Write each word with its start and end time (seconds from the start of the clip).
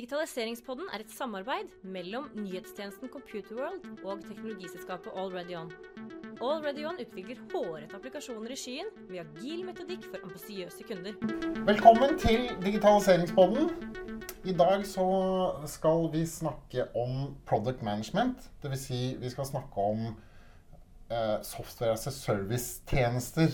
Digitaliseringspodden 0.00 0.86
er 0.96 1.02
et 1.02 1.10
samarbeid 1.12 1.74
mellom 1.84 2.30
nyhetstjenesten 2.32 3.10
Computerworld 3.12 3.82
og 4.00 4.22
teknologiselskapet 4.24 5.12
AlreadyOn. 5.12 5.68
AlreadyOn 6.40 7.02
utvikler 7.02 7.42
hårete 7.50 7.98
applikasjoner 7.98 8.54
i 8.54 8.56
skyen 8.56 8.88
med 9.10 9.20
agil 9.26 9.60
metodikk 9.66 10.06
for 10.06 10.24
ambisiøse 10.24 10.86
kunder. 10.88 11.18
Velkommen 11.68 12.16
til 12.22 12.48
Digitaliseringspodden. 12.64 13.68
I 14.48 14.56
dag 14.62 14.86
så 14.88 15.06
skal 15.68 16.08
vi 16.16 16.24
snakke 16.32 16.88
om 16.96 17.36
product 17.44 17.84
management. 17.84 18.48
Dvs. 18.64 18.88
Si 18.88 19.02
vi 19.20 19.36
skal 19.36 19.52
snakke 19.52 19.86
om 19.92 20.08
eh, 21.12 21.38
software 21.44 21.92
as 22.00 22.08
a 22.08 22.16
service-tjenester. 22.22 23.52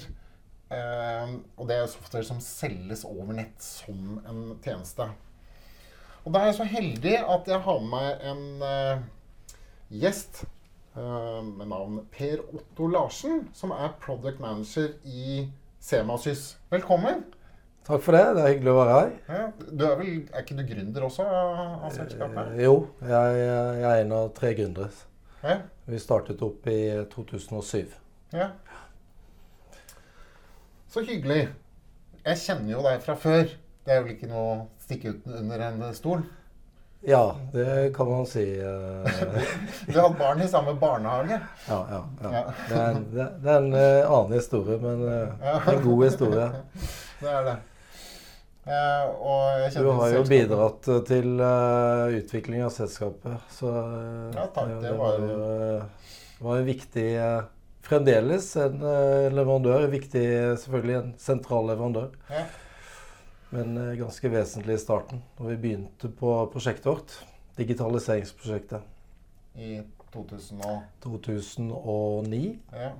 Eh, 0.71 1.37
og 1.59 1.67
det 1.67 1.83
er 1.83 1.91
software 1.91 2.31
som 2.31 2.39
selges 2.39 3.03
over 3.03 3.35
nett 3.35 3.59
som 3.59 4.21
en 4.23 4.61
tjeneste. 4.63 5.11
Og 6.27 6.33
da 6.35 6.41
er 6.43 6.49
jeg 6.51 6.57
så 6.59 6.65
heldig 6.67 7.15
at 7.23 7.47
jeg 7.47 7.63
har 7.63 7.83
med 7.83 7.93
meg 7.93 8.25
en 8.27 8.63
uh, 8.67 9.03
gjest 9.95 10.41
uh, 10.97 11.39
med 11.47 11.69
navn 11.71 12.01
Per 12.11 12.41
Otto 12.51 12.89
Larsen, 12.91 13.45
som 13.55 13.71
er 13.71 13.93
product 14.03 14.41
manager 14.43 14.89
i 15.07 15.45
Semasys. 15.79 16.57
Velkommen. 16.75 17.23
Takk 17.87 18.03
for 18.03 18.19
det. 18.19 18.25
Det 18.35 18.43
er 18.43 18.51
hyggelig 18.57 18.73
å 18.73 18.79
være 18.81 18.97
her. 18.97 19.13
Ja, 19.29 19.45
du 19.71 19.85
er, 19.87 19.95
vel, 20.01 20.17
er 20.33 20.43
ikke 20.43 20.57
du 20.59 20.65
gründer 20.67 21.07
også 21.07 21.29
av 21.31 21.87
selskapet? 21.95 22.57
Eh, 22.57 22.65
jo, 22.65 22.75
jeg, 23.07 23.37
jeg, 23.45 23.87
er 23.93 24.03
en 24.03 24.15
av 24.19 24.33
tre 24.35 24.51
gründere. 24.59 24.91
Ja. 25.45 25.61
Vi 25.87 26.03
startet 26.03 26.43
opp 26.43 26.67
i 26.67 26.81
2007. 27.13 27.95
Ja. 28.35 28.51
Så 30.91 31.07
hyggelig. 31.07 31.45
Jeg 32.25 32.43
kjenner 32.43 32.75
jo 32.75 32.83
deg 32.89 32.99
fra 33.07 33.15
før. 33.15 33.47
Det 33.87 33.95
er 33.95 34.03
vel 34.03 34.17
ikke 34.17 34.33
noe 34.33 34.65
stikke 34.87 35.17
ut 35.17 35.27
under 35.27 35.59
en 35.67 35.95
stol? 35.95 36.23
Ja, 37.01 37.37
det 37.53 37.95
kan 37.95 38.09
man 38.09 38.27
si. 38.27 38.61
Eh. 38.61 39.13
du 39.87 40.01
hadde 40.01 40.15
barn 40.19 40.43
i 40.43 40.49
samme 40.49 40.75
barnehage? 40.75 41.41
Ja. 41.69 41.87
ja, 41.91 42.09
ja. 42.23 42.33
ja. 42.33 42.45
Det, 42.69 42.75
er 42.75 42.91
en, 42.91 43.05
det, 43.13 43.51
er 43.51 43.57
en, 43.57 43.75
annen 43.75 44.33
historie, 44.33 44.79
men 44.79 45.05
en 45.75 45.83
god 45.85 46.05
historie. 46.05 46.51
det 47.21 47.31
er 47.31 47.49
det. 47.51 47.57
Du 49.77 49.91
har 49.95 50.11
jo 50.11 50.25
bidratt 50.27 50.89
til 51.07 51.43
utvikling 52.19 52.65
av 52.67 52.73
selskapet. 52.75 53.39
Så 53.55 53.71
ja, 54.35 54.49
takk. 54.55 54.73
Det 54.83 54.95
var 54.99 55.21
var 56.39 56.59
en 56.59 56.67
viktig 56.67 57.09
Fremdeles 57.87 58.49
en 58.59 58.83
leverandør. 59.31 59.87
Viktig, 59.93 60.27
selvfølgelig 60.59 60.97
en 60.99 61.13
sentral 61.23 61.71
leverandør. 61.71 62.11
Men 63.57 63.77
eh, 63.81 63.95
ganske 63.95 64.29
vesentlig 64.29 64.75
i 64.75 64.79
starten. 64.79 65.23
Da 65.39 65.45
vi 65.45 65.57
begynte 65.57 66.09
på 66.13 66.47
prosjektet 66.53 66.87
vårt. 66.87 67.13
Digitaliseringsprosjektet. 67.57 68.83
I 69.55 69.83
2000 70.13 70.61
2009. 71.03 72.59
Ja. 72.73 72.91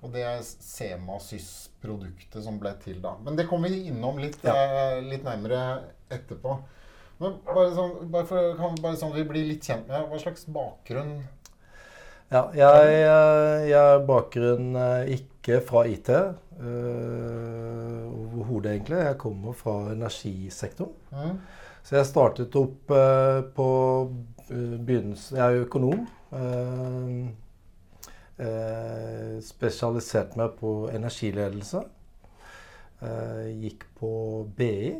Og 0.00 0.12
det 0.12 0.22
er 0.24 0.42
Semasys-produktet 0.44 2.44
som 2.44 2.58
ble 2.60 2.74
til 2.84 3.02
da. 3.04 3.14
Men 3.24 3.36
det 3.36 3.48
kommer 3.48 3.68
vi 3.72 3.88
innom 3.88 4.18
litt, 4.20 4.38
ja. 4.44 4.54
eh, 4.56 5.00
litt 5.04 5.24
nærmere 5.24 5.80
etterpå. 6.12 6.58
Men 7.20 7.32
bare 7.48 7.74
sånn, 7.76 7.92
bare 8.12 8.26
for, 8.28 8.40
bare 8.80 8.96
sånn 9.00 9.16
vi 9.16 9.24
blir 9.28 9.44
litt 9.44 9.64
kjent 9.68 9.88
med 9.90 10.08
Hva 10.08 10.18
slags 10.22 10.46
bakgrunn 10.48 11.18
Ja, 12.32 12.48
jeg, 12.56 12.94
eh, 12.96 13.68
jeg 13.68 13.76
har 13.76 14.00
bakgrunn 14.08 14.72
ikke 15.12 15.60
fra 15.68 15.84
IT. 15.88 16.08
Uh, 16.60 18.04
overhodet, 18.12 18.72
egentlig. 18.74 18.96
Jeg 18.96 19.18
kommer 19.18 19.52
fra 19.56 19.92
energisektoren. 19.94 20.92
Mm. 21.12 21.38
Så 21.82 21.96
jeg 21.96 22.06
startet 22.06 22.56
opp 22.60 22.92
uh, 22.92 23.40
på 23.56 23.68
uh, 24.50 24.74
begynnelsen 24.76 25.38
Jeg 25.40 25.46
er 25.46 25.64
økonom. 25.64 26.08
spesialiserte 29.44 30.38
meg 30.38 30.54
på 30.56 30.70
energiledelse. 30.88 31.82
gikk 33.60 33.84
på 33.98 34.12
BI. 34.56 34.94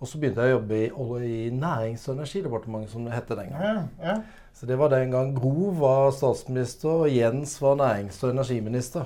Og 0.00 0.08
så 0.08 0.18
begynte 0.18 0.44
jeg 0.44 0.54
å 0.54 0.58
jobbe 0.58 0.76
i, 0.80 0.90
i 1.28 1.50
Nærings- 1.52 2.06
og 2.08 2.16
energidepartementet, 2.16 2.92
som 2.94 3.04
det 3.04 3.12
het 3.12 3.28
den 3.28 3.50
gangen. 3.52 3.88
Ja, 4.00 4.10
ja. 4.10 4.18
Så 4.56 4.66
det 4.66 4.78
var 4.80 4.90
den 4.92 5.12
gang 5.12 5.34
Gro 5.36 5.70
var 5.76 6.10
statsminister, 6.16 7.04
og 7.04 7.12
Jens 7.12 7.58
var 7.60 7.76
nærings- 7.76 8.20
og 8.24 8.32
energiminister. 8.32 9.04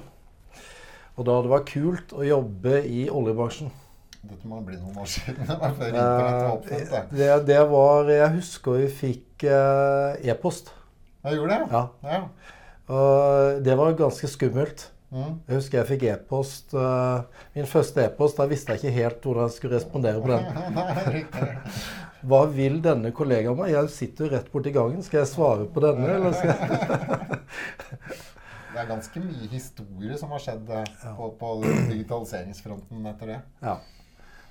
Og 1.15 1.27
da 1.27 1.41
det 1.43 1.51
var 1.51 1.67
kult 1.67 2.15
å 2.15 2.23
jobbe 2.27 2.81
i 2.87 3.05
oljebransjen. 3.11 3.73
Dette 4.25 4.49
må 4.49 4.63
bli 4.65 4.79
noen 4.79 5.03
år 5.03 5.11
siden. 5.11 5.43
Det 5.51 5.59
var 5.61 5.75
før 5.77 5.91
internett 5.91 6.39
var 6.39 6.55
oppfunnet. 6.55 7.11
Det, 7.13 7.29
det, 7.51 7.61
var 7.75 8.11
Jeg 8.15 8.33
husker 8.39 8.79
vi 8.81 8.89
fikk 9.03 9.45
eh, 9.51 10.31
e-post. 10.33 10.73
Jeg 11.27 11.39
gjorde 11.39 11.59
det? 11.59 11.69
Ja. 11.75 11.83
ja. 12.09 12.23
Og 12.95 13.61
det 13.65 13.77
var 13.81 13.99
ganske 13.99 14.31
skummelt. 14.31 14.87
Mm. 15.15 15.35
Jeg 15.47 15.61
husker 15.61 15.79
jeg 15.79 15.89
fikk 15.93 16.07
e-post. 16.11 16.75
Uh, 16.75 17.23
min 17.55 17.69
første 17.71 18.03
e-post, 18.03 18.41
da 18.41 18.49
visste 18.51 18.75
jeg 18.75 18.83
ikke 18.83 18.97
helt 18.97 19.29
hvordan 19.29 19.47
jeg 19.47 19.57
skulle 19.57 19.79
respondere 19.79 20.23
på 20.25 20.33
den. 20.35 20.43
Hva 22.29 22.45
vil 22.49 22.79
denne 22.85 23.11
kollegaen 23.13 23.57
meg? 23.59 23.75
Jeg 23.75 23.91
sitter 23.93 24.25
jo 24.25 24.33
rett 24.33 24.47
borti 24.53 24.73
gangen. 24.73 25.03
Skal 25.05 25.23
jeg 25.23 25.31
svare 25.31 25.67
på 25.71 25.83
denne, 25.85 26.09
eller 26.17 26.33
skal 26.33 26.55
jeg 26.55 26.61
Det 28.75 28.81
er 28.81 28.89
ganske 28.89 29.21
mye 29.23 29.49
historie 29.53 30.17
som 30.19 30.33
har 30.35 30.41
skjedd 30.43 30.71
eh, 30.75 31.11
på, 31.19 31.29
på 31.39 31.51
digitaliseringsfronten 31.91 33.05
etter 33.13 33.35
det. 33.35 33.37
Ja. 33.63 33.77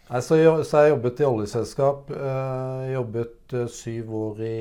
Nei, 0.07 0.21
så, 0.21 0.37
jeg, 0.37 0.51
har 0.69 0.87
jobbet 0.91 1.19
i 1.23 1.27
oljeselskap. 1.27 2.13
Øh, 2.13 2.85
jobbet 2.93 3.57
syv 3.73 4.13
år 4.19 4.41
i, 4.45 4.55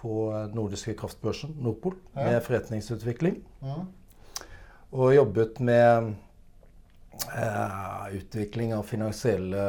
på 0.00 0.26
nordiske 0.56 0.96
kraftbørsen, 0.98 1.54
Nordpol, 1.62 1.94
med 2.16 2.40
forretningsutvikling. 2.46 3.40
Mm. 3.62 3.86
Og 4.94 5.14
jobbet 5.14 5.58
med 5.66 6.14
eh, 7.34 8.16
utvikling 8.16 8.74
av 8.74 8.86
finansielle 8.86 9.64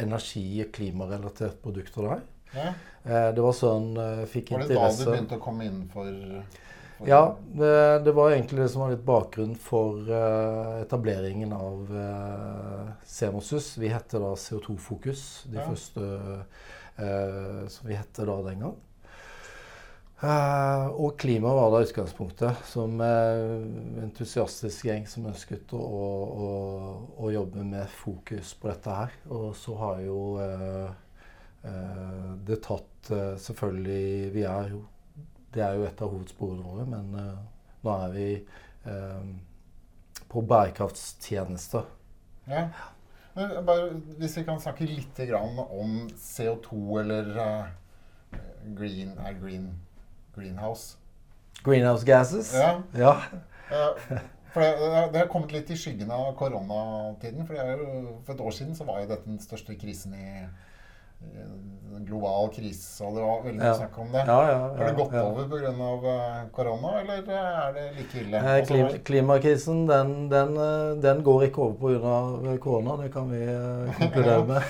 energi- 0.00 0.62
og 0.64 0.72
klimarelaterte 0.74 1.60
produkter 1.62 2.08
der. 2.08 2.22
Ja. 2.54 2.72
Eh, 3.04 3.28
det 3.34 3.44
var 3.44 3.54
sånn 3.56 3.92
eh, 3.96 4.24
fikk 4.30 4.54
interesse 4.56 4.78
Var 4.78 4.88
det 4.90 4.96
da 4.96 5.04
du 5.04 5.12
begynte 5.12 5.38
å 5.38 5.42
komme 5.42 5.68
inn 5.68 5.84
for, 5.92 6.08
for 6.96 7.10
Ja, 7.10 7.22
det, 7.60 7.74
det, 8.06 8.14
var 8.16 8.32
egentlig 8.32 8.64
det 8.64 8.70
som 8.72 8.84
var 8.84 8.94
litt 8.94 9.04
bakgrunn 9.06 9.54
for 9.60 10.08
eh, 10.08 10.74
etableringen 10.82 11.54
av 11.56 11.94
eh, 12.04 12.90
Semosus. 13.08 13.74
Vi 13.78 13.92
hette 13.92 14.20
da 14.22 14.34
CO2-fokus, 14.38 15.24
de 15.52 15.60
ja. 15.60 15.68
første 15.68 16.10
uh, 16.98 17.64
som 17.70 17.86
vi 17.86 17.94
hette 17.94 18.24
da 18.26 18.36
den 18.48 18.64
gang. 18.64 18.76
Uh, 20.18 20.88
og 20.98 21.12
klima 21.14 21.52
var 21.54 21.68
da 21.70 21.84
utgangspunktet, 21.84 22.64
som 22.66 22.96
uh, 22.98 23.52
entusiastisk 24.02 24.88
gjeng 24.88 25.04
som 25.06 25.28
ønsket 25.30 25.70
å, 25.78 25.78
å, 25.78 26.48
å, 27.22 27.28
jobbe 27.30 27.62
med 27.62 27.86
fokus 28.00 28.50
på 28.58 28.66
dette 28.66 28.96
her. 28.96 29.14
Og 29.30 29.52
så 29.54 29.76
har 29.78 30.00
jo 30.02 30.18
uh, 30.42 30.90
det 32.48 32.60
tatt 32.64 32.84
Selvfølgelig 33.08 34.28
Vi 34.34 34.42
er 34.46 34.68
jo 34.70 34.78
Det 35.54 35.62
er 35.64 35.78
jo 35.78 35.86
et 35.88 36.00
av 36.04 36.10
hovedsporene 36.12 36.64
våre, 36.64 36.84
men 36.86 37.06
nå 37.14 37.94
er 37.94 38.12
vi 38.12 38.26
på 40.28 40.42
bærekraftstjenester. 40.50 41.88
Ja. 42.50 42.62
Men 43.34 43.54
bare, 43.66 43.90
hvis 44.20 44.36
vi 44.38 44.44
kan 44.46 44.60
snakke 44.60 44.86
litt 44.90 45.20
om 45.32 45.98
CO2 46.20 47.00
eller 47.02 47.32
green, 48.76 49.16
er 49.18 49.40
green 49.40 49.70
greenhouse. 50.38 50.96
Greenhouse 51.66 52.06
gases? 52.06 52.54
Ja. 52.54 52.78
ja. 52.94 53.14
For 54.54 54.64
det, 54.64 54.70
det, 55.12 55.20
har 55.20 55.28
kommet 55.28 55.52
litt 55.52 55.70
i 55.70 55.76
skyggen 55.76 56.10
av 56.14 56.30
koronatiden. 56.38 57.44
For, 57.46 57.58
jo, 57.58 58.16
for, 58.24 58.34
et 58.34 58.46
år 58.48 58.56
siden 58.56 58.78
så 58.78 58.86
var 58.88 59.02
jo 59.02 59.10
dette 59.10 59.28
den 59.28 59.42
største 59.42 59.76
krisen 59.78 60.14
i, 60.16 60.46
global 62.06 62.48
krise, 62.54 63.04
og 63.04 63.16
det 63.16 63.22
var 63.24 63.40
veldig 63.42 63.58
mye 63.58 63.66
ja. 63.66 63.76
snakk 63.76 63.96
om 63.98 64.10
det. 64.12 64.22
Ja, 64.28 64.36
ja, 64.48 64.58
har 64.78 64.84
det 64.86 64.96
gått 64.96 65.14
over 65.18 65.48
pga. 65.50 65.72
Uh, 65.72 66.36
korona, 66.54 66.92
eller 67.00 67.30
er 67.38 67.72
det 67.74 67.86
like 67.96 68.20
ille? 68.22 68.42
Eh, 68.42 68.58
klima, 68.68 68.90
klimakrisen 69.08 69.80
den, 69.88 70.12
den, 70.30 70.54
eh, 70.62 70.92
den, 71.02 71.24
går 71.26 71.48
ikke 71.48 71.64
over 71.66 71.98
pga. 71.98 72.54
korona, 72.62 72.96
det 73.02 73.10
kan 73.12 73.32
vi 73.32 73.42
konkludere 73.98 74.44
med. 74.52 74.62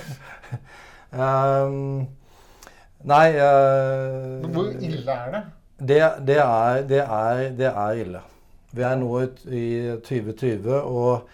um, 1.12 2.06
Nei 3.12 3.26
uh, 3.36 4.40
Men 4.42 4.56
Hvor 4.56 4.72
ille 4.72 5.12
er 5.12 5.30
det? 5.36 5.42
Det, 5.78 6.00
det, 6.26 6.38
er, 6.42 6.82
det, 6.88 6.98
er, 7.04 7.44
det 7.54 7.68
er, 7.70 8.00
ille. 8.02 8.22
Vi 8.74 8.82
er 8.82 8.98
nå 8.98 9.12
i 9.54 9.68
2020, 10.04 10.72
og 10.74 11.28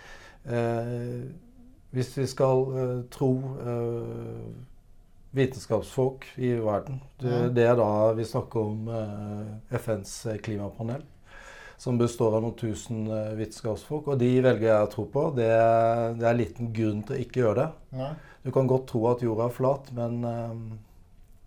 eh, 0.45 1.25
hvis 1.97 2.13
vi 2.19 2.27
skal 2.29 2.67
eh, 2.77 3.01
tro 3.11 3.33
vitenskapsfolk 5.35 6.29
i 6.39 6.53
verden 6.63 7.01
det, 7.19 7.39
det, 7.57 7.65
er 7.67 7.75
da 7.75 8.13
vi 8.15 8.27
snakker 8.29 8.61
om 8.61 8.91
FNs 9.73 10.13
klimapanel, 10.45 11.01
som 11.81 11.99
består 11.99 12.37
av 12.37 12.45
noen 12.45 12.55
tusen 12.61 13.09
vitenskapsfolk. 13.35 14.13
Og 14.13 14.21
de 14.21 14.31
velger 14.45 14.69
jeg 14.69 14.87
å 14.87 14.93
tro 14.93 15.09
på. 15.11 15.25
Det, 15.35 15.49
det, 16.21 16.29
er 16.29 16.39
liten 16.39 16.71
grunn 16.77 17.03
til 17.03 17.17
å 17.17 17.25
ikke 17.25 17.43
gjøre 17.43 17.65
det. 17.65 17.99
Nei. 17.99 18.13
Du 18.45 18.53
kan 18.53 18.67
godt 18.69 18.91
tro 18.91 19.07
at 19.09 19.23
jorda 19.25 19.49
er 19.49 19.57
flat, 19.57 19.89
men 19.97 20.21
eh, 20.29 20.57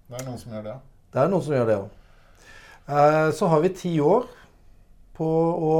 Det 0.09 0.17
er 0.17 0.25
noen 0.25 0.39
som 0.41 0.53
gjør 0.55 0.63
det, 0.65 0.75
det 1.13 1.19
er 1.21 1.31
noen 1.31 1.43
som 1.45 1.53
gjør 1.53 1.67
det 1.69 1.75
òg. 1.77 1.96
Eh, 2.87 3.31
så 3.31 3.47
har 3.51 3.59
vi 3.65 3.69
ti 3.75 3.99
år 3.99 4.27
på 5.17 5.27
å 5.27 5.75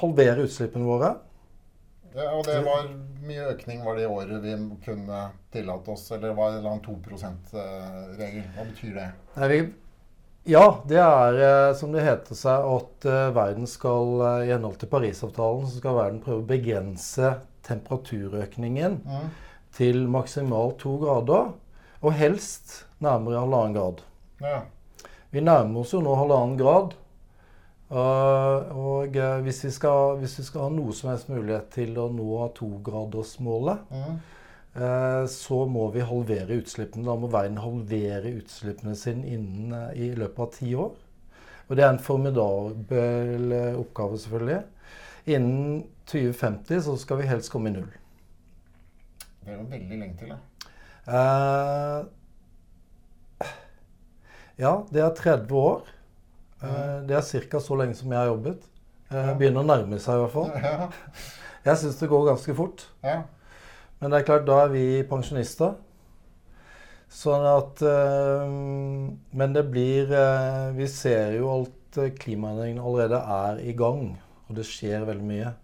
halvere 0.00 0.44
utslippene 0.46 0.86
våre. 0.86 1.14
ja. 2.14 2.30
Og 2.34 2.44
det 2.46 2.60
var 2.66 2.88
mye 3.28 3.50
økning 3.52 3.82
var 3.84 3.96
det 3.96 4.04
i 4.06 4.10
året 4.10 4.42
vi 4.42 4.54
kunne 4.84 5.30
tillate 5.52 5.90
oss, 5.92 6.10
eller 6.12 6.32
var 6.34 6.52
det 6.56 6.64
en 6.68 6.80
2 6.80 6.94
%-regel? 7.10 8.42
Hva 8.56 8.64
betyr 8.70 8.94
det? 8.96 9.08
Nei, 9.36 9.48
vi, 9.52 9.58
ja, 10.52 10.64
det 10.88 10.98
er 11.02 11.38
eh, 11.48 11.74
som 11.76 11.92
det 11.92 12.04
heter 12.06 12.34
seg 12.38 12.70
at 12.76 13.04
eh, 13.08 13.28
verden 13.36 13.66
skal 13.68 14.20
eh, 14.20 14.46
I 14.48 14.52
henhold 14.54 14.78
til 14.80 14.88
Parisavtalen 14.88 15.66
så 15.68 15.78
skal 15.82 15.98
verden 15.98 16.22
prøve 16.24 16.42
å 16.42 16.48
begrense 16.48 17.34
temperaturøkningen 17.68 19.00
Mm. 19.04 19.28
til 19.76 20.06
maksimalt 20.08 20.78
to 20.80 20.96
grader. 21.02 21.52
Og 22.00 22.12
helst 22.14 22.84
nærmere 23.02 23.40
halvannen 23.42 23.74
grad. 23.74 24.00
Ja. 24.40 24.62
Vi 25.32 25.40
nærmer 25.44 25.80
oss 25.82 25.92
jo 25.92 26.00
nå 26.04 26.14
halvannen 26.16 26.56
grad. 26.60 26.94
Uh, 27.88 28.68
og 28.76 29.14
eh, 29.16 29.38
hvis, 29.46 29.62
vi 29.64 29.70
skal, 29.72 30.18
hvis 30.20 30.34
vi 30.38 30.44
skal 30.44 30.66
ha 30.66 30.72
noe 30.74 30.92
som 30.92 31.08
helst 31.08 31.30
mulighet 31.32 31.70
til 31.72 31.94
å 31.96 32.08
nå 32.12 32.48
togradersmålet, 32.56 33.78
Mm. 33.90 34.18
eh, 34.76 35.24
så 35.32 35.62
må 35.66 35.86
vi 35.94 36.04
halvere 36.04 36.58
utslippene. 36.60 37.06
Da 37.08 37.14
må 37.16 37.30
verden 37.32 37.56
halvere 37.64 38.34
utslippene 38.42 38.94
sine 38.96 39.24
innen 39.26 39.72
eh, 39.72 40.02
i 40.04 40.10
løpet 40.14 40.38
av 40.44 40.50
ti 40.58 40.74
år. 40.74 40.92
Og 41.68 41.76
det 41.76 41.84
er 41.84 41.94
en 41.94 41.98
formidabel 42.04 43.52
eh, 43.52 43.80
oppgave, 43.80 44.18
selvfølgelig. 44.20 44.60
Innen 45.28 45.82
2050 46.08 46.84
så 46.84 46.96
skal 47.00 47.18
vi 47.22 47.26
helst 47.28 47.50
komme 47.52 47.68
i 47.72 47.72
null. 47.78 47.88
Det 49.44 49.54
er 49.54 49.58
jo 49.62 49.66
veldig 49.72 49.98
lenge 49.98 50.16
til, 50.20 50.28
da. 50.32 50.38
Eh, 51.08 52.06
ja, 54.58 54.74
det 54.92 55.02
er 55.04 55.14
30 55.16 55.54
år. 55.62 55.88
Eh, 56.62 56.94
det 57.08 57.16
er 57.18 57.48
ca. 57.48 57.60
så 57.62 57.78
lenge 57.78 57.96
som 57.98 58.12
jeg 58.12 58.20
har 58.20 58.32
jobbet. 58.32 58.68
Det 59.08 59.34
begynner 59.40 59.64
å 59.64 59.68
nærme 59.68 59.98
seg 60.02 60.18
i 60.18 60.24
hvert 60.24 60.34
fall. 60.34 60.90
Jeg 61.64 61.80
syns 61.80 61.98
det 62.00 62.08
går 62.10 62.26
ganske 62.28 62.54
fort. 62.56 62.84
Men 63.98 64.12
det 64.12 64.20
er 64.20 64.26
klart, 64.28 64.46
da 64.46 64.62
er 64.64 64.72
vi 64.72 64.84
pensjonister. 65.08 65.74
Sånn 67.08 67.44
at 67.48 67.80
eh, 67.88 68.42
Men 69.40 69.54
det 69.56 69.62
blir 69.72 70.10
eh, 70.12 70.66
Vi 70.76 70.84
ser 70.92 71.38
jo 71.38 71.46
at 71.54 71.96
eh, 72.02 72.12
klimaendringene 72.20 72.84
allerede 72.84 73.20
er 73.38 73.62
i 73.64 73.72
gang. 73.76 74.12
Og 74.48 74.58
det 74.58 74.66
skjer 74.68 75.06
veldig 75.08 75.28
mye. 75.28 75.54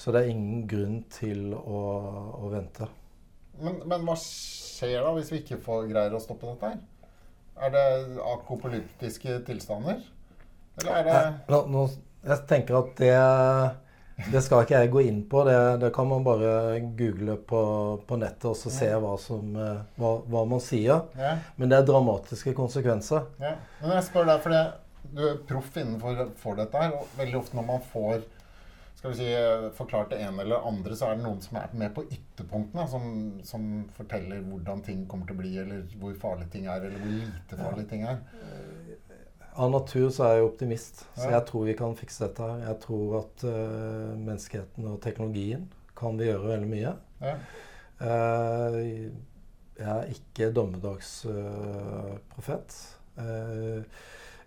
Så 0.00 0.12
det 0.12 0.22
er 0.22 0.32
ingen 0.32 0.64
grunn 0.68 1.02
til 1.12 1.52
å, 1.52 1.82
å 2.40 2.48
vente. 2.52 2.88
Men, 3.60 3.82
men 3.84 4.06
hva 4.08 4.16
skjer 4.16 5.04
da 5.04 5.12
hvis 5.16 5.28
vi 5.34 5.42
ikke 5.42 5.60
får 5.60 5.90
greier 5.90 6.16
å 6.16 6.22
stoppe 6.22 6.48
dette 6.48 6.72
her? 6.72 6.80
Er 7.60 7.72
det 7.74 7.84
akopolyptiske 8.24 9.40
tilstander? 9.46 10.00
Eller 10.80 10.96
er 10.96 11.04
det 11.04 11.20
Nå, 11.52 11.62
nå, 11.68 11.86
jeg 12.24 12.44
tenker 12.48 12.78
at 12.78 12.92
det, 13.00 13.14
det 14.32 14.42
skal 14.44 14.64
ikke 14.64 14.80
jeg 14.80 14.92
gå 14.92 15.02
inn 15.08 15.20
på. 15.28 15.42
Det, 15.48 15.56
det 15.82 15.90
kan 15.96 16.08
man 16.08 16.24
bare 16.24 16.80
google 16.96 17.36
på, 17.36 17.62
på 18.08 18.20
nettet 18.20 18.48
og 18.52 18.56
så 18.56 18.72
se 18.72 18.88
hva, 18.92 19.14
som, 19.20 19.54
eh, 19.56 19.82
hva, 20.00 20.14
hva 20.32 20.44
man 20.48 20.62
sier. 20.64 21.06
ja, 21.20 21.34
Men 21.56 21.72
det 21.72 21.80
er 21.80 21.88
dramatiske 21.88 22.54
konsekvenser. 22.56 23.28
ja. 23.42 23.54
Men 23.82 23.96
jeg 23.98 24.08
spør 24.08 24.28
deg, 24.32 24.44
for 24.44 24.56
du 25.10 25.24
er 25.26 25.40
proff 25.48 25.76
innenfor 25.80 26.26
for 26.38 26.60
dette 26.60 26.80
her, 26.84 26.92
og 26.96 27.16
veldig 27.18 27.40
ofte 27.40 27.56
når 27.58 27.66
man 27.74 27.88
får 27.92 28.20
skal 29.00 29.10
vi 29.10 29.16
si, 29.16 29.28
forklart 29.72 30.10
det 30.12 30.18
ene 30.20 30.42
eller 30.42 30.66
andre, 30.68 30.96
så 30.96 31.06
er 31.08 31.16
det 31.16 31.22
noen 31.24 31.40
som 31.40 31.56
er 31.56 31.68
med 31.80 31.94
på 31.96 32.02
ytterpunktene, 32.04 32.82
som, 32.92 33.04
som 33.48 33.88
forteller 33.96 34.44
hvordan 34.44 34.82
ting 34.84 35.08
kommer 35.08 35.24
til 35.24 35.32
å 35.38 35.40
bli, 35.40 35.56
eller 35.62 35.80
hvor 36.02 36.12
farlige 36.20 36.52
ting 36.52 36.66
er, 36.68 36.84
eller 36.84 37.00
hvor 37.00 37.14
lite 37.16 37.56
farlige 37.56 37.88
ting 37.88 38.04
er. 38.04 38.20
Av 39.56 39.72
natur 39.72 40.12
så 40.12 40.24
er 40.26 40.34
jeg 40.36 40.44
optimist, 40.50 41.00
så 41.16 41.32
jeg 41.32 41.44
tror 41.48 41.64
vi 41.70 41.78
kan 41.78 41.96
fikse 41.96 42.24
dette 42.26 42.42
her. 42.44 42.60
Jeg 42.66 42.76
tror 42.84 43.16
at 43.22 43.36
uh, 43.48 44.12
menneskeheten 44.20 44.84
og 44.92 45.00
teknologien 45.06 45.64
kan 45.96 46.12
vi 46.20 46.28
gjøre 46.28 46.52
veldig 46.52 46.70
mye. 46.74 46.92
Ja. 47.24 47.34
Uh, 48.04 48.76
jeg 49.80 49.96
er 49.96 50.12
ikke 50.12 50.52
dommedagsprofet. 50.60 52.68
Uh, 53.16 53.80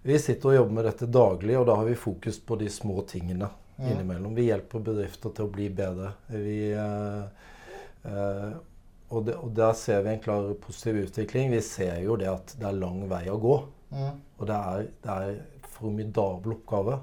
vi 0.05 0.13
sitter 0.21 0.45
og 0.51 0.57
jobber 0.59 0.77
med 0.77 0.85
dette 0.91 1.09
daglig, 1.09 1.57
og 1.57 1.65
da 1.71 1.73
har 1.81 1.89
vi 1.89 1.97
fokus 1.97 2.37
på 2.37 2.53
de 2.61 2.69
små 2.69 3.01
tingene. 3.09 3.49
Innimellom. 3.91 4.35
Vi 4.35 4.47
hjelper 4.47 4.83
bedrifter 4.85 5.33
til 5.35 5.47
å 5.47 5.53
bli 5.53 5.69
bedre. 5.73 6.13
Vi, 6.31 6.57
eh, 6.71 7.23
eh, 8.09 8.51
og, 9.09 9.25
det, 9.27 9.37
og 9.37 9.53
der 9.55 9.73
ser 9.77 10.03
vi 10.05 10.13
en 10.13 10.23
klar 10.23 10.49
positiv 10.63 11.01
utvikling. 11.05 11.51
Vi 11.53 11.61
ser 11.65 11.99
jo 12.05 12.17
det 12.19 12.29
at 12.31 12.55
det 12.59 12.69
er 12.69 12.79
lang 12.79 13.03
vei 13.11 13.25
å 13.31 13.39
gå. 13.41 13.57
Mm. 13.93 14.21
Og 14.39 14.45
det 14.49 14.59
er, 14.73 14.87
det 15.03 15.15
er 15.15 15.27
en 15.31 15.67
formidabel 15.75 16.57
oppgave. 16.57 16.99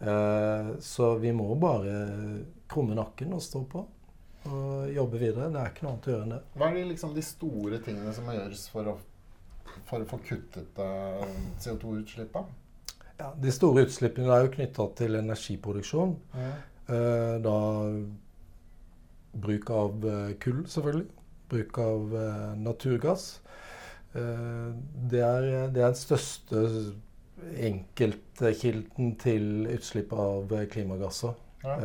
Eh, 0.00 0.74
så 0.80 1.14
vi 1.20 1.32
må 1.36 1.54
bare 1.60 1.96
krumme 2.70 2.96
nakken 2.96 3.34
og 3.36 3.44
stå 3.44 3.64
på. 3.68 3.84
Og 4.48 4.94
jobbe 4.94 5.20
videre. 5.20 5.50
Det 5.52 5.60
er 5.60 5.74
ikke 5.74 5.84
noe 5.84 5.94
annet 5.94 6.08
å 6.08 6.14
gjøre 6.14 6.26
enn 6.26 6.34
det. 6.36 6.42
Hva 6.56 6.70
er 6.70 6.78
de, 6.78 6.86
liksom, 6.94 7.14
de 7.16 7.24
store 7.24 7.82
tingene 7.84 8.14
som 8.16 8.24
må 8.28 8.38
gjøres 8.38 8.64
for 8.72 8.94
å, 8.94 8.96
for 9.90 10.00
å 10.00 10.08
få 10.08 10.20
kuttet 10.24 10.80
uh, 10.80 11.26
CO2-utslippene? 11.60 12.59
Ja, 13.20 13.30
de 13.36 13.52
store 13.52 13.84
utslippene 13.86 14.32
er 14.32 14.46
jo 14.46 14.52
knytta 14.54 14.86
til 14.98 15.18
energiproduksjon. 15.20 16.16
Mm. 16.34 16.50
Eh, 16.94 17.36
da 17.44 17.56
bruk 19.44 19.70
av 19.76 20.06
eh, 20.08 20.32
kull, 20.42 20.64
selvfølgelig. 20.70 21.06
Bruk 21.50 21.80
av 21.82 22.16
eh, 22.22 22.50
naturgass. 22.64 23.30
Det, 24.10 25.20
er, 25.22 25.44
det 25.70 25.82
er 25.84 25.92
den 25.92 25.94
største 25.94 26.62
enkeltkilden 27.62 29.12
til 29.22 29.68
utslipp 29.70 30.10
av 30.18 30.50
klimagasser. 30.72 31.36
Ja. 31.62 31.76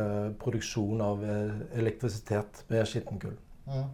Produksjon 0.42 1.04
av 1.06 1.22
elektrisitet 1.22 2.64
med 2.66 2.82
skittenkull. 2.90 3.36
Ja. 3.70 3.84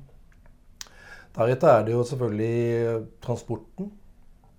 Deretter 1.37 1.75
er 1.75 1.85
det 1.85 1.93
jo 1.93 2.07
selvfølgelig 2.09 3.05
transporten 3.25 3.93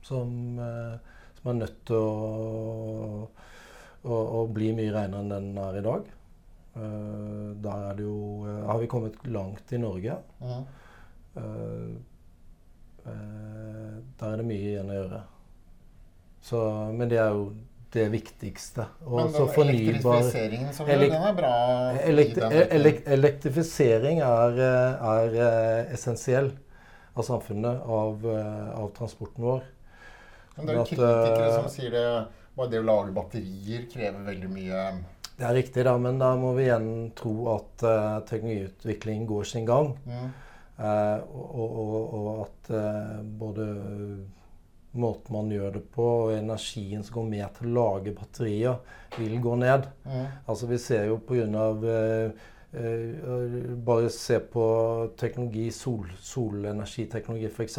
som, 0.03 0.59
eh, 0.59 0.97
som 1.44 1.51
er 1.51 1.60
nødt 1.60 1.80
til 1.90 2.00
å, 2.00 3.28
å, 4.07 4.19
å 4.40 4.44
bli 4.56 4.69
mye 4.75 4.94
renere 4.95 5.19
enn 5.19 5.31
den 5.34 5.57
er 5.60 5.80
i 5.81 5.84
dag. 5.84 6.07
Uh, 6.74 7.51
der 7.62 7.84
er 7.90 8.00
det 8.00 8.06
jo, 8.07 8.16
uh, 8.48 8.63
har 8.69 8.80
vi 8.80 8.88
kommet 8.90 9.19
langt 9.28 9.74
i 9.75 9.81
Norge. 9.81 10.16
Mm. 10.40 10.63
Uh, 11.36 11.92
der 13.04 14.30
er 14.30 14.40
det 14.40 14.47
mye 14.47 14.71
igjen 14.71 14.94
å 14.94 14.97
gjøre. 15.02 15.21
Så, 16.47 16.64
men 16.95 17.12
det 17.12 17.19
er 17.19 17.35
jo 17.35 17.52
det 17.94 18.07
viktigste. 18.16 18.88
Og 19.04 19.19
Men 19.19 19.35
så 19.35 19.50
den 19.52 19.73
elektrifiseringen 19.76 20.73
som 20.73 20.88
Elek- 20.88 21.12
den 21.12 21.28
er 21.28 21.35
bra 21.38 21.54
elekt 22.07 22.40
Elekt 22.47 23.12
elektrifisering 23.18 24.23
er, 24.26 24.64
er 25.12 25.38
essensiell 25.94 26.54
av 27.14 27.28
samfunnet, 27.28 27.83
av, 27.83 28.26
av 28.80 28.90
transporten 28.95 29.45
vår. 29.45 29.68
Men 30.56 30.68
det 30.68 30.74
er 30.74 30.80
jo 30.80 30.86
kritikere 30.88 31.48
eh, 31.48 31.56
som 31.57 31.69
sier 31.72 31.94
det 31.94 32.06
bare 32.54 32.69
det 32.69 32.83
å 32.83 32.86
lage 32.86 33.16
batterier 33.16 33.88
krever 33.90 34.28
veldig 34.28 34.52
mye 34.54 34.86
Det 35.33 35.48
er 35.48 35.56
riktig, 35.57 35.86
da, 35.88 35.95
men 35.98 36.22
da 36.22 36.33
må 36.38 36.54
vi 36.57 36.68
igjen 36.68 36.90
tro 37.18 37.33
at 37.56 37.86
uh, 37.88 38.22
teknologiutviklingen 38.30 39.26
går 39.30 39.50
sin 39.50 39.69
gang. 39.69 39.94
mm. 40.06 40.31
Uh, 40.74 41.19
og, 41.30 41.74
og, 41.80 42.14
og, 42.18 42.30
at 42.48 42.69
uh, 42.74 43.19
både 43.22 43.66
måten 44.98 45.36
man 45.36 45.52
gjør 45.54 45.76
det 45.76 45.83
på, 45.94 46.07
og 46.26 46.33
energien 46.33 47.06
som 47.06 47.19
går 47.19 47.28
med 47.30 47.45
til 47.57 47.69
å 47.69 47.74
lage 47.78 48.14
batterier, 48.18 48.80
vil 49.18 49.36
gå 49.42 49.54
ned. 49.62 49.86
Mm. 50.06 50.26
Altså 50.50 50.69
Vi 50.69 50.80
ser 50.81 51.06
jo 51.12 51.19
pga. 51.22 51.45
grunn 51.45 51.56
av 51.62 51.86
bare 53.86 54.10
se 54.10 54.40
på 54.50 54.66
teknologi, 55.18 55.68
sol, 55.72 56.10
solenergiteknologi 56.26 57.52
f.eks. 57.54 57.78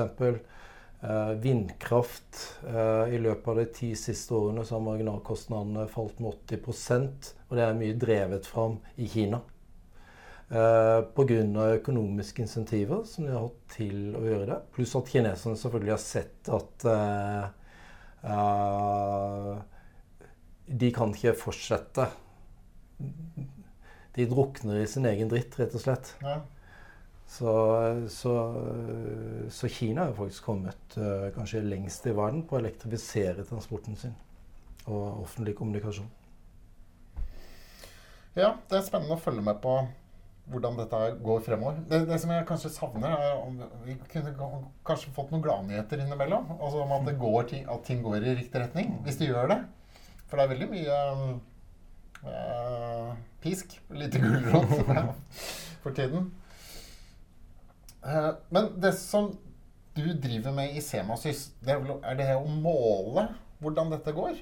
Eh, 1.05 1.31
vindkraft. 1.31 2.59
Eh, 2.67 3.15
I 3.15 3.19
løpet 3.19 3.49
av 3.49 3.57
de 3.57 3.65
ti 3.77 3.91
siste 3.99 4.33
årene 4.35 4.63
så 4.65 4.79
har 4.79 4.85
marginalkostnadene 4.87 5.85
falt 5.93 6.21
med 6.23 6.33
80% 6.33 7.35
og 7.51 7.59
det 7.59 7.65
er 7.67 7.77
mye 7.77 7.97
drevet 8.01 8.49
fram 8.49 8.79
i 8.97 9.09
Kina. 9.13 9.43
Eh, 10.49 11.01
Pga. 11.13 11.67
økonomiske 11.75 12.47
insentiver 12.47 13.05
som 13.05 13.27
de 13.27 13.35
har 13.35 13.45
hatt 13.45 13.61
til 13.77 14.17
å 14.17 14.25
gjøre 14.25 14.49
det. 14.49 14.59
Pluss 14.73 14.97
at 14.97 15.13
kineserne 15.13 15.61
selvfølgelig 15.61 15.93
har 15.93 16.03
sett 16.07 16.49
at 16.57 16.89
uh, 16.89 17.45
de 20.65 20.93
kan 20.95 21.13
ikke 21.13 21.37
fortsette. 21.37 22.09
De 24.17 24.29
drukner 24.31 24.81
i 24.81 24.89
sin 24.89 25.05
egen 25.11 25.29
dritt, 25.29 25.59
rett 25.61 25.77
og 25.77 25.85
slett. 25.85 26.15
Ja. 26.25 26.41
Så, 27.27 27.51
så, 28.13 28.33
så 29.51 29.69
Kina 29.69 30.05
har 30.05 30.15
faktisk 30.15 30.45
kommet 30.45 30.99
uh, 31.01 31.31
kanskje 31.35 31.65
lengst 31.65 32.07
i 32.07 32.13
verden 32.15 32.45
på 32.47 32.59
å 32.59 32.61
elektrifisere 32.61 33.47
transporten 33.49 33.97
sin 33.99 34.15
og 34.85 35.25
offentlig 35.25 35.55
kommunikasjon. 35.57 36.11
ja, 38.37 38.51
det 38.69 38.77
er 38.77 38.85
spennende 38.85 39.17
å 39.17 39.23
følge 39.23 39.45
med 39.47 39.57
på 39.63 39.79
hvordan 40.53 40.77
dette 40.77 40.99
går 41.25 41.41
fremover. 41.47 41.79
Det, 41.89 42.03
det, 42.09 42.19
som 42.21 42.33
jeg 42.35 42.45
kanskje 42.49 42.73
savner, 42.75 43.15
er 43.17 43.39
om 43.41 43.57
vi 43.87 43.97
kunne 44.13 44.35
kanskje 44.85 45.13
fått 45.17 45.33
noen 45.33 45.45
gladnyheter 45.45 46.03
innimellom. 46.05 46.51
Altså 46.59 46.83
om 46.85 46.93
at, 46.99 47.09
går, 47.21 47.55
at, 47.63 47.85
ting 47.87 48.03
går 48.05 48.19
i 48.21 48.37
riktig 48.43 48.61
retning. 48.61 48.93
Hvis 49.07 49.17
de 49.23 49.31
gjør 49.31 49.49
det. 49.55 49.61
For 50.29 50.37
det 50.37 50.45
er 50.45 50.53
veldig 50.53 50.69
mye 50.75 50.99
uh, 52.29 53.15
pisk. 53.45 53.79
Lite 53.97 54.21
gulrot 54.21 54.75
for 55.83 55.97
tiden. 55.97 56.29
Uh, 58.05 58.35
men 58.53 58.69
det 58.81 58.93
som 58.99 59.33
du 59.95 60.07
driver 60.13 60.53
med 60.53 60.77
i 60.77 60.83
Semasys, 60.83 61.47
det 61.65 61.77
er, 61.77 61.95
er 62.03 62.19
det 62.19 62.33
å 62.37 62.45
måle 62.51 63.29
hvordan 63.63 63.93
dette 63.95 64.13
går? 64.13 64.35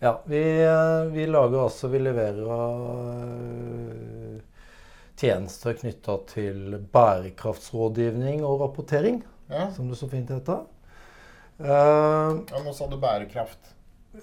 Ja, 0.00 0.14
vi, 0.24 0.40
eh, 0.64 1.02
vi 1.12 1.26
lager 1.28 1.66
altså 1.66 1.90
Vi 1.92 1.98
leverer 2.00 2.46
tjenester 5.20 5.74
knytta 5.76 6.14
til 6.30 6.78
bærekraftsrådgivning 6.92 8.40
og 8.40 8.62
rapportering, 8.62 9.18
ja. 9.50 9.66
som 9.76 9.90
det 9.90 9.98
så 10.00 10.08
fint 10.08 10.30
heter. 10.32 10.62
Uh, 11.60 12.40
ja, 12.48 12.62
nå 12.64 12.72
sa 12.72 12.88
du 12.88 12.96
bærekraft. 12.96 13.74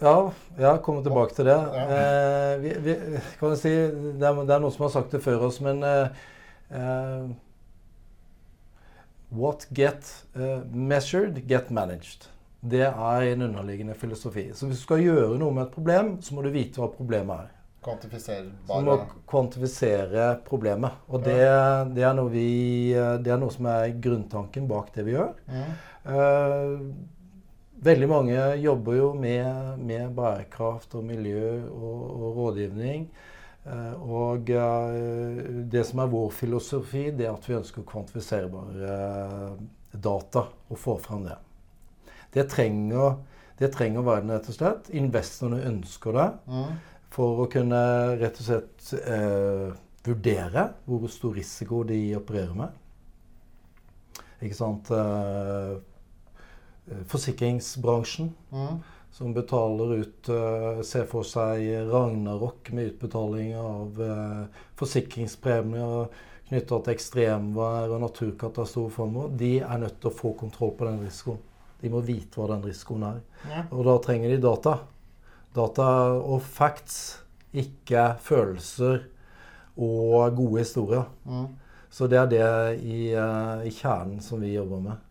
Ja, 0.01 0.31
jeg 0.57 0.81
kommer 0.81 1.05
tilbake 1.05 1.37
til 1.37 1.51
det. 1.51 1.57
Ja. 1.77 1.83
Uh, 1.91 2.63
vi, 2.63 2.71
vi, 2.87 2.95
kan 3.37 3.53
si, 3.61 3.75
det, 3.77 4.25
er, 4.25 4.41
det 4.41 4.55
er 4.55 4.63
noen 4.63 4.73
som 4.73 4.87
har 4.87 4.95
sagt 4.95 5.13
det 5.13 5.21
før 5.21 5.45
oss, 5.51 5.61
men 5.61 5.85
uh, 5.85 6.09
What 9.29 9.67
get 9.75 10.07
measured, 10.72 11.41
get 11.48 11.69
managed. 11.69 12.29
Det 12.60 12.86
er 12.88 13.25
en 13.31 13.41
underliggende 13.41 13.93
filosofi. 13.93 14.50
Så 14.53 14.67
hvis 14.67 14.79
du 14.79 14.86
skal 14.88 15.03
gjøre 15.03 15.38
noe 15.39 15.53
med 15.53 15.67
et 15.67 15.75
problem, 15.75 16.15
så 16.22 16.36
må 16.36 16.46
du 16.46 16.50
vite 16.53 16.81
hva 16.81 16.89
problemet 16.93 17.46
er. 17.46 17.53
Kvantifiserbare 17.88 18.81
du 18.81 18.88
må 18.88 18.96
kvantifisere 19.29 20.31
problemet. 20.48 21.03
Og 21.07 21.22
det, 21.24 21.38
det, 21.96 22.03
er 22.07 22.24
vi, 22.31 22.48
det, 23.24 23.31
er 23.31 23.39
noe 23.39 23.53
som 23.53 23.69
er 23.72 23.93
grunntanken 24.03 24.67
bak 24.67 24.89
det 24.96 25.05
vi 25.07 25.15
gjør. 25.15 25.38
Mm. 25.48 25.69
Uh, 26.07 27.86
veldig 27.86 28.10
mange 28.10 28.41
jobber 28.63 28.98
jo 28.98 29.13
med, 29.15 29.79
med 29.84 30.12
bærekraft 30.17 30.98
og 30.98 31.05
miljø 31.07 31.62
og, 31.69 32.03
og 32.17 32.41
rådgivning. 32.41 33.07
Uh, 33.67 33.95
og 34.07 34.51
uh, 34.55 35.63
det 35.67 35.83
som 35.88 36.00
er 36.03 36.12
vår 36.12 36.29
filosofi, 36.36 37.09
det 37.12 37.27
er 37.27 37.33
at 37.33 37.47
vi 37.50 37.57
ønsker 37.57 37.88
kvantifiserbare 37.88 38.91
data 39.91 40.45
og 40.69 40.79
få 40.79 40.97
fram 41.03 41.25
det. 41.27 41.36
Det 42.33 42.45
trenger, 42.51 43.17
det 43.59 43.71
trenger 43.74 44.05
verden, 44.05 44.31
rett 44.36 44.47
og 44.51 44.55
slett. 44.55 44.91
Investorene 44.95 45.65
ønsker 45.71 46.15
det. 46.15 46.29
Mm 46.51 46.77
for 47.13 47.43
å 47.43 47.51
kunne 47.51 47.81
rett 48.19 48.41
og 48.41 48.47
slett 48.47 48.89
eh, 49.00 49.69
vurdere 50.07 50.67
hvor 50.88 51.07
stor 51.12 51.36
risiko 51.38 51.83
de 51.88 52.00
opererer 52.17 52.57
med. 52.57 52.75
Ikke 54.43 54.57
sant? 54.57 54.91
Eh, 54.93 55.77
forsikringsbransjen, 57.12 58.29
mm. 58.53 58.77
Som 59.17 59.33
betaler 59.33 59.93
ut 59.97 60.29
uh, 60.29 60.81
Ser 60.86 61.07
for 61.09 61.25
seg 61.25 61.63
ragnarok 61.89 62.69
med 62.77 62.91
utbetaling 62.93 63.55
av 63.57 63.97
uh, 63.97 64.65
forsikringspremier 64.77 66.12
knytta 66.47 66.79
til 66.83 66.93
ekstremvær 66.93 67.91
og 67.95 68.03
naturkatastrofer. 68.05 69.15
De 69.39 69.57
er 69.59 69.81
nødt 69.81 69.97
til 70.01 70.12
å 70.12 70.15
få 70.15 70.36
kontroll 70.39 70.75
på 70.77 70.88
den 70.88 71.01
risikoen. 71.03 71.41
De 71.81 71.91
må 71.93 72.01
vite 72.05 72.39
hva 72.39 72.51
den 72.53 72.63
risikoen 72.65 73.07
er. 73.09 73.17
Ja. 73.50 73.63
Og 73.71 73.83
da 73.89 73.97
trenger 74.05 74.31
de 74.31 74.38
data. 74.45 74.77
Data 75.57 75.89
og 76.21 76.45
facts, 76.45 77.00
ikke 77.57 78.12
følelser 78.21 79.01
og 79.81 80.38
gode 80.38 80.62
historier. 80.62 81.09
Mm. 81.25 81.50
Så 81.89 82.07
det 82.12 82.21
er 82.21 82.31
det 82.31 82.47
i, 82.86 83.01
uh, 83.17 83.65
i, 83.65 83.74
kjernen 83.74 84.21
som 84.21 84.41
vi 84.45 84.53
jobber 84.53 84.81
med. 84.91 85.03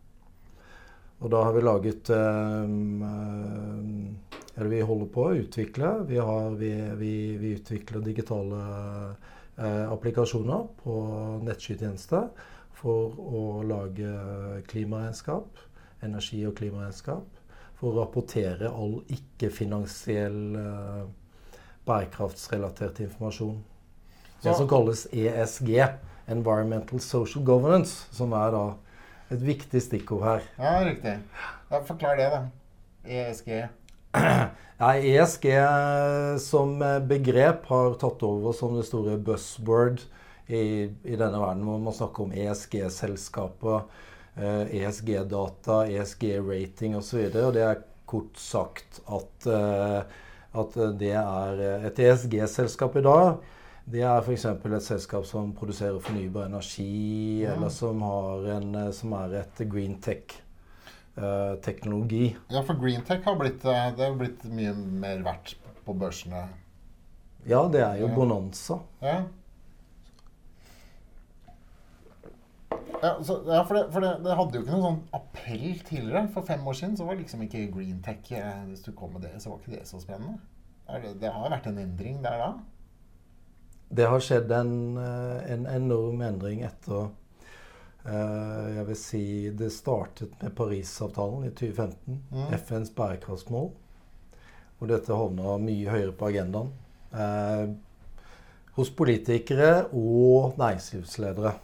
Og 1.25 1.31
da 1.33 1.43
har 1.47 1.53
vi 1.57 1.61
laget 1.65 2.11
Eller 4.57 4.69
vi 4.69 4.81
holder 4.81 5.09
på 5.13 5.23
å 5.25 5.37
utvikle. 5.37 5.93
Vi, 6.09 6.19
har, 6.21 6.51
vi, 6.61 6.73
vi, 7.01 7.15
vi 7.41 7.55
utvikler 7.57 8.01
digitale 8.05 8.61
uh, 9.57 9.87
applikasjoner 9.93 10.69
på 10.83 10.95
nettskytjeneste 11.45 12.21
for 12.77 13.17
å 13.17 13.63
lage 13.69 14.11
klimaregnskap, 14.69 15.61
energi- 16.05 16.47
og 16.49 16.57
klimaregnskap 16.57 17.27
for 17.77 17.91
å 17.91 17.97
rapportere 18.01 18.71
all 18.73 18.99
ikke-finansiell 19.13 20.57
uh, 20.57 21.05
bærekraftsrelatert 21.89 23.01
informasjon. 23.05 23.59
Det 24.43 24.55
som 24.57 24.69
kalles 24.69 25.07
ESG, 25.13 25.71
Environmental 26.33 27.01
Social 27.01 27.45
Governance, 27.45 28.07
som 28.17 28.33
er 28.37 28.53
da 28.55 28.65
et 29.33 29.43
viktig 29.43 29.83
stikkord 29.83 30.25
her. 30.27 30.47
Ja, 30.59 30.77
riktig. 30.87 31.17
Ja, 31.71 31.83
forklar 31.89 32.21
det, 32.21 32.31
da. 32.35 32.45
ESG. 33.07 33.51
Ja, 34.77 34.91
ESG 34.93 35.47
som 36.45 36.75
begrep 37.09 37.63
har 37.71 37.95
tatt 37.97 38.21
over 38.29 38.53
som 38.53 38.75
det 38.77 38.83
store 38.85 39.15
buzzword 39.17 40.03
i, 40.53 40.91
i 40.93 41.17
denne 41.17 41.41
verden, 41.41 41.63
hvor 41.65 41.81
man 41.81 41.97
snakker 41.97 42.27
om 42.27 42.35
ESG-selskaper 42.37 43.87
ESG-data, 44.37 45.87
eh, 45.87 45.95
e 45.95 45.99
ESG-rating 45.99 46.97
osv. 46.97 47.31
Det 47.33 47.63
er 47.63 47.83
kort 48.07 48.37
sagt 48.39 49.01
at, 49.09 49.47
eh, 49.47 50.03
at 50.61 50.79
det 50.99 51.13
er 51.17 51.63
et 51.89 51.99
ESG-selskap 51.99 52.97
i 52.97 53.05
dag. 53.07 53.37
Det 53.87 54.01
er 54.03 54.17
f.eks. 54.19 54.43
et 54.51 54.83
selskap 54.83 55.23
som 55.29 55.53
produserer 55.55 56.01
fornybar 56.03 56.49
energi, 56.49 57.45
ja. 57.45 57.53
eller 57.55 57.69
som, 57.71 58.03
en, 58.03 58.93
som, 58.93 59.13
er 59.15 59.33
et 59.45 59.61
green 59.71 60.01
tech-teknologi. 60.03 62.35
Uh, 62.35 62.41
ja, 62.57 62.63
for 62.67 62.75
green 62.81 63.03
tech 63.07 63.23
har 63.23 63.37
blitt, 63.39 63.63
det 63.63 64.03
har 64.03 64.17
blitt 64.19 64.45
mye 64.51 64.75
mer 64.75 65.23
verdt 65.27 65.57
på 65.87 65.93
børsene. 65.95 66.49
Ja, 67.47 67.69
det 67.71 67.83
er 67.85 67.95
jo 68.03 68.09
bonanza. 68.11 68.81
Ja. 68.99 69.23
Ja, 73.03 73.23
så, 73.23 73.43
ja 73.47 73.65
for, 73.69 73.75
det, 73.77 73.93
for 73.93 74.01
det, 74.03 74.19
det, 74.25 74.35
hadde 74.35 74.57
jo 74.57 74.63
ikke 74.65 74.73
noen 74.75 74.87
sånn 74.89 75.03
appell 75.15 75.81
tidligere. 75.87 76.29
For 76.35 76.43
fem 76.49 76.67
år 76.67 76.75
siden 76.75 76.97
så 76.99 77.05
var 77.07 77.15
liksom 77.21 77.43
ikke 77.47 77.71
green 77.71 78.03
tech 78.03 78.33
eh, 78.35 78.65
Hvis 78.67 78.83
du 78.83 78.91
kom 78.99 79.13
med 79.15 79.23
det, 79.29 79.35
så 79.43 79.51
var 79.53 79.59
ikke 79.63 79.77
det 79.77 79.87
så 79.87 80.01
spennende. 80.03 80.37
Det, 80.91 81.15
det 81.23 81.31
har 81.31 81.55
vært 81.55 81.67
en 81.71 81.79
endring 81.83 82.19
der 82.25 82.37
da? 82.43 82.51
Det 83.89 84.09
har 84.11 84.23
skjedd 84.23 84.51
en, 84.53 84.75
eh, 84.99 85.53
en 85.53 85.67
enorm 85.71 86.23
endring 86.27 86.65
etter 86.67 87.09
uh, 88.07 88.67
Jeg 88.75 88.87
vil 88.89 88.99
si 88.99 89.25
det 89.55 89.71
startet 89.75 90.35
med 90.43 90.55
Parisavtalen 90.59 91.47
i 91.47 91.53
2015. 91.55 92.21
Mm. 92.31 92.49
FNs 92.59 92.95
bærekraftsmål. 92.97 93.71
Hvor 94.79 94.91
dette 94.91 95.17
havna 95.17 95.57
mye 95.63 95.91
høyere 95.91 96.15
på 96.15 96.31
agendaen. 96.31 96.75
Uh, 97.15 97.77
hos 98.77 98.91
politikere 98.93 99.87
og 99.95 100.59
næringslivsledere. 100.59 101.55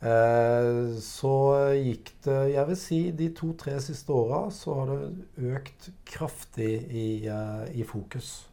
Eh, 0.00 0.96
så 1.04 1.32
gikk 1.76 2.14
det 2.24 2.36
Jeg 2.54 2.68
vil 2.70 2.78
si 2.80 3.00
de 3.12 3.26
to-tre 3.36 3.74
siste 3.84 4.14
åra 4.16 4.46
så 4.48 4.78
har 4.78 4.92
det 4.94 5.50
økt 5.58 5.90
kraftig 6.08 6.72
i, 6.88 7.26
eh, 7.28 7.66
i 7.76 7.84
fokus. 7.84 8.48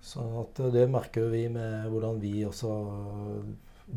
Så 0.00 0.24
eh, 0.58 0.70
det 0.72 0.86
merker 0.90 1.30
vi 1.32 1.46
med 1.52 1.88
hvordan 1.92 2.20
vi 2.22 2.40
også 2.48 2.74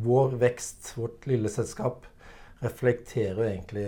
Vår 0.03 0.31
vekst, 0.41 0.95
vårt 0.97 1.27
lille 1.29 1.49
selskap, 1.53 2.07
reflekterer 2.63 3.43
egentlig 3.45 3.83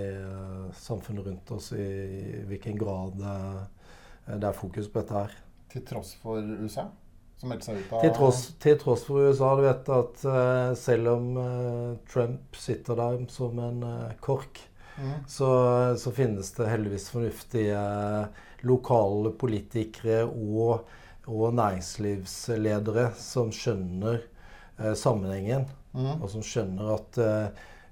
samfunnet 0.77 1.25
rundt 1.25 1.53
oss 1.55 1.71
i, 1.73 1.81
i 1.81 2.43
hvilken 2.45 2.75
grad 2.77 3.15
det 3.17 4.35
er 4.35 4.53
fokus 4.53 4.91
på 4.91 5.01
dette 5.01 5.15
her. 5.15 5.33
Til 5.71 5.81
tross 5.89 6.11
for 6.21 6.45
USA? 6.45 6.85
som 7.41 7.49
meldte 7.49 7.71
seg 7.71 7.79
ut 7.79 7.95
av 7.95 8.03
til 8.03 8.13
tross, 8.19 8.41
til 8.61 8.77
tross, 8.83 9.07
for 9.07 9.25
USA. 9.25 9.49
Du 9.57 9.63
vet 9.65 9.89
at 9.95 10.21
selv 10.77 11.09
om 11.15 11.25
Trump 12.11 12.59
sitter 12.61 13.01
der 13.01 13.25
som 13.33 13.57
en 13.65 13.81
kork, 14.23 14.61
mm. 14.99 15.15
så, 15.25 15.49
så, 15.97 16.13
finnes 16.13 16.53
det 16.59 16.69
heldigvis 16.69 17.09
fornuftige 17.15 17.81
lokale 18.69 19.33
politikere 19.41 20.21
og, 20.29 20.85
og 21.25 21.55
næringslivsledere 21.57 23.09
som 23.17 23.51
skjønner 23.55 24.21
sammenhengen, 24.99 25.65
mm. 25.95 26.19
og 26.19 26.27
som 26.29 26.43
skjønner 26.43 26.91
at 26.97 27.19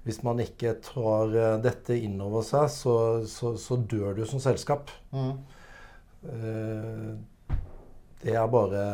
hvis 0.04 0.20
man 0.26 0.42
ikke 0.44 0.74
tar 0.84 1.32
dette 1.64 1.96
inn 1.96 2.18
over 2.20 2.44
seg, 2.44 2.68
så, 2.70 2.96
så, 3.26 3.54
så 3.56 3.78
dør 3.80 4.18
du 4.18 4.26
som 4.28 4.42
selskap. 4.44 4.92
Mm 5.16 5.38
det 8.24 8.32
er 8.32 8.48
bare 8.48 8.84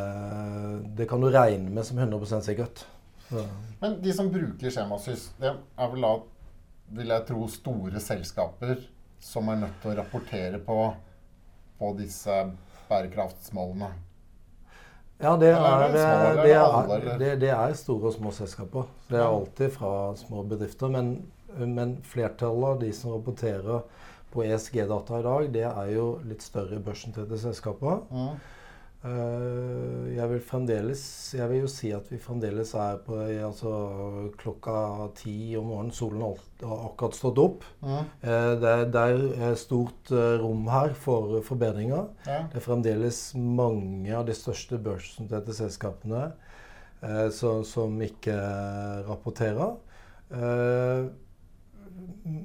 Det 0.97 1.07
kan 1.09 1.21
du 1.21 1.29
regne 1.31 1.71
med 1.71 1.85
som 1.87 1.97
100 1.97 2.41
sikkert. 2.43 2.85
Ja. 3.31 3.45
Men 3.79 4.01
de 4.03 4.13
som 4.13 4.31
bruker 4.31 4.73
skjemasystem, 4.73 5.61
er 5.77 5.93
vel 5.93 6.03
da, 6.03 6.11
vil 6.97 7.13
jeg 7.15 7.27
tro, 7.29 7.45
store 7.47 8.01
selskaper 8.03 8.83
som 9.23 9.47
er 9.49 9.61
nødt 9.63 9.77
til 9.81 9.93
å 9.93 9.97
rapportere 10.01 10.59
på, 10.65 10.77
på 11.79 11.93
disse 11.95 12.41
bærekraftsmålene? 12.89 13.93
Ja, 15.21 15.35
det 15.37 15.51
er, 15.53 15.83
det, 15.93 16.05
det 16.41 16.53
er, 16.57 17.17
det, 17.19 17.33
det 17.43 17.51
er 17.53 17.75
store 17.77 18.09
og 18.09 18.15
små 18.15 18.31
selskaper. 18.33 18.87
Det 19.09 19.19
er 19.19 19.27
alltid 19.27 19.75
fra 19.75 19.91
små 20.17 20.41
bedrifter. 20.49 20.89
Men, 20.89 21.11
men 21.57 21.99
flertallet 22.07 22.75
av 22.75 22.79
de 22.81 22.89
som 22.95 23.13
rapporterer 23.13 23.83
på 24.31 24.45
ESG-data 24.47 25.19
i 25.19 25.27
dag, 25.27 25.51
det 25.53 25.67
er 25.67 25.91
jo 25.93 26.07
litt 26.25 26.41
større 26.41 26.79
børsnoterte 26.81 27.37
selskaper. 27.37 28.01
Mm. 28.09 28.33
Eh, 29.01 30.11
jeg 30.13 30.29
vil 30.29 30.41
fremdeles 30.45 30.99
Jeg 31.33 31.49
vil 31.49 31.63
jo 31.63 31.69
si 31.73 31.89
at 31.95 32.05
vi 32.11 32.19
fremdeles 32.21 32.75
er 32.77 32.99
på 33.01 33.15
altså, 33.47 33.71
klokka 34.37 35.07
ti 35.17 35.55
om 35.57 35.71
morgenen. 35.71 35.93
Solen 35.95 36.21
har 36.61 36.83
akkurat 36.91 37.17
stått 37.17 37.41
opp. 37.41 37.65
Mm. 37.81 37.95
Eh, 38.21 38.51
det, 38.61 38.69
er- 38.75 38.85
det 38.93 39.05
er 39.47 39.57
stort 39.57 40.11
eh, 40.13 40.35
rom 40.43 40.67
her 40.69 40.93
for 40.93 41.39
forbedringer. 41.47 42.11
Ja. 42.27 42.43
Det 42.51 42.61
er 42.61 42.67
fremdeles 42.67 43.23
mange 43.35 44.13
av 44.19 44.27
de 44.29 44.37
største 44.37 44.77
børsnoterte 44.81 45.55
selskapene 45.57 46.31
så, 47.33 47.63
som, 47.65 47.95
ikke 48.05 48.35
rapporterer. 49.07 49.71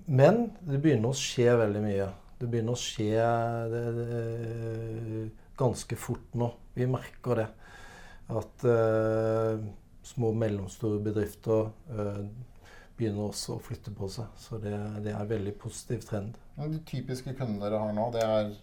Men 0.09 0.39
det 0.65 0.79
begynner 0.81 1.11
å 1.13 1.19
skje 1.19 1.51
veldig 1.61 1.83
mye. 1.85 2.07
Det 2.41 2.49
begynner 2.49 2.73
å 2.73 2.81
skje 2.81 3.27
det, 3.75 3.83
det, 3.99 5.27
ganske 5.57 5.97
fort 5.97 6.35
nå. 6.35 6.51
Vi 6.75 6.87
merker 6.91 7.43
det. 7.43 7.47
At 8.27 8.67
eh, 8.67 9.65
små 10.07 10.33
og 10.35 10.39
mellomstore 10.41 11.01
bedrifter 11.03 11.71
eh, 11.95 12.23
begynner 12.97 13.29
også 13.29 13.57
å 13.57 13.63
flytte 13.63 13.93
på 13.95 14.09
seg. 14.11 14.31
Så 14.41 14.59
det, 14.63 14.75
det 15.05 15.13
er 15.15 15.21
en 15.21 15.31
veldig 15.31 15.55
positiv 15.61 16.07
trend. 16.09 16.37
Men 16.57 16.73
de 16.75 16.81
typiske 16.89 17.37
kundene 17.37 17.63
dere 17.67 17.83
har 17.83 17.97
nå, 17.97 18.09
det 18.15 18.25
er 18.25 18.55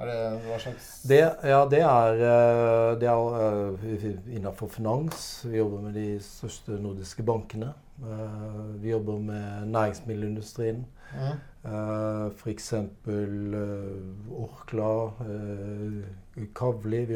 Er 0.00 0.08
det 0.08 0.20
hva 0.46 0.56
slags 0.56 0.84
Det, 1.04 1.20
ja, 1.44 1.60
det 1.68 1.82
er, 1.84 2.22
eh, 2.30 2.92
det 3.00 3.10
er 3.10 4.06
innenfor 4.32 4.70
finans. 4.72 5.44
Vi 5.44 5.58
jobber 5.58 5.84
med 5.88 5.98
de 5.98 6.08
største 6.24 6.80
nordiske 6.80 7.26
bankene. 7.26 7.74
Vi 8.80 8.94
jobber 8.94 9.18
med 9.20 9.66
næringsmiddelindustrien. 9.74 10.86
mm. 11.12 11.49
F.eks. 11.64 12.72
Orkla, 14.30 15.12
eh, 15.20 16.46
Kavli. 16.54 17.04
Vi 17.04 17.14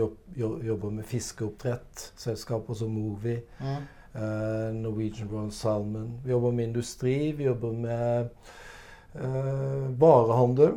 jobber 0.66 0.90
med 0.90 1.04
fiskeoppdrett. 1.04 2.12
Selskaper 2.16 2.74
som 2.74 2.90
Movi. 2.90 3.38
Mm. 3.60 3.82
eh, 4.14 4.74
Norwegian 4.74 5.28
Brown 5.28 5.50
Salmon. 5.50 6.20
Vi 6.24 6.30
jobber 6.30 6.50
med 6.50 6.64
industri. 6.68 7.32
Vi 7.32 7.44
jobber 7.44 7.72
med 7.72 8.28
eh, 9.14 10.00
varehandel. 10.00 10.72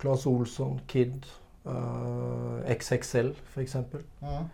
Claes 0.00 0.26
Olsson, 0.26 0.80
Kid. 0.88 1.26
eh, 1.66 2.76
XXL, 2.80 3.30
f.eks. 3.54 3.76
Mm. 4.20 4.48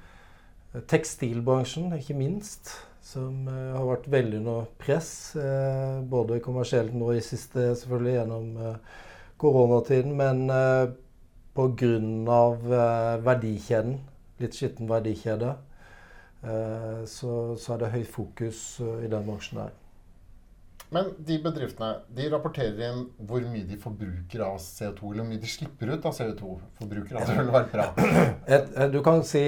Tekstilbransjen, 0.89 1.93
ikke 1.99 2.15
minst, 2.15 2.69
som 3.09 3.49
eh, 3.49 3.77
har 3.77 3.87
vært 3.89 4.09
veldig 4.13 4.41
under 4.43 4.67
press. 4.81 5.11
eh, 5.37 6.01
både 6.05 6.43
kommersielt 6.45 6.95
nå 6.97 7.13
i 7.17 7.25
siste, 7.25 7.71
selvfølgelig 7.81 8.17
gjennom 8.19 8.51
eh, 8.65 8.99
koronatiden, 9.41 10.17
men 10.19 10.45
pga. 11.59 12.37
Verdikjeden, 13.25 13.97
litt 14.39 14.55
skitten 14.55 14.87
verdikjede, 14.91 15.57
så, 17.11 17.33
så 17.59 17.73
er 17.75 17.81
det 17.81 17.89
høyt 17.97 18.11
fokus 18.13 18.61
i 19.03 19.11
den 19.11 19.25
bransjen 19.27 19.59
der. 19.59 19.73
Men 20.95 21.11
de 21.19 21.41
bedriftene 21.43 21.89
de 22.15 22.29
rapporterer 22.31 22.79
inn 22.93 23.03
hvor 23.27 23.43
mye 23.51 23.67
de 23.67 23.79
forbruker 23.83 24.45
av 24.47 24.61
CO2, 24.63 25.11
eller 25.11 25.25
hvor 25.25 25.31
mye 25.33 25.43
de 25.43 25.51
slipper 25.51 25.91
ut 25.97 26.07
av 26.07 26.15
CO2. 26.15 26.55
Forbruker, 26.79 27.19
altså, 27.19 27.35
det 27.35 27.43
vil 27.43 27.53
være 27.57 27.73
bra. 27.75 27.89
Et, 28.55 28.79
du 28.95 29.03
kan 29.07 29.27
si 29.27 29.45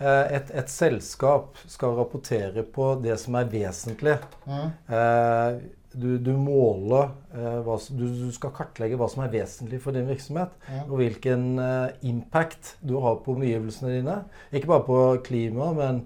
et, 0.00 0.54
et 0.56 0.70
selskap 0.72 1.58
skal 1.68 1.98
rapportere 1.98 2.62
på 2.64 2.94
det 3.04 3.18
som 3.20 3.36
er 3.36 3.50
vesentlig. 3.52 4.16
Mm. 4.46 4.70
Eh, 4.96 5.58
du, 5.92 6.18
du 6.22 6.30
måler 6.38 7.10
eh, 7.34 7.58
hva, 7.66 7.74
du, 7.90 8.04
du 8.06 8.30
skal 8.34 8.52
kartlegge 8.54 8.98
hva 8.98 9.08
som 9.10 9.24
er 9.24 9.32
vesentlig 9.32 9.80
for 9.82 9.96
din 9.96 10.08
virksomhet. 10.08 10.54
Mm. 10.68 10.80
Og 10.86 10.96
hvilken 11.00 11.46
eh, 11.64 12.00
impact 12.12 12.76
du 12.86 12.94
har 13.02 13.20
på 13.24 13.34
omgivelsene 13.36 13.96
dine. 13.98 14.20
Ikke 14.54 14.70
bare 14.70 14.86
på 14.86 15.00
klima, 15.26 15.72
men 15.76 16.04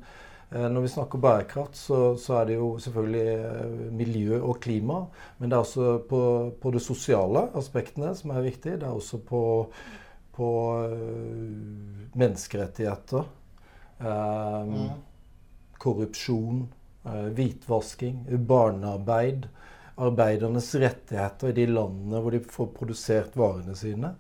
eh, 0.51 0.67
når 0.73 0.87
vi 0.87 0.93
snakker 0.95 1.23
bærekraft, 1.23 1.77
så, 1.77 2.01
så 2.21 2.41
er 2.41 2.51
det 2.51 2.59
jo 2.59 2.73
selvfølgelig 2.81 3.29
eh, 3.37 3.77
miljø 4.01 4.41
og 4.41 4.59
klima. 4.65 5.05
Men 5.39 5.53
det 5.53 5.59
er 5.59 5.69
også 5.69 5.93
på, 6.09 6.25
på 6.65 6.75
de 6.75 6.83
sosiale 6.83 7.47
aspektene 7.61 8.15
som 8.17 8.33
er 8.35 8.49
viktig. 8.49 8.79
Det 8.81 8.89
er 8.89 8.97
også 8.97 9.21
på, 9.29 9.45
på 10.35 10.51
eh, 10.89 12.11
menneskerettigheter. 12.17 13.29
Eh, 14.05 14.65
Mm. 14.65 14.91
korrupsjon, 15.79 16.69
eh, 17.07 17.29
hvitvasking, 17.37 18.25
barnearbeid, 18.47 19.49
arbeidernes 19.97 20.75
rettigheter 20.75 21.49
i 21.49 21.53
de 21.53 21.67
landene 21.67 22.21
hvor 22.21 22.31
de 22.35 22.41
får 22.41 22.71
produsert 22.77 23.37
varene 23.37 23.75
sine. 23.77 24.15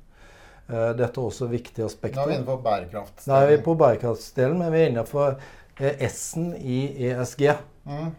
Eh, 0.69 0.93
Dette 0.97 1.21
er 1.21 1.25
også 1.29 1.49
viktige 1.51 1.85
Nå 1.85 2.23
er 2.23 2.27
vi 2.29 2.35
inne 2.39 2.47
på 2.49 2.63
bærekraftsdelen. 2.63 3.35
Nå 3.35 3.41
er 3.43 3.57
vi 3.57 3.63
på 3.63 3.75
bærekraftsdelen, 3.77 4.59
men 4.59 4.73
vi 4.73 4.79
er 4.83 4.91
innenfor 4.91 5.39
eh, 5.81 6.07
S-en 6.09 6.55
i 6.57 6.79
ESG. 7.11 7.51
Mm. 7.85 8.13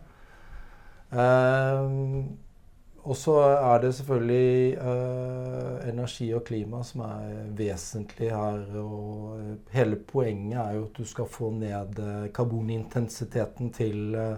Eh, 3.05 3.09
og 3.09 3.17
så 3.17 3.35
er 3.39 3.81
det 3.81 3.93
selvfølgelig 3.95 4.77
eh, 4.77 5.89
energi 5.89 6.33
og 6.33 6.45
klima 6.45 6.83
som 6.83 7.01
er 7.05 7.51
vesentlig 7.57 8.31
her. 8.33 8.63
Og 8.81 9.39
eh, 9.39 9.55
hele 9.77 9.95
poenget 9.95 10.59
er 10.59 10.73
jo 10.79 10.85
at 10.89 10.97
du 10.97 11.05
skal 11.05 11.29
få 11.29 11.51
ned 11.51 11.99
eh, 11.99 12.31
karbonintensiteten 12.33 13.71
til, 13.73 14.15
eh, 14.15 14.37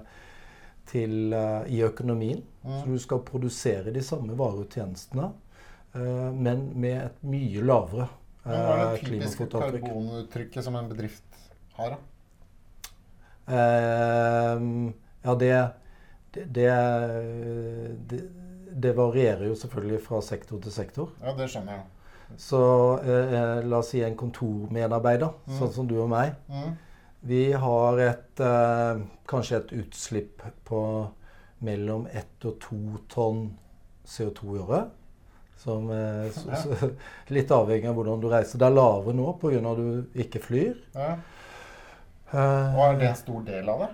til, 0.86 1.34
eh, 1.34 1.64
i 1.68 1.82
økonomien. 1.84 2.44
Mm. 2.64 2.80
Så 2.82 2.86
du 2.92 3.00
skal 3.00 3.24
produsere 3.24 3.94
de 3.94 4.04
samme 4.04 4.38
varer 4.38 4.66
og 4.66 4.70
tjenestene, 4.70 5.32
eh, 5.96 6.32
men 6.34 6.72
med 6.76 7.06
et 7.06 7.24
mye 7.24 7.64
lavere 7.64 8.10
Men 8.44 8.62
hva 8.64 8.76
er 8.76 8.84
eh, 8.84 8.92
det 8.92 9.08
typiske 9.08 9.48
karbontrykket 9.52 10.64
som 10.64 10.76
en 10.76 10.90
bedrift 10.92 11.24
har? 11.80 11.96
da? 11.96 12.04
Ja, 13.48 15.34
det 15.40 15.52
det, 16.36 16.44
det 16.52 16.68
det 18.12 18.47
det 18.80 18.94
varierer 18.98 19.48
jo 19.50 19.56
selvfølgelig 19.58 20.02
fra 20.06 20.20
sektor 20.22 20.60
til 20.62 20.72
sektor. 20.76 21.10
Ja, 21.24 21.34
det 21.38 21.48
skjønner 21.50 21.80
jeg. 21.80 21.86
Så 22.44 22.60
eh, 23.08 23.62
la 23.64 23.78
oss 23.80 23.94
si 23.94 24.02
en 24.04 24.18
kontormedarbeider, 24.20 25.32
Mm. 25.48 25.56
sånn 25.60 25.72
som 25.74 25.88
du 25.88 25.96
og 26.02 26.10
meg. 26.12 26.34
Mm. 26.52 26.76
Vi 27.28 27.52
har 27.54 27.98
et, 28.04 28.40
eh, 28.44 29.00
kanskje 29.28 29.58
et 29.62 29.72
utslipp 29.80 30.44
på 30.68 30.82
mellom 31.62 32.06
ett 32.14 32.46
og 32.46 32.60
to 32.62 32.78
tonn 33.10 33.48
CO2 34.06 34.56
i 34.56 34.60
året. 34.60 34.90
Som, 35.58 35.90
eh, 35.90 36.28
så, 36.36 36.54
så, 36.62 36.92
litt 37.34 37.50
avhengig 37.50 37.88
av 37.90 37.96
hvordan 37.98 38.22
du 38.22 38.28
reiser. 38.30 38.60
Det 38.62 38.68
er 38.68 38.76
lavere 38.76 39.16
nå 39.18 39.32
pga. 39.42 39.58
at 39.72 39.78
du 39.78 40.20
ikke 40.22 40.40
flyr. 40.44 40.76
Ja. 40.94 41.16
Eh, 42.34 42.76
Og 42.78 42.84
er 42.94 43.00
det 43.00 43.08
en 43.10 43.16
stor 43.16 43.42
del 43.48 43.70
av 43.70 43.80
det? 43.80 43.90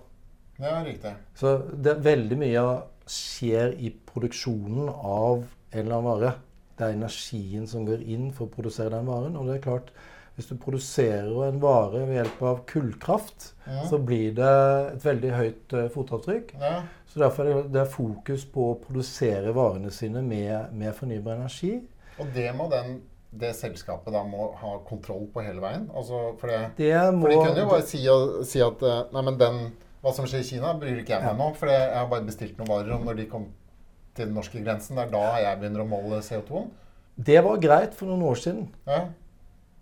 ja, 0.60 0.84
riktig. 0.84 1.14
Så 1.36 1.62
det, 1.84 2.04
veldig 2.04 2.38
mye 2.38 2.82
skjer 3.06 3.76
i 3.78 3.92
produksjonen 3.92 4.90
av 4.90 5.46
en 5.72 5.80
eller 5.80 6.00
annen 6.00 6.10
vare. 6.10 6.34
Det 6.78 6.86
er 6.86 6.98
energien 6.98 7.68
som 7.68 7.86
går 7.86 8.02
inn 8.02 8.32
for 8.34 8.48
å 8.48 8.56
produsere 8.56 8.96
den 8.96 9.06
varen. 9.06 9.38
Og 9.38 9.46
det 9.46 9.58
er 9.58 9.62
klart, 9.62 9.92
hvis 10.36 10.50
du 10.50 10.58
produserer 10.58 11.48
en 11.48 11.62
vare 11.62 12.08
ved 12.08 12.18
hjelp 12.18 12.42
av 12.42 12.64
kullkraft, 12.66 13.54
ja. 13.68 13.86
så 13.90 14.02
blir 14.02 14.34
det 14.38 14.56
et 14.96 15.06
veldig 15.06 15.34
høyt 15.38 15.74
eh, 15.74 15.90
fotavtrykk. 15.94 16.56
Ja. 16.62 16.82
Så 17.18 17.24
derfor 17.24 17.48
er 17.50 17.64
det, 17.74 17.84
fokus 17.90 18.44
på 18.54 18.72
å 18.72 18.78
produsere 18.78 19.50
varene 19.58 19.90
sine 19.90 20.22
med, 20.22 20.70
med 20.78 20.94
fornybar 20.94 21.40
energi. 21.40 21.80
Og 22.22 22.30
det 22.36 22.52
må 22.54 22.68
den, 22.70 23.00
det 23.34 23.56
selskapet 23.58 24.14
da 24.14 24.22
må 24.22 24.52
ha 24.62 24.76
kontroll 24.86 25.26
på 25.34 25.42
hele 25.42 25.64
veien? 25.64 25.88
Altså, 25.98 26.20
for 26.38 26.54
det, 26.54 26.60
Det 26.78 26.92
for 26.94 27.34
de 27.34 27.40
kunne 27.42 27.64
jo 27.64 27.72
bare 27.72 27.88
si, 27.90 28.04
si 28.52 28.62
at 28.62 28.86
eh, 28.86 29.00
Nei, 29.16 29.24
men 29.26 29.42
den 29.42 29.60
hva 30.06 30.14
som 30.14 30.28
skjer 30.30 30.46
i 30.46 30.48
Kina, 30.52 30.76
bryr 30.78 31.02
ikke 31.02 31.16
jeg 31.18 31.26
meg 31.26 31.42
om, 31.42 31.56
for 31.58 31.74
jeg 31.74 31.90
har 31.90 32.06
bare 32.14 32.28
bestilt 32.28 32.60
noen 32.62 32.70
varer. 32.70 32.94
Og 33.00 33.06
når 33.10 33.18
de 33.18 33.30
kom 33.34 33.48
til 34.14 34.30
den 34.30 34.38
norske 34.38 34.62
grensen, 34.62 34.98
det 34.98 35.08
er 35.08 35.14
da 35.18 35.24
jeg 35.42 35.60
begynner 35.64 35.84
å 35.84 35.90
måle 35.90 36.22
CO2-en. 36.26 36.70
Det 37.18 37.42
var 37.42 37.58
greit 37.64 37.98
for 37.98 38.12
noen 38.12 38.28
år 38.30 38.38
siden 38.38 38.68
Ja. 38.86 39.08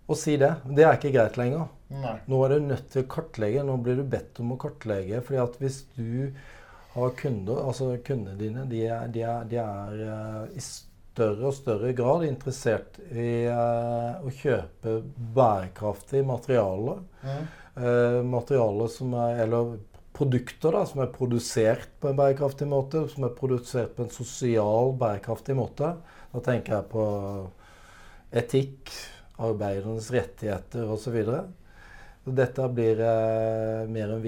å 0.07 0.15
si 0.15 0.37
det. 0.39 0.53
Men 0.63 0.75
Det 0.79 0.87
er 0.87 0.95
ikke 0.95 1.11
greit 1.11 1.35
lenger. 1.37 1.67
Nei. 1.91 2.15
Nå 2.31 2.39
er 2.45 2.55
du 2.55 2.67
nødt 2.71 2.87
til 2.91 3.03
å 3.03 3.09
kartlegge. 3.11 3.63
Nå 3.67 3.75
blir 3.83 3.99
du 3.99 4.03
bedt 4.07 4.39
om 4.39 4.55
å 4.55 4.57
kartlegge. 4.57 5.21
fordi 5.21 5.43
at 5.43 5.59
hvis 5.59 5.83
du 5.99 6.31
har 6.95 7.15
kunder, 7.19 7.61
altså 7.67 7.89
kundene 8.05 8.37
dine, 8.39 8.65
de 8.71 8.85
er, 8.87 9.07
de 9.11 9.23
er, 9.27 9.47
de 9.51 9.57
er 9.59 10.03
eh, 10.05 10.43
i 10.55 10.63
større 10.63 11.49
og 11.49 11.55
større 11.55 11.91
grad 11.95 12.23
interessert 12.27 12.99
i 13.11 13.45
eh, 13.51 14.23
å 14.23 14.31
kjøpe 14.31 15.01
bærekraftige 15.35 16.27
materialer. 16.27 17.01
Mm. 17.25 17.43
Eh, 17.75 18.21
materialer 18.31 18.91
som 18.91 19.11
er, 19.19 19.41
eller 19.43 19.75
produkter 20.15 20.77
da, 20.77 20.85
som 20.87 21.03
er 21.03 21.11
produsert 21.11 21.91
på 21.99 22.11
en 22.11 22.19
bærekraftig 22.19 22.67
måte, 22.71 23.03
som 23.11 23.27
er 23.27 23.35
produsert 23.35 23.97
på 23.97 24.05
en 24.05 24.15
sosial 24.15 24.95
bærekraftig 24.99 25.57
måte. 25.59 25.91
Da 26.31 26.43
tenker 26.47 26.77
jeg 26.77 26.89
på 26.95 27.05
etikk, 28.35 28.95
arbeidernes 29.43 30.07
rettigheter 30.15 30.87
osv. 30.95 31.19
Dette 32.25 32.65
blir 32.73 33.01
eh, 33.05 33.85
mer, 33.85 34.15
og 34.15 34.23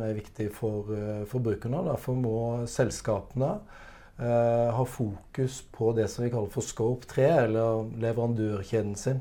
mer 0.00 0.14
viktig 0.16 0.48
for 0.56 0.88
eh, 0.96 1.24
forbrukerne. 1.28 1.82
Derfor 1.90 2.16
må 2.16 2.36
selskapene 2.70 3.50
eh, 4.16 4.72
ha 4.72 4.84
fokus 4.88 5.58
på 5.74 5.90
det 5.98 6.08
som 6.08 6.24
vi 6.24 6.30
kaller 6.32 6.48
for 6.52 6.64
scope 6.64 7.04
3, 7.10 7.26
eller 7.44 7.90
leverandørkjeden 8.00 8.96
sin. 8.96 9.20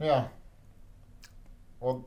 Ja. 0.00 0.22
Og 1.84 2.00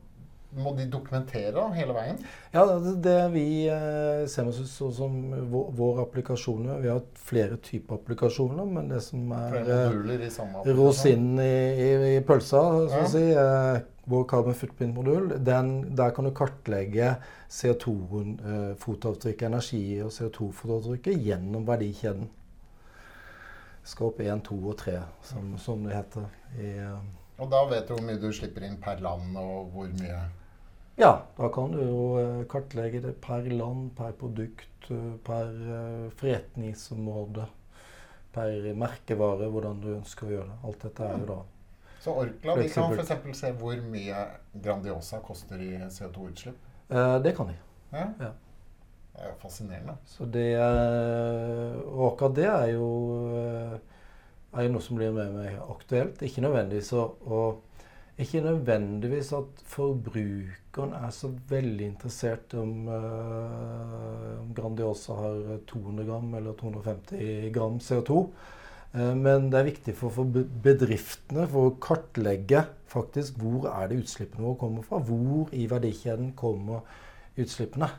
må 0.58 0.74
de 0.74 0.88
dokumentere 0.90 1.68
hele 1.76 1.94
veien? 1.94 2.18
Ja, 2.56 2.64
det, 2.82 3.16
vi 3.36 3.46
ser 3.70 4.48
med 4.48 4.58
oss 4.58 4.80
som 4.98 5.20
vår, 5.54 6.00
applikasjoner 6.02 6.82
Vi 6.82 6.90
har 6.90 7.04
flere 7.14 7.60
typer 7.62 8.00
applikasjoner, 8.00 8.66
men 8.66 8.90
det 8.90 9.04
som 9.06 9.30
er 9.38 10.74
rosinen 10.74 11.38
i, 11.46 11.54
i, 11.78 11.94
i 12.16 12.20
pølsa, 12.26 12.66
så 12.90 12.98
Ja. 12.98 13.06
å 13.06 13.14
si, 13.14 13.24
eh, 13.30 13.86
vår 14.10 14.24
carbon 14.30 14.56
footprint-modul, 14.58 15.34
der 15.46 16.10
kan 16.16 16.26
du 16.26 16.32
kartlegge 16.34 17.12
CO2-fotavtrykket, 17.50 19.46
energi 19.48 19.84
og 20.02 20.10
CO2-fotavtrykket 20.16 21.22
gjennom 21.28 21.68
verdikjeden. 21.68 22.30
Scope 23.86 24.26
1, 24.26 24.42
2 24.50 24.58
og 24.72 24.78
3, 24.82 24.96
som, 25.26 25.54
som 25.62 25.86
det 25.86 25.96
heter. 25.96 26.26
I, 26.58 26.72
eh, 26.82 26.98
Og 27.40 27.50
da 27.54 27.62
vet 27.70 27.88
du 27.88 27.94
hvor 27.96 28.04
mye 28.06 28.20
du 28.22 28.28
slipper 28.36 28.66
inn 28.68 28.80
per 28.82 29.02
land, 29.02 29.38
og 29.38 29.70
hvor 29.74 29.94
mye 30.02 30.20
Ja, 31.00 31.14
da 31.38 31.48
kan 31.56 31.72
du 31.72 31.80
jo 31.80 32.02
eh, 32.20 32.42
kartlegge 32.52 33.00
det 33.06 33.14
per 33.24 33.46
land, 33.54 33.94
per 33.98 34.18
produkt, 34.20 34.90
eh, 34.92 35.14
per 35.26 35.54
eh, 35.54 36.10
forretningsområde, 36.20 37.46
per 38.34 38.74
merkevare, 38.74 39.48
hvordan 39.54 39.80
du 39.86 39.94
ønsker 39.96 40.28
å 40.28 40.36
gjøre 40.36 40.50
det. 40.50 40.60
Alt 40.66 40.84
dette 40.90 41.08
er 41.08 41.24
jo 41.24 41.30
da 41.30 41.40
Så 42.00 42.14
Orkla 42.16 42.56
de 42.56 42.70
kan 42.72 42.94
f.eks. 42.96 43.38
se 43.40 43.52
hvor 43.60 43.80
mye 43.92 44.26
Grandiosa 44.64 45.20
koster 45.26 45.60
i 45.60 45.72
CO2-utslipp. 45.92 46.56
eh, 46.90 47.16
Det 47.24 47.36
kan 47.36 47.48
de. 47.52 47.58
Ja. 47.92 48.06
Ja. 48.20 48.32
Det 49.14 49.26
er 49.26 49.32
jo 49.34 49.38
fascinerende. 49.42 49.98
Så 50.08 50.26
det 50.32 50.54
eh, 50.56 51.80
Og 51.92 52.14
akkurat 52.14 52.36
det 52.38 52.46
er 52.48 52.68
jo, 52.72 52.90
eh, 53.36 53.80
er 54.54 54.64
jo 54.68 54.72
noe 54.76 54.82
som 54.86 54.96
blir 55.00 55.12
med 55.12 55.34
meg 55.36 55.58
aktuelt. 55.70 56.22
Ikke 56.24 56.42
nødvendigvis 56.46 56.94
å, 56.96 57.04
å 57.28 57.42
ikke 58.20 58.42
nødvendigvis 58.44 59.30
at 59.38 59.62
forbrukeren 59.72 60.92
er 60.98 61.12
så 61.16 61.30
veldig 61.50 61.86
interessert 61.88 62.54
om, 62.60 62.88
eh, 62.92 64.40
om 64.42 64.50
Grandiosa 64.58 65.16
har 65.16 65.60
200 65.68 66.04
gram 66.08 66.34
eller 66.36 66.54
250 66.60 67.52
gram 67.56 67.78
CO2. 67.80 68.24
Eh, 68.94 69.16
men 69.16 69.50
det 69.52 69.60
er 69.60 69.70
viktig 69.70 69.94
for, 69.98 70.10
bedriftene 70.66 71.48
for 71.50 71.62
å 71.70 71.78
kartlegge 71.84 72.62
faktisk 72.90 73.38
hvor 73.42 73.62
er 73.72 73.86
det 73.90 74.00
utslippene 74.04 74.46
våre 74.48 74.62
kommer 74.64 74.82
fra. 74.86 74.98
Hvor 75.06 75.44
i 75.56 75.64
verdikjeden 75.70 76.30
kommer 76.40 76.80
utslippene. 77.40 77.90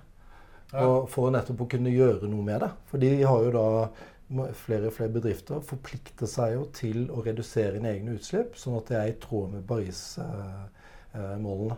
Ja. 0.71 0.87
Og 0.87 1.09
for 1.11 1.31
nettopp 1.35 1.61
å 1.65 1.71
kunne 1.71 1.95
gjøre 1.95 2.27
noe 2.31 2.45
med 2.47 2.59
det. 2.63 2.71
For 2.91 2.97
de 3.03 3.11
har 3.23 3.39
jo 3.47 3.53
da 3.55 3.67
flere 4.55 4.87
og 4.87 4.95
flere 4.95 5.17
bedrifter 5.17 5.59
forplikter 5.67 6.27
seg 6.31 6.49
jo 6.55 6.63
til 6.75 6.99
å 7.11 7.23
redusere 7.27 7.81
egne 7.91 8.15
utslipp, 8.15 8.51
sånn 8.59 8.79
at 8.79 8.89
det 8.91 8.97
er 8.99 9.07
i 9.11 9.19
tråd 9.19 9.49
med 9.57 9.63
Paris-målene. 9.67 11.77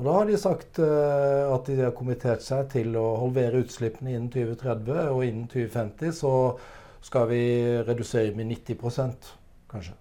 Og 0.00 0.06
da 0.06 0.12
har 0.16 0.24
de 0.26 0.36
sagt 0.40 0.78
eh, 0.80 1.44
at 1.52 1.66
de 1.68 1.82
har 1.82 1.92
kommittert 1.92 2.42
seg 2.42 2.70
til 2.72 2.96
å 2.96 3.18
halvere 3.20 3.60
utslippene 3.60 4.10
innen 4.14 4.30
2030, 4.32 5.10
og 5.12 5.24
innen 5.26 5.48
2050 5.52 6.12
så 6.16 6.56
skal 7.00 7.28
vi 7.30 7.40
redusere 7.86 8.34
med 8.36 8.50
90% 8.52 9.30
kanskje. 9.70 9.94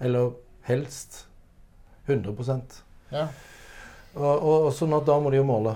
Eller 0.00 0.32
helst 0.68 1.26
100% 2.06 2.82
Ja. 3.14 3.28
og, 4.14 4.44
og, 4.44 4.68
sånn 4.76 4.94
at 4.96 5.06
da 5.08 5.18
må 5.20 5.30
de 5.32 5.40
jo 5.40 5.46
måle. 5.48 5.74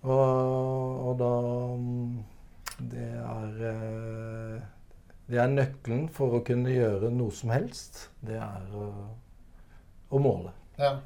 Og, 0.00 1.00
og 1.10 1.16
da 1.20 1.30
mm, 1.76 2.12
Det 2.90 3.08
er 3.20 3.58
eh, 3.68 4.62
Det 5.28 5.36
er 5.42 5.50
nøkkelen 5.52 6.06
for 6.08 6.38
å 6.38 6.40
kunne 6.46 6.72
gjøre 6.72 7.10
noe 7.12 7.30
som 7.36 7.52
helst. 7.52 8.06
Det 8.24 8.38
er 8.40 8.70
å, 8.74 8.86
å 10.10 10.18
måle. 10.22 10.54
ja. 10.80 10.96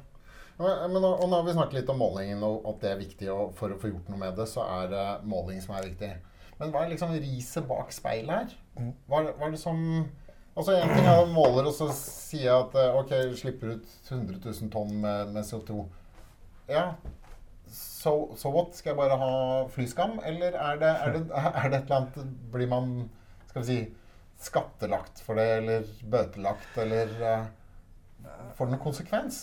Men, 0.57 1.03
og 1.03 1.25
nå 1.27 1.35
har 1.35 1.43
vi 1.43 1.51
snakket 1.51 1.73
litt 1.81 1.89
om 1.91 1.97
målingen, 1.99 2.39
og 2.47 2.63
at 2.71 2.77
det 2.79 2.91
er 2.93 2.99
viktig. 3.01 3.27
Og 3.33 3.49
for 3.57 3.73
å 3.75 3.79
få 3.81 3.89
gjort 3.91 4.07
noe 4.07 4.21
med 4.21 4.37
det, 4.39 4.45
så 4.47 4.63
er 4.63 4.85
det 4.93 5.01
måling 5.27 5.59
som 5.59 5.73
er 5.75 5.83
viktig. 5.89 6.13
Men 6.59 6.71
hva 6.71 6.83
er 6.85 6.93
liksom 6.93 7.11
riset 7.19 7.65
bak 7.67 7.91
speilet 7.91 8.31
her? 8.35 8.53
Mm. 8.79 8.93
Hva, 9.09 9.23
det- 9.25 9.33
hva 9.39 9.47
er 9.47 9.51
det 9.51 9.59
som 9.59 9.81
Altså 10.55 10.71
En 10.71 10.87
ting 10.87 11.03
er 11.05 11.17
å 11.19 11.25
måler, 11.27 11.65
og 11.67 11.73
så 11.75 11.89
sier 11.91 12.45
jeg 12.45 12.53
at 12.55 12.75
eh, 12.79 12.93
OK, 12.95 13.09
slipper 13.35 13.73
ut 13.75 13.87
100 14.09 14.37
000 14.39 14.69
tonn 14.71 14.93
med, 15.03 15.33
med 15.35 15.43
CO2. 15.43 15.81
Ja, 16.71 16.93
so, 17.67 18.13
so 18.39 18.49
what? 18.55 18.71
Skal 18.77 18.93
jeg 18.93 18.97
bare 19.01 19.17
ha 19.19 19.31
flyskam? 19.73 20.13
Eller 20.23 20.55
er 20.55 20.79
det, 20.79 20.93
er, 20.93 21.11
det, 21.17 21.25
er 21.35 21.67
det 21.73 21.81
et 21.81 21.89
eller 21.91 21.97
annet 21.97 22.31
Blir 22.53 22.71
man 22.71 23.09
skal 23.49 23.61
vi 23.61 23.67
si, 23.67 23.77
skattelagt 24.47 25.19
for 25.27 25.35
det, 25.35 25.49
eller 25.59 25.91
bøtelagt, 26.11 26.71
eller 26.85 27.11
eh, 27.19 27.45
Får 28.55 28.65
det 28.69 28.77
noen 28.77 28.83
konsekvens? 28.87 29.41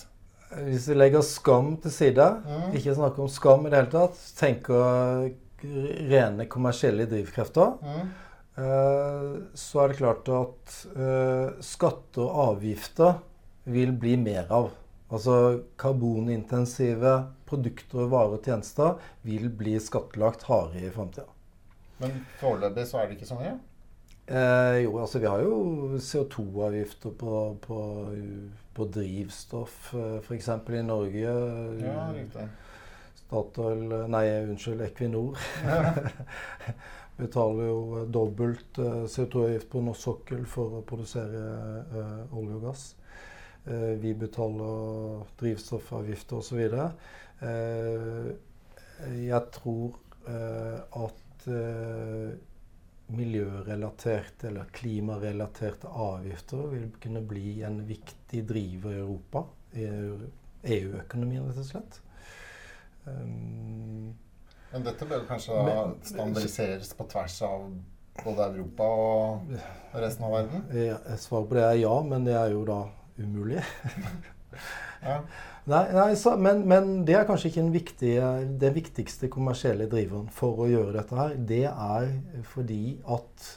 Hvis 0.53 0.88
vi 0.90 0.96
legger 0.96 1.22
skam 1.25 1.75
til 1.81 1.92
side, 1.92 2.31
Mm. 2.44 2.72
ikke 2.77 2.96
snakker 2.96 3.22
om 3.25 3.29
skam 3.33 3.66
i 3.66 3.70
det 3.72 3.79
hele 3.83 3.92
tatt, 3.98 4.18
tenker 4.40 5.31
rene 5.62 6.46
kommersielle 6.51 7.07
drivkrefter, 7.11 7.75
Mm. 7.83 8.11
eh, 8.59 9.42
så 9.55 9.83
er 9.85 9.88
det 9.92 9.96
klart 9.98 10.29
at 10.29 10.77
eh, 10.96 11.51
skatter 11.61 12.22
og 12.27 12.57
avgifter 12.57 13.18
vil 13.64 13.92
bli 13.92 14.16
mer 14.16 14.46
av. 14.51 14.70
Altså 15.12 15.62
karbonintensive 15.79 17.27
produkter, 17.46 18.09
varer 18.09 18.38
og 18.38 18.44
tjenester 18.46 18.96
vil 19.29 19.51
bli 19.51 19.75
skattlagt 19.81 20.42
hardere 20.48 20.87
i 20.88 20.90
framtida. 20.94 21.29
Men 22.01 22.25
foreløpig 22.40 22.87
så 22.88 23.03
er 23.03 23.09
det 23.11 23.18
ikke 23.18 23.29
så 23.29 23.37
mye? 23.38 23.59
Eh, 24.33 24.79
jo, 24.85 24.96
altså 25.03 25.18
vi 25.20 25.27
har 25.29 25.42
jo 25.42 25.98
CO2-avgifter 26.01 27.12
på, 27.18 27.57
på, 27.61 27.79
på 28.75 28.87
drivstoff, 28.94 29.92
eh, 29.98 30.18
f.eks. 30.22 30.48
i 30.48 30.83
Norge. 30.87 31.35
Ja, 31.83 32.07
riktig. 32.14 32.48
Statoil 33.33 34.09
Nei, 34.12 34.45
unnskyld, 34.45 34.83
Equinor. 34.85 35.38
Betaler 37.16 37.64
jo 37.64 37.79
eh, 37.97 38.09
dobbelt 38.12 38.81
eh, 38.83 39.07
CO2-avgift 39.09 39.71
på 39.73 39.81
norsk 39.87 40.05
sokkel 40.05 40.42
for 40.49 40.77
å 40.77 40.83
produsere 40.85 41.40
eh, 41.40 42.37
olje 42.37 42.59
og 42.59 42.66
gass. 42.68 42.85
Vi 44.03 44.11
betaler 44.18 45.21
drivstoffavgifter 45.38 46.40
osv. 46.40 46.61
Eh, 47.47 48.31
jeg 49.23 49.42
tror 49.55 50.01
at 50.27 51.47
miljørelaterte 53.14 54.51
eller 54.51 54.75
klimarelaterte 54.75 55.90
avgifter 55.90 56.68
vil 56.75 56.88
kunne 57.03 57.23
bli 57.33 57.61
en 57.66 57.81
viktig 57.87 58.42
driver 58.51 58.97
i 58.97 59.03
Europa. 59.05 59.47
I 59.79 59.87
EU-økonomien, 60.77 61.47
rett 61.47 61.62
og 61.62 61.71
slett. 61.71 62.03
Um, 63.07 64.15
Men 64.73 64.85
dette 64.87 65.05
bør 65.11 65.25
kanskje 65.29 65.62
Men- 65.67 65.97
standardiseres 66.07 66.95
på 66.97 67.05
tvers 67.11 67.43
av 67.43 67.65
både 68.25 68.47
Europa 68.55 68.85
og 68.85 69.55
resten 69.95 70.25
av 70.25 70.33
verden? 70.37 70.62
ja, 70.87 70.99
Svaret 71.17 71.49
på 71.51 71.55
det 71.59 71.65
er 71.65 71.81
ja, 71.83 71.97
men 72.03 72.25
det 72.25 72.35
er 72.38 72.51
jo 72.55 72.65
da 72.69 72.83
umulig. 73.19 73.62
Ja. 75.03 75.17
Nei, 75.67 75.81
nei 75.97 76.12
så, 76.15 76.37
men, 76.38 76.61
men 76.69 77.05
det 77.09 77.15
er 77.19 77.25
kanskje 77.27 77.49
ikke 77.49 77.62
den, 77.65 77.73
viktige, 77.75 78.27
den 78.61 78.75
viktigste 78.77 79.27
kommersielle 79.33 79.88
driveren 79.91 80.29
for 80.31 80.61
å 80.62 80.69
gjøre 80.71 80.93
dette 80.95 81.17
her. 81.19 81.33
Det 81.49 81.65
er 81.71 82.07
fordi 82.53 83.01
at 83.11 83.49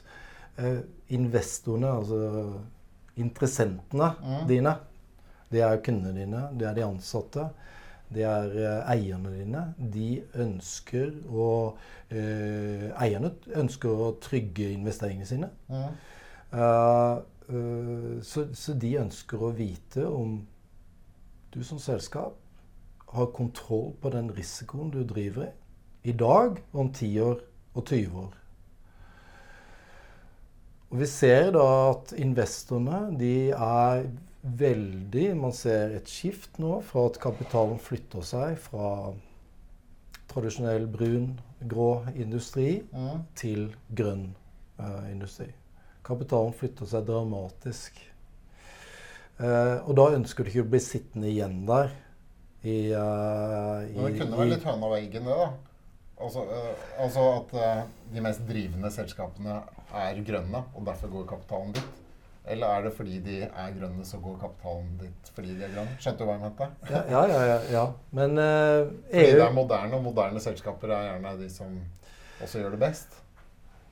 eh, 0.57 0.79
investorene, 1.13 1.91
altså 1.99 2.21
interessentene 3.21 4.09
Mm. 4.23 4.47
dine, 4.49 4.73
det 5.51 5.61
er 5.61 5.83
kundene 5.85 6.15
dine, 6.17 6.41
det 6.57 6.67
er 6.71 6.73
de 6.79 6.85
ansatte, 6.87 7.45
det 8.13 8.23
er 8.23 8.57
eh, 8.61 8.91
eierne 8.93 9.31
dine. 9.33 9.61
De 9.77 10.09
ønsker 10.41 11.13
å 11.31 11.49
eh, 12.09 12.91
Eierne 13.01 13.31
ønsker 13.57 13.89
å 14.05 14.11
trygge 14.21 14.69
investeringene 14.75 15.29
sine. 15.29 15.49
Mm. 15.69 15.95
Uh, 16.55 17.17
uh, 17.49 18.11
så, 18.23 18.45
så 18.55 18.75
de 18.79 18.93
ønsker 19.01 19.41
å 19.41 19.49
vite 19.57 20.05
om 20.07 20.37
du 21.51 21.63
som 21.65 21.81
selskap 21.81 22.37
har 23.15 23.31
kontroll 23.35 23.93
på 24.01 24.11
den 24.13 24.29
risikoen 24.35 24.93
du 24.93 25.01
driver 25.07 25.49
i. 25.49 25.51
I 26.11 26.13
dag, 26.13 26.59
om 26.73 26.91
10 26.93 27.21
år 27.25 27.39
og 27.73 27.85
20 27.87 28.19
år. 28.21 28.33
Og 30.93 30.99
vi 31.01 31.07
ser 31.09 31.49
da 31.55 31.65
at 31.89 32.13
investorene 32.21 32.99
de 33.19 33.35
er 33.51 34.05
veldig 34.45 35.35
Man 35.39 35.53
ser 35.57 35.95
et 35.97 36.09
skift 36.09 36.59
nå 36.61 36.77
fra 36.85 37.07
at 37.09 37.17
kapitalen 37.23 37.79
flytter 37.81 38.21
seg 38.25 38.57
fra 38.61 39.13
tradisjonell 40.29 40.85
brun, 40.91 41.39
grå 41.65 42.05
industri 42.15 42.83
Mm. 42.93 43.23
til 43.35 43.75
grønn 43.95 44.35
eh, 44.79 45.11
industri. 45.11 45.47
Kapitalen 46.03 46.53
flytter 46.53 46.85
seg 46.85 47.05
dramatisk. 47.07 48.01
Eh, 49.39 49.77
og 49.87 49.95
da 49.95 50.09
ønsker 50.15 50.43
du 50.43 50.49
ikke 50.51 50.65
å 50.65 50.69
bli 50.69 50.79
sittende 50.83 51.27
igjen 51.31 51.65
der 51.65 51.89
i, 52.63 52.91
eh, 52.91 53.87
i 53.89 54.11
det 54.11 54.19
kunne 54.19 54.37
være 54.37 54.51
litt 54.53 54.63
høna 54.67 54.89
og 54.89 54.97
eggen, 54.97 55.25
det, 55.25 55.35
da. 55.39 55.49
Altså, 56.25 56.45
eh, 56.47 56.85
altså 57.03 57.25
at 57.41 57.53
eh, 57.59 57.83
de 58.13 58.21
mest 58.23 58.45
drivende 58.47 58.91
selskapene 58.91 59.61
er 59.93 60.21
grønne, 60.25 60.63
og 60.75 60.85
derfor 60.87 61.11
går 61.11 61.27
kapitalen 61.33 61.73
dit. 61.75 62.04
Eller 62.47 62.67
er 62.67 62.83
det 62.85 62.93
fordi 62.93 63.19
de 63.25 63.37
er 63.43 63.71
grønne, 63.79 64.05
så 64.05 64.17
går 64.21 64.35
kapitalen 64.41 64.97
dit 65.01 65.29
fordi 65.35 65.55
de 65.57 65.63
er 65.65 65.71
grønne? 65.73 65.95
Skjønte 65.99 66.19
du 66.19 66.25
hva 66.29 66.35
jeg 66.37 66.43
mente? 66.43 66.67
ja, 66.91 67.21
ja, 67.31 67.43
ja, 67.49 67.59
ja. 67.71 67.85
Men 68.11 68.37
EU 68.37 68.89
Fordi 69.11 69.31
det 69.31 69.41
er 69.47 69.53
moderne, 69.55 69.93
og 69.97 70.03
moderne 70.03 70.39
selskaper 70.43 70.87
er 70.93 71.07
gjerne 71.09 71.37
de 71.41 71.49
som 71.49 71.79
også 72.41 72.59
gjør 72.61 72.75
det 72.75 72.79
best. 72.79 73.17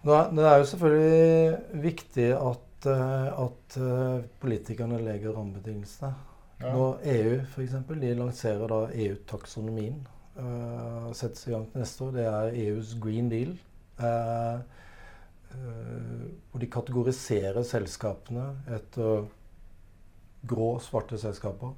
Nå 0.03 0.11
er- 0.13 0.29
Det 0.35 0.45
er 0.45 0.57
jo 0.57 0.65
selvfølgelig 0.65 1.57
viktig 1.83 2.27
at, 2.35 2.87
eh, 2.91 3.41
at 3.45 3.77
eh, 3.77 4.23
politikerne 4.41 4.97
legger 5.05 5.31
rammebetingelsene. 5.37 6.13
Ja. 6.61 6.73
Når 6.73 6.99
EU 7.05 7.37
for 7.45 7.61
eksempel, 7.61 8.01
de 8.01 8.13
lanserer 8.15 8.67
da 8.67 8.81
EU-taksonomien. 8.93 10.07
Uh, 10.35 11.11
settes 11.13 11.47
i 11.47 11.51
gang 11.51 11.67
til 11.71 11.79
neste 11.83 12.03
år. 12.03 12.11
Det 12.11 12.23
er 12.25 12.55
EUs 12.63 12.95
green 13.01 13.29
deal. 13.29 13.51
eh, 13.99 14.59
hvor 15.53 16.61
de 16.61 16.69
kategoriserer 16.71 17.63
selskapene 17.67 18.49
etter 18.75 19.25
grå, 20.47 20.75
svarte 20.83 21.17
selskaper. 21.21 21.73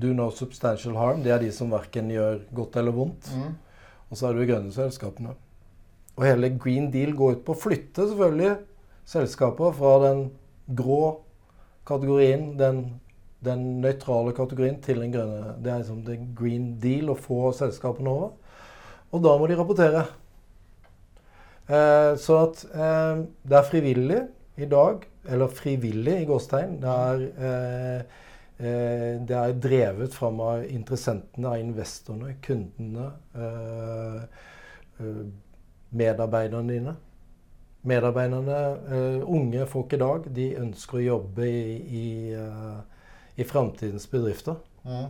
Do 0.00 0.12
no 0.14 0.30
substantial 0.34 0.96
harm. 0.96 1.22
Det 1.24 1.32
er 1.34 1.42
de 1.42 1.50
som 1.54 1.72
verken 1.72 2.10
gjør 2.12 2.40
godt 2.56 2.78
eller 2.80 2.94
vondt. 2.96 3.30
Mm. 3.34 3.54
Og 4.10 4.18
så 4.18 4.28
er 4.28 4.34
det 4.34 4.44
de 4.44 4.52
grønne 4.52 4.74
selskapene. 4.74 5.34
Og 6.16 6.26
hele 6.26 6.52
Green 6.58 6.90
Deal 6.92 7.14
går 7.16 7.38
ut 7.38 7.44
på 7.46 7.54
å 7.54 7.60
flytte 7.60 8.06
selvfølgelig 8.10 8.54
selskaper 9.08 9.74
fra 9.76 9.92
den 10.04 10.24
grå 10.76 11.02
kategorien, 11.88 12.52
den, 12.58 12.82
den 13.44 13.64
nøytrale 13.82 14.34
kategorien, 14.36 14.78
til 14.82 15.00
den 15.02 15.14
grønne. 15.14 15.54
Det 15.62 15.72
er 15.72 15.82
liksom 15.82 16.02
det 16.06 16.18
Green 16.38 16.74
Deal 16.82 17.10
å 17.10 17.18
få 17.18 17.50
selskapene 17.56 18.12
over. 18.12 18.34
Og 19.10 19.24
da 19.24 19.34
må 19.38 19.48
de 19.50 19.58
rapportere. 19.58 20.04
Eh, 21.70 22.16
så 22.18 22.38
at 22.48 22.64
eh, 22.74 23.20
det 23.46 23.58
er 23.58 23.68
frivillig 23.68 24.20
i 24.58 24.66
dag, 24.70 25.04
eller 25.30 25.52
frivillig 25.54 26.16
i 26.22 26.26
gåstegn. 26.26 26.80
Det 26.82 26.94
er, 26.94 27.22
eh, 27.48 28.00
eh, 28.58 29.20
det 29.28 29.36
er 29.36 29.60
drevet 29.62 30.14
fram 30.14 30.40
av 30.40 30.64
interessentene, 30.66 31.48
av 31.48 31.60
investorene, 31.62 32.34
kundene. 32.42 33.12
Eh, 33.34 34.22
eh, 35.00 35.22
medarbeiderne 35.90 36.74
dine. 36.74 36.96
Medarbeiderne, 37.82 39.24
unge 39.24 39.64
folk 39.66 39.92
i 39.92 39.98
dag, 39.98 40.26
de 40.36 40.50
ønsker 40.60 40.98
å 40.98 41.06
jobbe 41.06 41.46
i, 41.48 41.78
i, 41.96 42.36
i 43.40 43.46
framtidens 43.48 44.04
bedrifter. 44.12 44.58
Mm. 44.84 45.06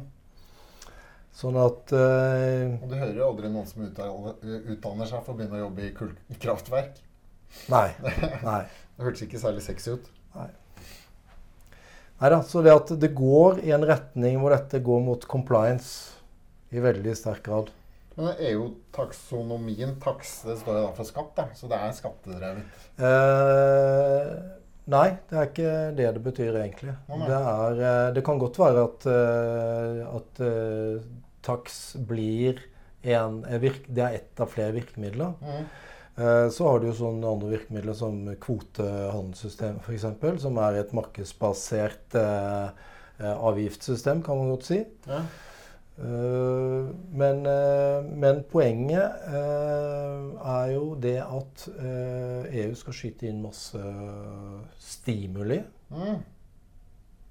Sånn 1.36 1.56
at 1.60 1.92
uh, 1.94 2.74
Og 2.82 2.88
du 2.90 2.96
hører 2.98 3.16
jo 3.16 3.28
aldri 3.30 3.50
noen 3.52 3.68
som 3.68 3.84
utdanner, 3.86 5.06
seg 5.08 5.22
for 5.22 5.32
å 5.32 5.36
begynne 5.38 5.60
å 5.60 5.64
jobbe 5.66 5.86
i 5.86 5.92
kullkraftverk. 5.96 6.98
Nei. 7.72 7.86
Nei. 8.50 8.62
Det 8.96 9.06
hørtes 9.06 9.26
ikke 9.26 9.42
særlig 9.42 9.64
sexy 9.64 9.94
ut. 9.96 10.10
Nei. 10.36 10.50
Neida, 12.20 12.42
så 12.44 12.60
det 12.60 12.74
at 12.74 12.90
det 13.00 13.14
går 13.16 13.62
i 13.64 13.70
en 13.72 13.86
retning 13.88 14.42
hvor 14.42 14.52
dette 14.52 14.82
går 14.84 15.04
mot 15.06 15.22
compliance 15.24 16.18
i 16.68 16.82
veldig 16.82 17.14
sterk 17.16 17.46
grad. 17.46 17.70
Men 18.18 18.34
EU-taksonomien, 18.44 19.94
taks, 20.02 20.42
det 20.44 20.58
står 20.60 20.76
jo 20.76 20.82
da 20.84 20.90
for 20.98 21.08
skatt, 21.08 21.30
da. 21.38 21.46
Så 21.56 21.70
det 21.70 21.78
er 21.80 21.94
skattedrevet. 21.96 22.82
Eh, 23.00 24.34
nei, 24.92 25.06
det 25.30 25.38
er 25.38 25.48
ikke 25.48 25.72
det 25.96 26.10
det 26.18 26.24
betyr 26.26 26.58
egentlig. 26.60 26.94
Det, 27.08 27.38
er, 27.38 27.80
eh, 27.80 28.10
det 28.18 28.24
kan 28.26 28.42
godt 28.42 28.60
være 28.60 28.84
at, 28.90 29.08
eh, 29.14 30.02
at 30.18 30.44
taks 31.42 31.96
blir 32.08 32.60
en, 33.02 33.44
eh, 33.44 33.58
virk, 33.58 33.86
Det 33.88 34.02
er 34.04 34.14
ett 34.14 34.40
av 34.40 34.46
flere 34.46 34.72
virkemidler. 34.72 35.34
Mm. 35.40 35.64
Eh, 36.16 36.48
Så 36.50 36.68
har 36.68 36.80
du 36.80 36.86
jo 36.86 36.92
sånne 36.92 37.26
andre 37.26 37.58
virkemidler 37.58 37.94
som 37.94 38.36
kvotehandelssystem 38.36 39.80
f.eks., 39.80 40.42
som 40.42 40.58
er 40.58 40.80
et 40.80 40.92
markedsbasert 40.92 42.14
eh, 42.14 42.70
eh, 43.20 43.36
avgiftssystem, 43.36 44.22
kan 44.22 44.36
man 44.36 44.50
godt 44.50 44.64
si. 44.64 44.84
Ja. 45.06 45.22
Uh, 46.00 46.88
men, 47.12 47.44
uh, 47.44 48.00
men 48.16 48.38
poenget 48.48 49.18
uh, 49.28 50.32
er 50.48 50.70
jo 50.72 50.94
det 50.96 51.18
at 51.20 51.66
EU 51.76 52.70
skal 52.78 52.96
skyte 52.96 53.28
inn 53.28 53.42
masse 53.44 53.82
stimuli. 54.80 55.58
Mm. 55.92 56.22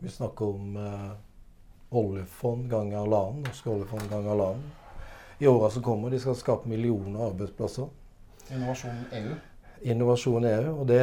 Vi 0.04 0.14
snakker 0.14 0.54
om 0.54 0.78
oljefond 1.92 2.70
ganger 2.70 2.98
halvannen, 3.02 3.44
norske 3.48 3.70
oljefond 3.72 4.10
ganger 4.12 4.30
halvannen. 4.30 4.64
I 5.40 5.48
åra 5.48 5.70
som 5.72 5.84
kommer. 5.84 6.10
De 6.12 6.20
skal 6.20 6.36
skape 6.36 6.70
millioner 6.70 7.20
av 7.20 7.32
arbeidsplasser. 7.32 7.88
Innovasjon 8.52 9.06
EU. 9.16 9.36
Innovasjon 9.88 10.46
EU. 10.46 10.74
Og 10.82 10.88
det, 10.90 11.00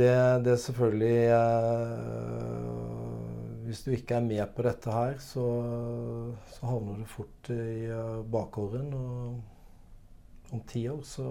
det, 0.00 0.10
det 0.44 0.52
er 0.56 0.62
selvfølgelig 0.64 1.18
eh, 1.36 2.72
Hvis 3.66 3.82
du 3.86 3.90
ikke 3.94 4.14
er 4.18 4.26
med 4.26 4.46
på 4.56 4.62
dette 4.66 4.90
her, 4.94 5.14
så, 5.22 5.44
så 6.54 6.66
havner 6.70 7.00
du 7.00 7.06
fort 7.10 7.50
i 7.50 7.86
uh, 7.90 8.20
bakgården. 8.30 8.92
Og 8.94 10.52
om 10.54 10.60
ti 10.70 10.84
år 10.90 11.00
så 11.06 11.26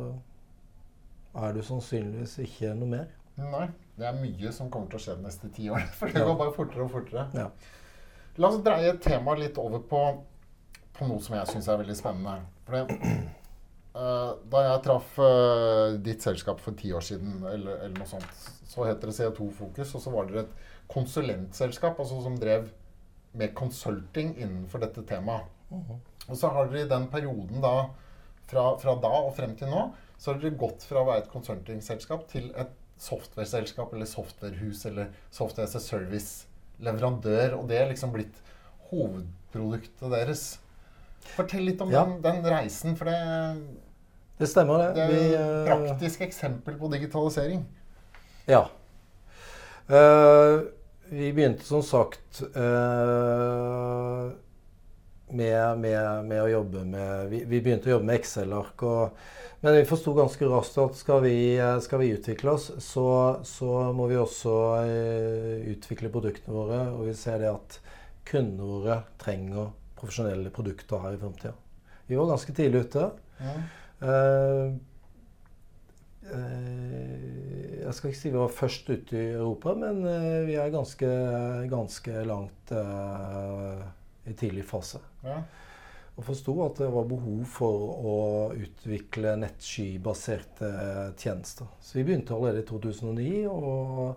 er 1.36 1.56
du 1.56 1.62
sannsynligvis 1.64 2.38
ikke 2.44 2.74
noe 2.76 2.92
mer. 2.92 3.08
Nei. 3.40 3.68
Det 3.96 4.04
er 4.10 4.18
mye 4.20 4.52
som 4.52 4.68
kommer 4.72 4.92
til 4.92 5.00
å 5.00 5.04
skje 5.06 5.14
de 5.16 5.24
neste 5.24 5.48
ti 5.56 5.70
årene. 5.72 5.92
For 6.00 6.12
det 6.12 6.20
Ja. 6.20 6.28
går 6.28 6.40
bare 6.42 6.56
fortere 6.56 6.84
og 6.84 6.92
fortere. 6.92 7.28
Ja. 7.36 7.48
La 8.36 8.50
oss 8.52 8.60
dreie 8.64 8.92
temaet 9.00 9.40
litt 9.40 9.58
over 9.62 9.80
på, 9.88 10.02
på 10.98 11.08
noe 11.08 11.24
som 11.24 11.38
jeg 11.38 11.48
syns 11.54 11.70
er 11.72 11.80
veldig 11.80 11.96
spennende. 11.96 12.36
Fordi, 12.68 12.98
eh, 14.02 14.32
da 14.52 14.64
jeg 14.66 14.82
traff 14.88 15.20
uh, 15.22 15.96
ditt 16.04 16.26
selskap 16.26 16.60
for 16.64 16.76
ti 16.76 16.92
år 16.96 17.06
siden, 17.06 17.38
eller, 17.48 17.80
eller 17.86 17.96
noe 17.96 18.10
sånt, 18.10 18.48
så 18.68 18.88
het 18.90 19.00
dere 19.00 19.16
CO2 19.16 19.48
Fokus, 19.56 19.94
og 19.96 20.04
så 20.04 20.12
var 20.12 20.28
dere 20.28 20.44
et 20.46 20.58
konsulentselskap 20.92 22.00
altså 22.02 22.18
som 22.26 22.36
drev 22.40 22.68
med 23.40 23.54
consulting 23.56 24.34
innenfor 24.36 24.84
dette 24.84 25.04
temaet. 25.08 25.48
Og 25.72 26.36
så 26.36 26.52
har 26.52 26.68
dere 26.72 26.86
i 26.86 26.90
den 26.92 27.08
perioden 27.12 27.64
da, 27.64 27.88
fra, 28.50 28.66
fra 28.82 28.98
da 29.02 29.14
og 29.26 29.32
frem 29.38 29.56
til 29.60 29.72
nå, 29.72 29.86
så 30.20 30.34
har 30.34 30.42
dere 30.42 30.60
gått 30.60 30.84
fra 30.88 31.02
å 31.02 31.08
være 31.08 31.24
et 31.24 31.32
consulting-selskap 31.32 32.28
til 32.32 32.52
et 32.60 32.76
software-selskap 33.00 33.96
eller 33.96 34.08
softwarehus 34.08 34.86
eller 34.92 35.16
software 35.32 35.68
as 35.68 35.76
a 35.80 36.55
service-leverandør. 36.80 37.56
Og 37.60 37.68
det 37.70 37.78
er 37.82 37.90
liksom 37.90 38.12
blitt 38.14 38.36
hovedproduktet 38.92 40.12
deres. 40.12 40.46
Fortell 41.36 41.66
litt 41.66 41.82
om 41.82 41.92
Ja. 41.92 42.04
den, 42.06 42.22
den 42.22 42.44
reisen, 42.46 42.96
for 42.96 43.06
det, 43.06 43.68
Det 44.40 44.48
stemmer, 44.50 44.78
det. 44.78 44.96
det 44.96 45.04
er 45.04 45.08
Vi, 45.08 45.34
et 45.34 45.40
eh, 45.40 45.66
praktisk 45.66 46.22
eksempel 46.22 46.78
på 46.78 46.92
digitalisering. 46.92 47.66
Ja. 48.48 48.68
Uh, 49.90 50.66
vi 51.10 51.32
begynte 51.32 51.64
som 51.64 51.82
sagt 51.86 52.42
eh, 52.42 54.32
med, 55.30 55.80
med, 55.82 56.26
med 56.26 56.44
å 56.44 56.52
jobbe 56.52 56.84
med 56.86 57.32
vi, 57.32 57.42
vi 57.50 57.62
begynte 57.64 57.90
å 57.90 57.96
jobbe 57.96 58.10
med 58.10 58.20
Excel-ark. 58.20 58.86
Men 59.66 59.80
vi 59.80 59.86
forsto 59.90 60.14
ganske 60.14 60.46
raskt 60.46 60.78
at 60.78 60.98
skal 61.00 61.24
vi, 61.24 61.38
skal 61.82 62.02
vi 62.04 62.12
utvikle 62.14 62.54
oss, 62.54 62.68
så, 62.86 63.08
så 63.48 63.70
må 63.98 64.06
vi 64.12 64.20
også 64.22 64.56
eh, 64.84 65.64
utvikle 65.74 66.12
produktene 66.14 66.54
våre. 66.54 66.82
Og 66.94 67.08
vi 67.10 67.16
ser 67.18 67.42
det 67.42 67.50
at 67.50 67.80
kundene 68.30 68.68
våre 68.70 69.00
trenger 69.22 69.72
profesjonelle 69.98 70.54
produkter 70.54 71.02
her 71.02 71.18
i 71.18 71.22
framtida. 71.22 71.56
Vi 72.06 72.20
var 72.20 72.30
ganske 72.30 72.54
tidlig 72.54 72.84
ute. 72.86 73.08
Ja. 73.40 73.56
Eh, 74.06 74.70
eh, 76.30 77.28
jeg 77.82 77.98
skal 77.98 78.12
ikke 78.12 78.22
si 78.22 78.30
vi 78.36 78.38
var 78.44 78.56
først 78.62 78.94
ute 78.94 79.18
i 79.18 79.28
Europa, 79.34 79.74
men 79.82 80.06
vi 80.46 80.62
er 80.62 80.74
ganske, 80.74 81.10
ganske 81.74 82.22
langt 82.30 82.78
i 84.26 84.34
tidlig 84.34 84.66
fase. 84.66 85.02
Ja. 85.26 85.42
og 86.16 86.24
forsto 86.24 86.54
at 86.64 86.80
det 86.80 86.88
var 86.94 87.08
behov 87.10 87.44
for 87.52 87.90
å 88.12 88.16
utvikle 88.56 89.36
nettskybaserte 89.42 90.70
tjenester. 91.20 91.68
Så 91.82 91.98
vi 92.00 92.06
begynte 92.08 92.34
allerede 92.36 92.64
i 92.64 92.68
2009. 92.70 93.48
og 93.52 94.16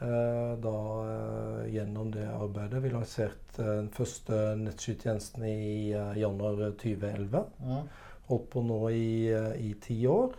eh, 0.00 0.52
da 0.64 0.74
eh, 1.12 1.70
gjennom 1.76 2.10
det 2.14 2.26
arbeidet 2.26 2.82
Vi 2.82 2.90
lanserte 2.90 3.62
den 3.62 3.88
første 3.94 4.56
nettskytjenesten 4.58 5.46
i 5.46 5.94
eh, 5.94 6.18
januar 6.18 6.58
2011. 6.82 7.46
Ja. 7.70 7.80
Holdt 8.28 8.50
på 8.52 8.62
nå 8.66 8.82
i, 8.90 9.30
eh, 9.32 9.52
i 9.70 9.74
ti 9.80 10.02
år. 10.10 10.34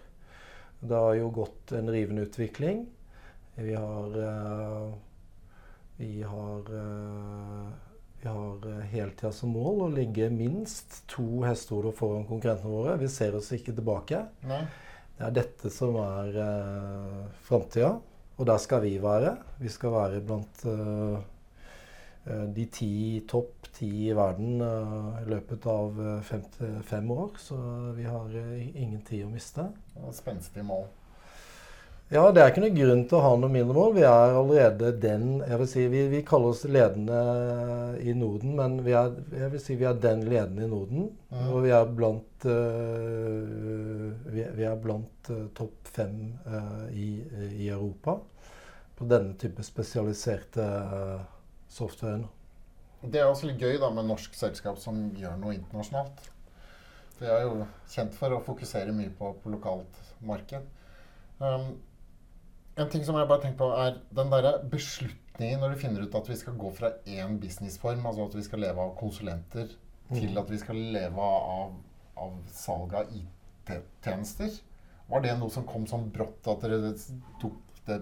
Det 0.79 0.95
har 0.95 1.15
jo 1.15 1.29
gått 1.35 1.71
en 1.75 1.89
rivende 1.91 2.27
utvikling. 2.27 2.85
Vi 3.55 3.73
har 3.75 4.19
eh, 4.23 4.91
Vi 5.97 6.23
har 6.23 6.75
eh, 6.75 7.88
vi 8.21 8.27
har 8.27 8.67
eh, 8.67 8.85
hele 8.91 9.11
tida 9.15 9.31
som 9.35 9.53
mål 9.55 9.85
å 9.85 9.93
ligge 9.93 10.27
minst 10.33 11.01
to 11.11 11.43
hestehoder 11.45 11.95
foran 11.95 12.27
konkurrentene 12.27 12.73
våre. 12.73 12.97
Vi 12.99 13.07
ser 13.11 13.37
oss 13.37 13.51
ikke 13.55 13.75
tilbake. 13.77 14.25
Nei. 14.49 14.63
Det 15.19 15.27
er 15.27 15.35
dette 15.35 15.71
som 15.75 15.97
er 15.99 16.35
uh, 16.39 17.25
framtida, 17.43 17.89
og 18.39 18.45
der 18.47 18.61
skal 18.63 18.85
vi 18.85 18.93
være. 19.03 19.33
Vi 19.59 19.71
skal 19.71 19.91
være 19.91 20.21
blant 20.23 20.61
uh, 20.63 21.19
de 22.55 22.65
ti 22.71 22.93
topp 23.27 23.67
ti 23.75 23.89
i 24.07 24.15
verden 24.15 24.63
uh, 24.63 25.19
i 25.19 25.25
løpet 25.27 25.67
av 25.67 25.99
fem, 26.23 26.45
fem 26.87 27.11
år. 27.11 27.35
Så 27.43 27.59
vi 27.99 28.07
har 28.07 28.39
ingen 28.39 29.03
tid 29.03 29.27
å 29.27 29.33
miste. 29.33 29.67
Spenstig 30.15 30.63
mål. 30.63 30.87
Ja, 32.09 32.23
det 32.33 32.41
er 32.41 32.49
ikke 32.49 32.63
noe 32.63 32.73
grunn 32.73 33.03
til 33.05 33.19
å 33.19 33.21
ha 33.21 33.31
noe 33.37 33.53
mindre 33.53 33.75
mål. 33.77 33.91
Vi 33.99 34.01
er 34.01 34.31
allerede 34.33 34.87
den 34.97 35.43
jeg 35.43 35.57
vil 35.61 35.67
si, 35.69 35.83
Vi, 35.93 35.99
vi 36.09 36.21
kaller 36.25 36.55
oss 36.55 36.63
ledende 36.65 37.17
i 38.01 38.15
Norden, 38.17 38.55
men 38.57 38.79
vi 38.81 38.95
er, 38.97 39.11
jeg 39.29 39.49
vil 39.53 39.61
si 39.61 39.75
vi 39.77 39.85
er 39.85 39.99
den 40.01 40.23
ledende 40.25 40.63
i 40.65 40.69
Norden. 40.71 41.11
Mm. 41.29 41.43
Og 41.53 41.59
vi 41.67 41.73
er 41.77 41.91
blant, 41.99 42.47
uh, 42.49 44.07
vi, 44.25 44.41
vi 44.57 44.65
er 44.65 44.79
blant 44.81 45.29
uh, 45.29 45.43
topp 45.53 45.91
fem 45.93 46.15
uh, 46.47 46.87
i, 46.89 47.11
i, 47.51 47.67
Europa 47.69 48.15
på 48.97 49.05
denne 49.11 49.35
type 49.37 49.61
spesialiserte 49.67 50.65
software. 51.69 52.23
Det 53.05 53.21
er 53.21 53.29
også 53.29 53.51
litt 53.51 53.61
gøy 53.61 53.77
da, 53.77 53.91
med 53.93 54.09
norsk 54.09 54.33
selskap 54.33 54.81
som 54.81 54.97
gjør 55.19 55.37
noe 55.43 55.53
internasjonalt. 55.59 56.25
For 57.19 57.29
jeg 57.29 57.35
er 57.35 57.45
jo 57.45 57.69
kjent 57.93 58.17
for 58.17 58.33
å 58.33 58.41
fokusere 58.49 58.97
mye 58.97 59.13
på, 59.13 59.29
på 59.43 59.53
lokalt 59.53 60.01
marked. 60.25 60.65
Um, 61.37 61.69
en 62.79 62.89
ting 62.91 63.03
som 63.05 63.17
jeg 63.19 63.27
bare 63.29 63.43
tenker 63.43 63.59
på, 63.59 63.69
er 63.75 63.99
den 64.15 64.31
derre 64.31 64.55
beslutningen 64.71 65.61
når 65.61 65.73
du 65.73 65.81
finner 65.81 66.05
ut 66.05 66.15
at 66.19 66.29
vi 66.29 66.37
skal 66.39 66.57
gå 66.59 66.71
fra 66.75 66.91
én 67.07 67.37
businessform, 67.41 68.05
altså 68.07 68.27
at 68.27 68.35
vi 68.35 68.45
skal 68.47 68.63
leve 68.63 68.83
av 68.83 68.95
konsulenter, 68.99 69.71
mm. 70.09 70.15
til 70.17 70.41
at 70.41 70.51
vi 70.51 70.59
skal 70.61 70.81
leve 70.95 71.29
av, 71.51 71.77
av 72.19 72.35
salg 72.55 72.95
av 72.99 73.13
IT-tjenester. 73.15 74.59
Var 75.09 75.25
det 75.25 75.35
noe 75.39 75.53
som 75.53 75.65
kom 75.67 75.87
sånn 75.89 76.09
brått, 76.13 76.45
at 76.51 76.65
dere 76.65 76.93
tok, 77.41 77.57
det, 77.87 78.01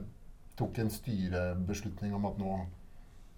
tok 0.60 0.82
en 0.82 0.92
styrebeslutning 0.92 2.16
om 2.18 2.28
at 2.30 2.42
nå, 2.42 2.58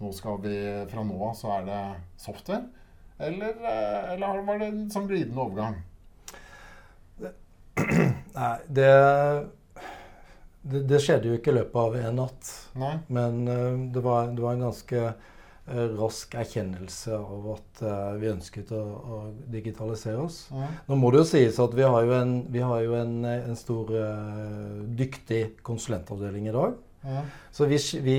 nå, 0.00 0.12
skal 0.16 0.40
vi 0.42 0.56
Fra 0.90 1.04
nå 1.06 1.20
av 1.28 1.36
så 1.38 1.54
er 1.58 1.68
det 1.68 1.84
software? 2.20 2.66
Eller, 3.20 3.56
eh, 3.68 4.12
eller 4.14 4.42
var 4.48 4.60
det 4.62 4.70
en 4.72 4.84
sånn 4.92 5.08
glidende 5.10 5.44
overgang? 5.44 5.80
Nei, 8.40 8.54
det 8.72 8.90
det, 10.62 10.82
det, 10.88 11.00
skjedde 11.00 11.30
jo 11.30 11.36
ikke 11.38 11.52
i 11.54 11.58
løpet 11.60 11.78
av 11.80 11.98
en 12.00 12.18
natt. 12.20 12.54
Nei. 12.80 12.94
Men 13.12 13.44
uh, 13.48 13.76
det, 13.92 14.02
var, 14.04 14.32
det, 14.34 14.42
var, 14.44 14.56
en 14.56 14.66
ganske 14.68 15.04
uh, 15.10 15.86
rask 15.96 16.34
erkjennelse 16.42 17.16
av 17.16 17.46
at 17.54 17.82
uh, 17.86 17.92
vi 18.20 18.28
ønsket 18.32 18.72
å, 18.76 18.80
å 18.80 19.20
digitalisere 19.52 20.20
oss. 20.20 20.42
Nei. 20.54 20.68
Nå 20.90 21.00
må 21.00 21.12
det 21.14 21.22
jo 21.22 21.30
sies 21.32 21.60
at 21.62 21.76
vi 21.78 21.86
har 21.86 22.04
jo 22.04 22.16
en, 22.18 22.34
har 22.72 22.84
jo 22.84 22.98
en, 22.98 23.16
en 23.30 23.58
stor, 23.58 23.94
dyktig 25.00 25.42
konsulentavdeling 25.66 26.50
i 26.50 26.56
dag. 26.56 26.76
Nei. 27.08 27.24
Så 27.56 27.68
vi, 27.70 27.80
vi, 28.04 28.18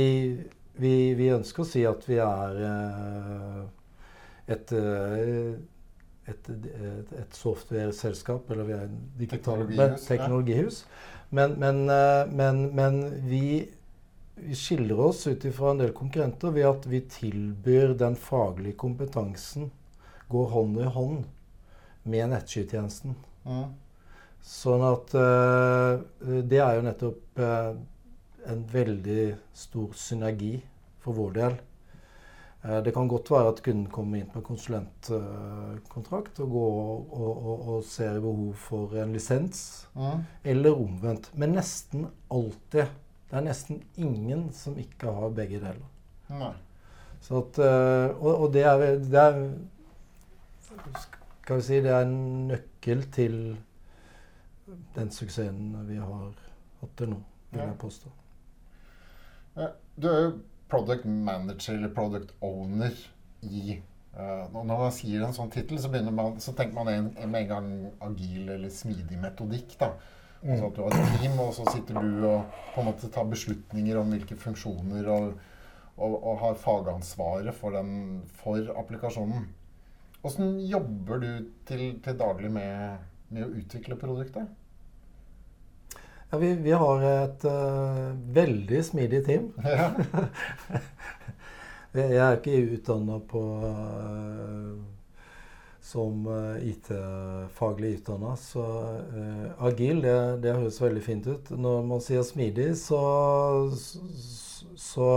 vi, 0.81 0.95
vi, 1.17 1.33
ønsker 1.35 1.65
å 1.65 1.69
si 1.69 1.85
at 1.85 2.07
vi 2.09 2.17
er 2.23 2.63
et 4.51 4.73
et, 6.31 6.49
et, 6.49 7.13
et 7.17 7.35
software-selskap, 7.35 8.49
eller 8.53 8.67
vi 8.67 8.75
er 8.75 8.85
et 8.85 8.99
digital 9.19 9.63
teknologihus. 9.63 10.05
teknologihus. 10.07 10.77
Men, 11.33 11.51
men, 11.61 11.89
eh, 11.89 12.27
men, 12.27 12.65
men 12.75 13.27
vi, 13.27 13.69
vi, 14.35 14.55
skiller 14.55 14.99
oss 14.99 15.27
ut 15.27 15.45
fra 15.55 15.71
en 15.71 15.79
del 15.79 15.93
konkurrenter 15.95 16.51
ved 16.51 16.67
at 16.67 16.87
vi 16.91 16.99
tilbyr 17.07 17.93
den 17.99 18.17
faglige 18.19 18.75
kompetansen 18.81 19.69
går 20.31 20.51
hånd 20.51 20.81
i 20.83 20.89
hånd 20.91 21.23
med 22.03 22.33
nettskytjenesten. 22.33 23.15
Mm. 23.47 23.71
Sånn 24.41 24.83
at 24.83 25.11
uh, 25.13 26.01
Det 26.49 26.59
er 26.59 26.77
jo 26.77 26.85
nettopp 26.85 27.39
uh, 27.39 27.75
en 28.49 28.63
veldig 28.71 29.25
stor 29.53 29.91
synergi 29.95 30.55
for 31.03 31.15
vår 31.15 31.35
del. 31.37 31.59
Eh, 32.63 32.83
det 32.83 32.93
kan 32.93 33.07
godt 33.09 33.31
være 33.33 33.49
at 33.55 33.61
kunden 33.65 33.87
kommer 33.89 34.19
inn 34.19 34.29
på 34.29 34.39
en 34.39 34.45
konsulentkontrakt 34.45 36.39
og 36.43 36.51
går 36.53 36.73
og, 36.77 37.31
og, 37.31 37.69
og 37.75 37.85
ser 37.89 38.19
behov 38.21 38.53
for 38.67 38.93
en 39.01 39.13
lisens, 39.15 39.61
mm. 39.95 40.19
eller 40.53 40.83
omvendt. 40.83 41.31
Men 41.33 41.55
nesten 41.57 42.05
alltid. 42.29 42.91
Det 43.31 43.39
er 43.39 43.47
nesten 43.47 43.81
ingen 43.95 44.49
som 44.53 44.77
ikke 44.77 45.13
har 45.15 45.33
begge 45.33 45.61
deler. 45.63 45.87
Så 47.21 47.41
At, 47.41 47.57
eh, 47.63 48.09
og, 48.21 48.45
og 48.45 48.53
det, 48.53 48.63
er, 48.65 48.77
det 48.97 49.19
er 49.19 49.35
Skal 51.41 51.57
vi 51.57 51.61
si 51.65 51.81
det 51.83 51.91
er 51.91 52.05
en 52.05 52.47
nøkkel 52.47 53.03
til 53.11 53.35
den 54.95 55.11
suksessen 55.11 55.73
vi 55.87 55.97
har 55.99 56.31
hatt 56.81 56.93
til 56.97 57.09
nå, 57.11 57.17
vil 57.51 57.61
jeg 57.61 57.77
påstå. 57.81 58.11
Du 60.01 60.07
er 60.07 60.19
jo 60.21 60.31
product 60.71 61.05
manager 61.05 61.75
eller 61.77 61.91
product 61.95 62.33
owner 62.39 62.95
i 63.41 63.81
uh, 64.15 64.47
Når 64.53 64.65
man 64.69 64.91
sier 64.95 65.25
en 65.25 65.35
sånn 65.35 65.51
tittel, 65.51 65.79
så, 65.81 65.91
så, 66.39 66.55
tenker 66.55 66.77
man 66.77 66.91
en, 66.91 67.11
med 67.27 67.43
en 67.43 67.51
gang 67.51 67.69
agil 68.07 68.49
eller 68.55 68.73
smidig 68.73 69.19
metodikk. 69.19 69.75
da. 69.81 69.91
Mm. 70.41 70.53
Altså 70.55 70.67
at 70.67 70.77
du 70.77 70.83
har 70.85 70.97
et 70.97 71.15
team, 71.21 71.39
og 71.43 71.53
så 71.53 71.65
sitter 71.69 71.99
du 72.01 72.27
og 72.29 72.59
på 72.73 72.81
en 72.81 72.89
måte 72.89 73.09
tar 73.13 73.27
beslutninger 73.29 73.99
om 73.99 74.13
hvilke 74.15 74.37
funksjoner 74.41 75.09
og, 75.13 75.33
og, 75.97 76.15
og 76.15 76.39
har 76.45 76.61
fagansvaret 76.61 77.57
for, 77.57 77.75
den, 77.77 78.21
for 78.41 78.71
applikasjonen. 78.79 79.49
Åssen 80.25 80.59
jobber 80.69 81.21
du 81.21 81.29
til, 81.65 81.85
til 82.05 82.17
daglig 82.17 82.51
med, 82.53 83.05
med 83.33 83.47
å 83.47 83.53
utvikle 83.57 83.97
produktet? 84.01 84.49
Ja, 86.31 86.37
vi, 86.37 86.53
vi 86.53 86.71
har 86.71 87.01
et 87.03 87.43
uh, 87.43 88.11
veldig 88.31 88.85
smidig 88.85 89.25
team. 89.25 89.49
Ja. 89.67 89.91
jeg 91.99 92.21
er 92.23 92.37
ikke 92.37 92.61
utdanna 92.77 93.17
på 93.27 93.41
uh, 93.59 94.77
som 95.83 96.23
uh, 96.31 96.55
IT-faglig 96.63 97.97
utdanna, 97.97 98.37
så 98.39 98.63
agil, 99.59 99.99
det, 100.05 100.15
det, 100.45 100.55
høres 100.55 100.79
veldig 100.79 101.03
fint 101.03 101.27
ut. 101.27 101.51
Når 101.51 101.83
man 101.91 102.03
sier 102.05 102.23
smidig, 102.23 102.69
så, 102.79 103.03
så, 103.75 105.11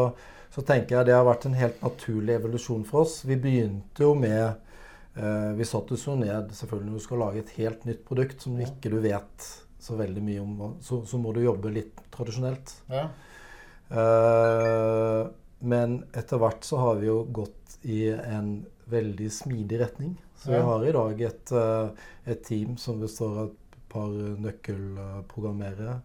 så, 0.50 0.66
tenker 0.66 0.98
jeg 0.98 1.12
det 1.12 1.14
har 1.14 1.28
vært 1.30 1.46
en 1.46 1.54
helt 1.60 1.78
naturlig 1.84 2.40
evolusjon 2.40 2.82
for 2.90 3.06
oss. 3.06 3.20
Vi 3.22 3.38
begynte 3.38 4.02
jo 4.02 4.16
med 4.18 4.58
Vi 5.54 5.62
satte 5.62 5.94
oss 5.94 6.08
jo 6.08 6.16
ned 6.18 6.48
selvfølgelig 6.58 6.90
når 6.90 6.98
du 6.98 7.02
skal 7.04 7.20
lage 7.22 7.44
et 7.44 7.52
helt 7.60 7.84
nytt 7.86 8.00
produkt 8.08 8.42
som 8.42 8.56
ikke 8.58 8.90
du 8.90 8.96
vet 9.04 9.52
så 9.84 9.96
veldig 9.98 10.22
mye 10.24 10.40
om 10.40 10.76
Så, 10.80 11.02
så 11.06 11.18
må 11.20 11.32
du 11.36 11.42
jobbe 11.44 11.72
litt 11.74 11.98
tradisjonelt. 12.14 12.72
Ja. 12.88 13.08
Uh, 13.92 15.28
men 15.64 15.98
etter 16.16 16.40
hvert 16.40 16.64
så 16.64 16.80
har 16.80 17.00
vi 17.02 17.10
jo 17.10 17.18
gått 17.36 17.76
i 17.84 18.08
en 18.12 18.64
veldig 18.88 19.28
smidig 19.32 19.80
retning. 19.80 20.14
Så 20.40 20.52
vi 20.52 20.60
har 20.60 20.84
i 20.84 20.92
dag 20.92 21.20
et, 21.24 21.52
uh, 21.52 21.88
et, 22.24 22.40
team 22.44 22.76
som 22.80 23.00
består 23.00 23.38
av 23.42 23.52
et 23.52 23.76
par 23.92 24.12
nøkkelprogrammerere, 24.44 25.98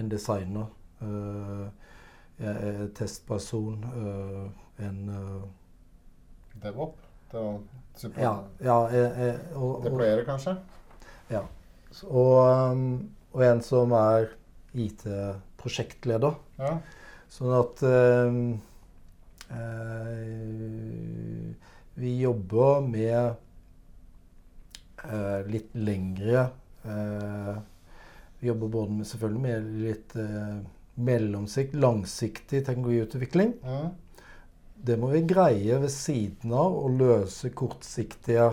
en 0.00 0.12
designer, 0.12 0.68
uh, 1.02 1.66
en 2.42 2.92
testperson, 2.96 3.82
en 4.82 5.00
DevOp? 6.62 6.96
Ja. 8.16 8.32
ja 8.64 8.78
og, 9.54 9.84
Deployere, 9.84 10.24
kanskje? 10.26 10.56
Ja. 11.30 11.44
Og 12.08 12.72
um, 12.72 13.10
og 13.32 13.44
en 13.46 13.62
som 13.64 13.92
er 13.96 14.30
IT-prosjektleder. 14.72 16.36
Ja. 16.60 16.76
Sånn 17.32 17.52
at 17.56 17.82
eh, 17.88 18.34
eh, 19.56 20.92
vi 22.02 22.12
jobber 22.20 22.80
med 22.84 23.34
eh, 25.04 25.40
litt 25.48 25.74
lengre 25.76 26.46
eh, 26.84 27.56
Vi 28.40 28.48
jobber 28.48 28.72
både 28.72 28.98
med, 28.98 29.08
selvfølgelig 29.08 29.42
med 29.46 29.68
litt 29.84 30.16
eh, 30.20 30.56
mellomsikt, 30.94 31.74
langsiktig 31.78 32.64
teknologiutvikling. 32.66 33.54
Ja. 33.64 33.82
Det 34.82 34.96
må 34.98 35.12
vi 35.12 35.22
greie 35.30 35.78
ved 35.78 35.92
siden 35.94 36.52
av 36.58 36.74
å 36.74 36.88
løse 36.90 37.52
kortsiktige 37.54 38.50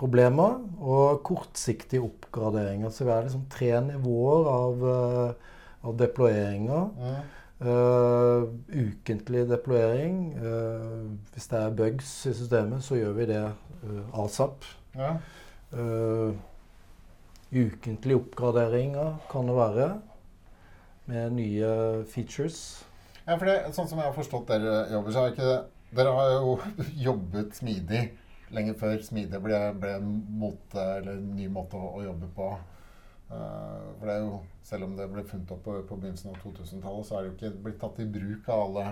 problemer 0.00 0.56
og 0.80 1.20
kortsiktige 1.26 2.02
oppgraderinger. 2.04 2.92
Så 2.92 3.04
vi 3.04 3.12
er 3.12 3.26
liksom 3.26 3.44
tre 3.52 3.72
nivåer 3.84 4.48
av, 4.50 4.84
uh, 4.86 5.58
av 5.86 5.98
deployeringer. 6.00 6.88
Mm. 6.96 7.36
Uh, 7.60 8.48
ukentlig 8.72 9.44
deployering. 9.50 10.20
Uh, 10.40 11.10
hvis 11.34 11.50
det 11.50 11.58
er 11.58 11.74
bugs 11.76 12.12
i 12.26 12.32
systemet, 12.32 12.84
så 12.84 12.96
gjør 12.96 13.18
vi 13.18 13.26
det 13.34 13.42
uh, 13.44 14.22
asap. 14.24 14.64
Ja. 14.96 15.16
ukentlige 17.50 18.16
oppgraderinger 18.16 19.20
kan 19.30 19.46
det 19.46 19.54
være 19.54 19.90
med 21.06 21.30
nye 21.36 21.68
features. 22.10 22.86
Ja, 23.26 23.36
for 23.36 23.46
det, 23.46 23.54
sånn 23.76 23.86
som 23.86 24.00
jeg 24.00 24.08
har 24.08 24.16
forstått 24.16 24.48
dere 24.50 24.80
jobber, 24.90 25.12
så 25.12 25.22
har 25.22 25.36
ikke 25.36 25.60
Dere 25.90 26.10
har 26.14 26.28
jo 26.36 26.52
jobbet 27.06 27.56
smidig 27.58 28.04
lenge 28.54 28.74
før 28.78 28.98
smidig 29.04 29.40
ble, 29.42 29.58
ble 29.80 29.94
mote, 30.02 30.82
eller 31.00 31.18
en 31.18 31.30
ny 31.36 31.46
måte 31.52 31.78
å, 31.78 31.94
å 32.00 32.04
jobbe 32.04 32.30
på. 32.36 32.50
Uh, 33.30 33.94
for 34.00 34.08
det 34.08 34.16
er 34.16 34.24
jo, 34.24 34.40
Selv 34.66 34.88
om 34.88 34.96
det 34.98 35.06
ble 35.10 35.22
funnet 35.26 35.50
opp 35.54 35.62
på, 35.64 35.76
på 35.86 35.96
begynnelsen 36.02 36.32
av 36.32 36.42
2000-tallet, 36.42 37.06
så 37.06 37.16
er 37.16 37.22
det 37.22 37.30
jo 37.30 37.36
ikke 37.36 37.62
blitt 37.64 37.80
tatt 37.82 38.02
i 38.02 38.08
bruk 38.10 38.50
av 38.50 38.64
alle 38.66 38.84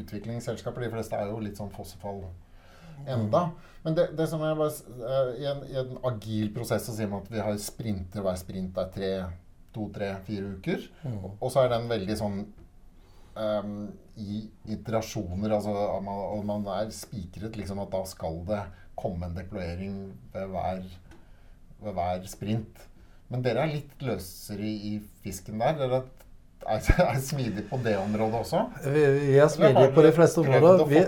utviklingsselskaper. 0.00 0.84
De 0.84 0.92
fleste 0.92 1.18
er 1.18 1.32
jo 1.32 1.40
litt 1.42 1.58
sånn 1.60 1.72
fossefall 1.74 2.22
enda. 3.08 3.50
Men 3.82 3.96
det, 3.96 4.06
det 4.16 4.26
som 4.28 4.42
jeg 4.44 4.58
bare, 4.58 4.96
uh, 5.00 5.32
i, 5.34 5.46
en, 5.48 5.62
i, 5.68 5.76
en, 5.80 5.98
agil 6.10 6.52
prosess 6.56 6.84
så 6.86 6.94
sier 6.96 7.08
man 7.10 7.24
at 7.24 7.32
vi 7.32 7.42
har 7.42 7.60
sprinter. 7.60 8.24
Hver 8.24 8.38
sprint 8.40 8.80
er 8.80 8.90
tre, 8.94 9.12
to, 9.74 9.88
tre, 9.94 10.12
fire 10.26 10.54
uker. 10.58 10.84
Mm. 11.04 11.16
Og, 11.18 11.36
og 11.38 11.52
så 11.52 11.64
er 11.64 11.72
den 11.74 11.88
veldig 11.90 12.18
sånn 12.20 12.40
um, 13.40 13.74
i 14.20 14.42
iterasjoner. 14.76 15.56
Altså, 15.56 15.72
og 15.72 16.44
man 16.48 16.68
er 16.76 16.92
spikret 16.94 17.56
liksom 17.58 17.80
at 17.82 17.92
da 17.92 18.04
skal 18.08 18.42
det 18.48 18.62
komme 19.00 19.28
en 19.28 19.36
deployering 19.36 19.98
ved 20.34 20.54
hver, 20.54 20.86
ved 21.80 21.98
hver 21.98 22.24
sprint. 22.30 22.86
Men 23.30 23.44
dere 23.46 23.64
er 23.64 23.76
litt 23.76 24.02
løsere 24.02 24.66
i, 24.66 24.96
fisken 25.24 25.60
der. 25.62 25.76
Dere 25.78 26.00
er, 26.66 26.88
er 27.06 27.20
smidige 27.22 27.64
på 27.70 27.78
det 27.84 27.94
området 28.00 28.40
også? 28.42 28.64
Vi, 28.84 29.04
vi 29.28 29.38
er 29.38 29.48
smidige 29.52 29.92
på 29.94 30.04
de 30.04 30.12
fleste 30.16 30.42
områder. 30.42 30.84
Vi, 30.90 31.04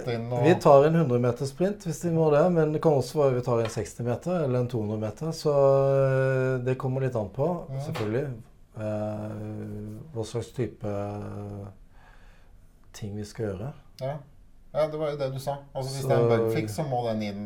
vi, 0.47 0.55
tar 0.63 0.87
en 0.87 1.01
100 1.03 1.21
meter 1.27 1.51
sprint 1.51 1.85
hvis 1.89 2.05
vi 2.07 2.15
må 2.15 2.31
det. 2.35 2.45
Men 2.55 2.73
det 2.75 2.83
kan 2.85 2.97
også 3.01 3.19
være 3.21 3.37
vi 3.41 3.45
tar 3.49 3.65
en 3.65 3.75
60 3.75 4.01
meter 4.07 4.47
eller 4.47 4.63
en 4.63 4.71
200 4.71 5.03
meter. 5.03 5.37
Så 5.37 5.53
eh, 6.07 6.57
det 6.67 6.79
kommer 6.81 7.05
litt 7.05 7.19
an 7.19 7.31
på, 7.35 7.53
selvfølgelig. 7.89 8.27
Eh, 8.73 9.39
hva 10.15 10.25
slags 10.25 10.53
type 10.57 10.99
ting 12.97 13.17
vi 13.19 13.27
skal 13.27 13.51
gjøre. 13.51 13.73
Ja. 14.03 14.17
Ja, 14.73 14.87
det 14.89 14.99
var 14.99 15.11
jo 15.11 15.19
det 15.21 15.29
du 15.35 15.41
sa. 15.41 15.59
Altså 15.73 15.93
Hvis 15.93 16.03
så, 16.03 16.09
det 16.09 16.17
er 16.17 16.23
en 16.23 16.31
bugfix, 16.45 16.77
så 16.77 16.85
må 16.89 17.03
den 17.11 17.23
inn 17.27 17.43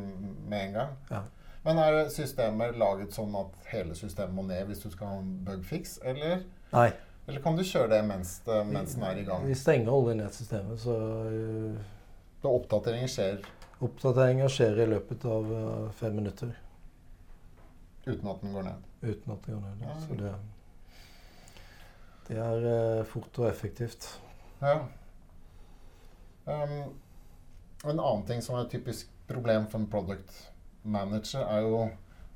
med 0.46 0.68
en 0.68 0.76
gang. 0.76 0.92
Ja. 1.10 1.22
Men 1.66 1.80
er 1.82 1.96
systemet 2.14 2.76
laget 2.78 3.16
sånn 3.16 3.34
at 3.34 3.54
hele 3.72 3.96
systemet 3.98 4.34
må 4.36 4.44
ned 4.46 4.68
hvis 4.68 4.84
du 4.84 4.92
skal 4.92 5.10
ha 5.10 5.18
en 5.18 5.32
bugfix, 5.46 5.96
eller? 6.06 6.44
Nei. 6.70 6.90
Eller 7.26 7.42
kan 7.42 7.56
du 7.58 7.64
kjøre 7.66 7.90
det 7.90 8.04
mens, 8.06 8.36
mens 8.70 8.94
den 8.94 9.06
er 9.08 9.18
i 9.18 9.24
gang? 9.26 9.42
Vi 9.48 9.56
stenger 9.58 9.90
aldri 9.90 10.14
ned 10.20 10.34
systemet, 10.34 10.78
så 10.78 10.94
Da 12.44 12.44
Så 12.44 12.52
oppdateringer 12.52 13.10
skjer? 13.10 13.40
Oppdateringer 13.82 14.52
skjer 14.52 14.78
i 14.84 14.86
løpet 14.92 15.26
av 15.26 15.50
uh, 15.50 15.88
fem 15.98 16.14
minutter. 16.14 16.52
Uten 18.06 18.30
at 18.30 18.44
den 18.44 18.54
går 18.54 18.68
ned? 18.68 18.84
Uten 19.02 19.32
at 19.34 19.48
den 19.48 19.56
går 19.56 19.64
ned. 19.64 19.82
Ja. 19.82 19.96
Så 20.04 20.20
det, 20.20 20.30
det 22.28 22.38
er 22.44 23.02
fort 23.10 23.42
og 23.42 23.48
effektivt. 23.50 24.06
Ja. 24.62 24.78
Um, 26.46 26.94
en 27.92 28.02
annen 28.02 28.26
ting 28.28 28.42
som 28.44 28.56
er 28.56 28.66
et 28.66 28.74
typisk 28.76 29.10
problem 29.28 29.66
for 29.70 29.82
en 29.82 29.90
product 29.90 30.34
manager, 30.86 31.42
er 31.46 31.64
jo 31.66 31.82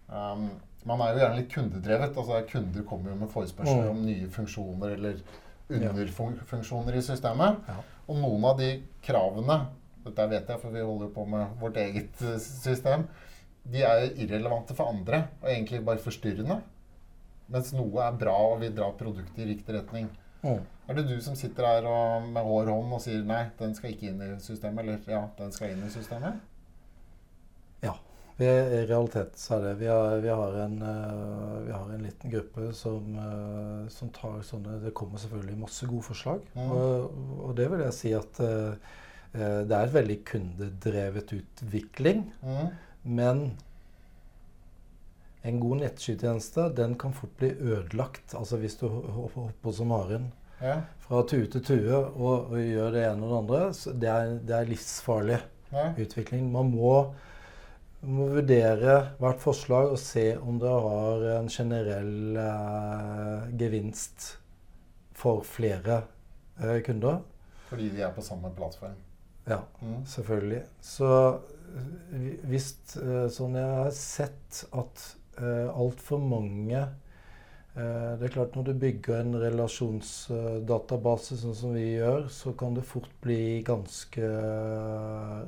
um, 0.09 0.48
Man 0.88 1.03
er 1.05 1.12
jo 1.12 1.20
gjerne 1.20 1.36
litt 1.36 1.53
kundedrevet. 1.53 2.16
altså 2.16 2.40
Kunder 2.48 2.84
kommer 2.88 3.12
jo 3.12 3.16
med 3.20 3.30
forespørsler 3.32 3.84
mm. 3.84 3.90
om 3.90 4.05
nye 4.07 4.28
funksjoner 4.32 4.94
eller 4.96 5.18
underfunksjoner 5.70 6.96
i 6.96 7.03
systemet. 7.05 7.59
Ja. 7.68 7.82
Og 8.09 8.16
noen 8.18 8.46
av 8.48 8.57
de 8.59 8.70
kravene 9.05 9.59
dette 10.07 10.26
vet 10.30 10.48
jeg, 10.48 10.61
for 10.62 10.72
vi 10.72 10.80
holder 10.80 11.11
jo 11.11 11.14
på 11.18 11.26
med 11.28 11.61
vårt 11.61 11.76
eget 11.82 12.24
uh, 12.24 12.38
system. 12.40 13.05
De 13.70 13.84
er 13.84 14.07
irrelevante 14.16 14.74
for 14.74 14.88
andre 14.88 15.26
og 15.42 15.51
egentlig 15.53 15.82
bare 15.84 16.01
forstyrrende. 16.01 16.57
Mens 17.53 17.74
noe 17.76 18.07
er 18.07 18.18
bra 18.18 18.36
og 18.55 18.61
vil 18.62 18.74
dra 18.74 18.88
produktet 18.96 19.42
i 19.42 19.51
riktig 19.53 19.76
retning. 19.76 20.09
Mm. 20.43 20.61
Er 20.91 20.97
det 20.99 21.07
du 21.07 21.16
som 21.22 21.36
sitter 21.38 21.66
her 21.68 21.86
og, 21.86 22.28
med 22.34 22.43
hår 22.43 22.70
hånd 22.72 22.95
og 22.97 23.03
sier 23.05 23.22
nei, 23.26 23.45
den 23.61 23.74
skal 23.76 23.93
ikke 23.95 24.11
inn 24.11 24.22
i 24.24 24.30
systemet? 24.43 24.82
Eller 24.82 25.12
ja, 25.12 25.24
den 25.38 25.53
skal 25.55 25.74
inn 25.74 25.84
i 25.86 25.91
systemet? 25.93 26.41
Ja. 27.84 27.95
Vi, 28.41 28.49
I 28.49 28.80
realitet 28.88 29.36
så 29.36 29.59
er 29.59 29.68
det. 29.68 29.74
Vi 29.82 29.91
har, 29.91 30.16
vi 30.24 30.32
har, 30.32 30.55
en, 30.64 30.78
uh, 30.80 31.61
vi 31.66 31.74
har 31.76 31.93
en, 31.93 32.03
liten 32.03 32.32
gruppe 32.32 32.70
som, 32.74 33.12
uh, 33.20 33.84
som, 33.93 34.09
tar 34.16 34.41
sånne 34.49 34.78
Det 34.80 34.95
kommer 34.97 35.20
selvfølgelig 35.20 35.61
masse 35.61 35.88
gode 35.91 36.09
forslag. 36.09 36.43
Mm. 36.57 36.70
Og, 36.72 37.18
og, 37.36 37.51
det 37.59 37.68
vil 37.70 37.84
jeg 37.84 37.97
si 37.99 38.14
at 38.16 38.41
uh, 38.41 38.95
det 39.30 39.76
er 39.76 39.84
et 39.84 39.95
veldig 39.95 40.16
kundedrevet 40.26 41.34
utvikling. 41.36 42.24
Mm. 42.43 42.72
Men 43.20 43.45
en 45.43 45.61
god 45.61 45.80
nettskytjeneste 45.80 46.66
den 46.76 46.99
kan 47.01 47.14
fort 47.16 47.32
bli 47.41 47.49
ødelagt 47.55 48.34
altså 48.36 48.59
hvis 48.61 48.76
du 48.80 48.86
hopper 48.88 49.72
som 49.72 49.95
haren 49.97 50.28
ja. 50.61 50.76
fra 51.05 51.22
tue 51.28 51.49
til 51.51 51.64
tue 51.64 51.97
og, 51.97 52.53
og, 52.53 52.57
gjør 52.61 52.95
det 52.95 53.05
ene 53.09 53.26
og 53.26 53.32
det 53.32 53.41
andre. 53.41 53.61
Det 54.03 54.12
er, 54.12 54.32
det 54.47 54.57
er, 54.57 54.70
livsfarlig 54.70 55.38
ja. 55.72 55.86
utvikling. 56.05 56.49
Man 56.53 56.72
må, 56.74 56.95
må, 58.03 58.30
vurdere 58.36 58.97
hvert 59.20 59.43
forslag 59.43 59.95
og 59.95 60.01
se 60.03 60.32
om 60.38 60.61
det 60.62 60.72
har 60.86 61.28
en 61.36 61.53
generell 61.53 62.41
eh, 62.45 63.53
gevinst 63.61 64.32
for 65.16 65.45
flere 65.47 66.03
eh, 66.61 66.80
kunder. 66.86 67.22
Fordi 67.70 67.91
de 67.95 68.03
er 68.03 68.12
på 68.14 68.24
samme 68.24 68.51
plattform? 68.57 68.99
Ja, 69.49 69.62
mm. 69.80 70.03
selvfølgelig. 70.07 70.64
Så 70.84 71.09
eh, 71.30 72.36
hvis 72.51 72.72
eh, 73.01 73.26
sånn 73.32 73.57
jeg 73.59 73.80
har 73.80 73.97
sett 73.97 74.64
at 74.76 75.09
uh, 75.41 75.68
altfor 75.74 76.20
mange 76.22 76.80
uh, 76.80 78.12
Det 78.20 78.28
er 78.28 78.34
klart 78.34 78.57
Når 78.57 78.68
du 78.68 78.72
bygger 78.82 79.20
en 79.20 79.36
relasjonsdatabase 79.43 81.38
sånn 81.41 81.57
som 81.57 81.74
vi 81.76 81.86
gjør, 81.97 82.28
så 82.32 82.55
kan 82.59 82.76
det 82.76 82.86
fort 82.88 83.12
bli 83.24 83.61
ganske 83.66 84.30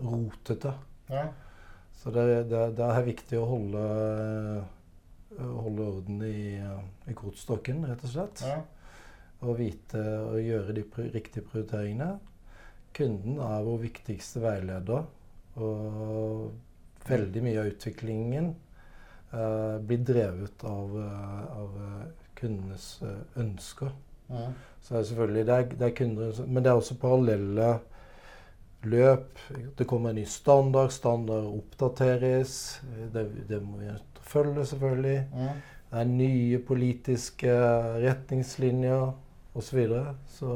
rotete. 0.03 0.75
Ja. 1.13 1.27
Så 2.03 2.11
det, 2.15 2.27
det, 2.51 2.63
det, 2.79 2.87
er 2.89 3.07
viktig 3.07 3.39
å 3.39 3.47
holde, 3.47 3.83
holde 5.39 5.85
orden 5.87 6.23
i, 6.27 6.59
i 7.07 7.15
kortstokken, 7.15 7.85
rett 7.87 8.03
og 8.09 8.15
slett. 8.15 8.43
Ja. 8.43 8.59
Og 9.43 9.59
vite 9.59 10.03
å 10.27 10.39
gjøre 10.39 10.75
de 10.75 10.85
riktige 11.15 11.47
prioriteringene. 11.47 12.17
Kunden 12.97 13.39
er 13.43 13.65
vår 13.67 13.79
viktigste 13.87 14.43
veileder. 14.43 15.07
Og 15.63 16.51
veldig 17.09 17.43
mye 17.45 17.63
av 17.63 17.71
utviklingen 17.73 18.53
blir 19.33 20.03
drevet 20.05 20.65
av, 20.69 20.97
uh, 20.97 21.45
av 21.57 21.77
uh, 21.81 22.03
kundenes 22.37 22.89
ønsker. 23.41 23.95
Ja. 24.29 24.51
Så 24.83 24.97
er 24.99 25.07
selvfølgelig, 25.09 25.47
det 25.47 25.55
er, 25.55 25.67
det 25.79 25.87
er 25.87 25.97
kunder, 25.97 26.45
Men 26.47 26.65
det 26.65 26.71
er 26.71 26.81
også 26.81 26.99
parallelle 27.01 27.73
løp. 28.83 29.39
Det 29.79 29.87
kommer 29.87 30.11
en 30.11 30.17
ny 30.21 30.25
standard. 30.25 30.91
Standard 30.91 31.47
oppdateres. 31.47 32.83
Det, 33.15 33.27
det 33.49 33.63
må 33.63 33.79
vi 33.79 33.91
følge, 34.21 34.67
selvfølgelig. 34.67 35.19
Ja. 35.35 35.53
Det 35.93 36.01
er 36.01 36.09
nye 36.09 36.59
politiske 36.59 37.53
retningslinjer 38.01 39.13
osv. 39.55 39.61
Så, 39.61 39.77
videre. 39.77 40.15
så 40.29 40.47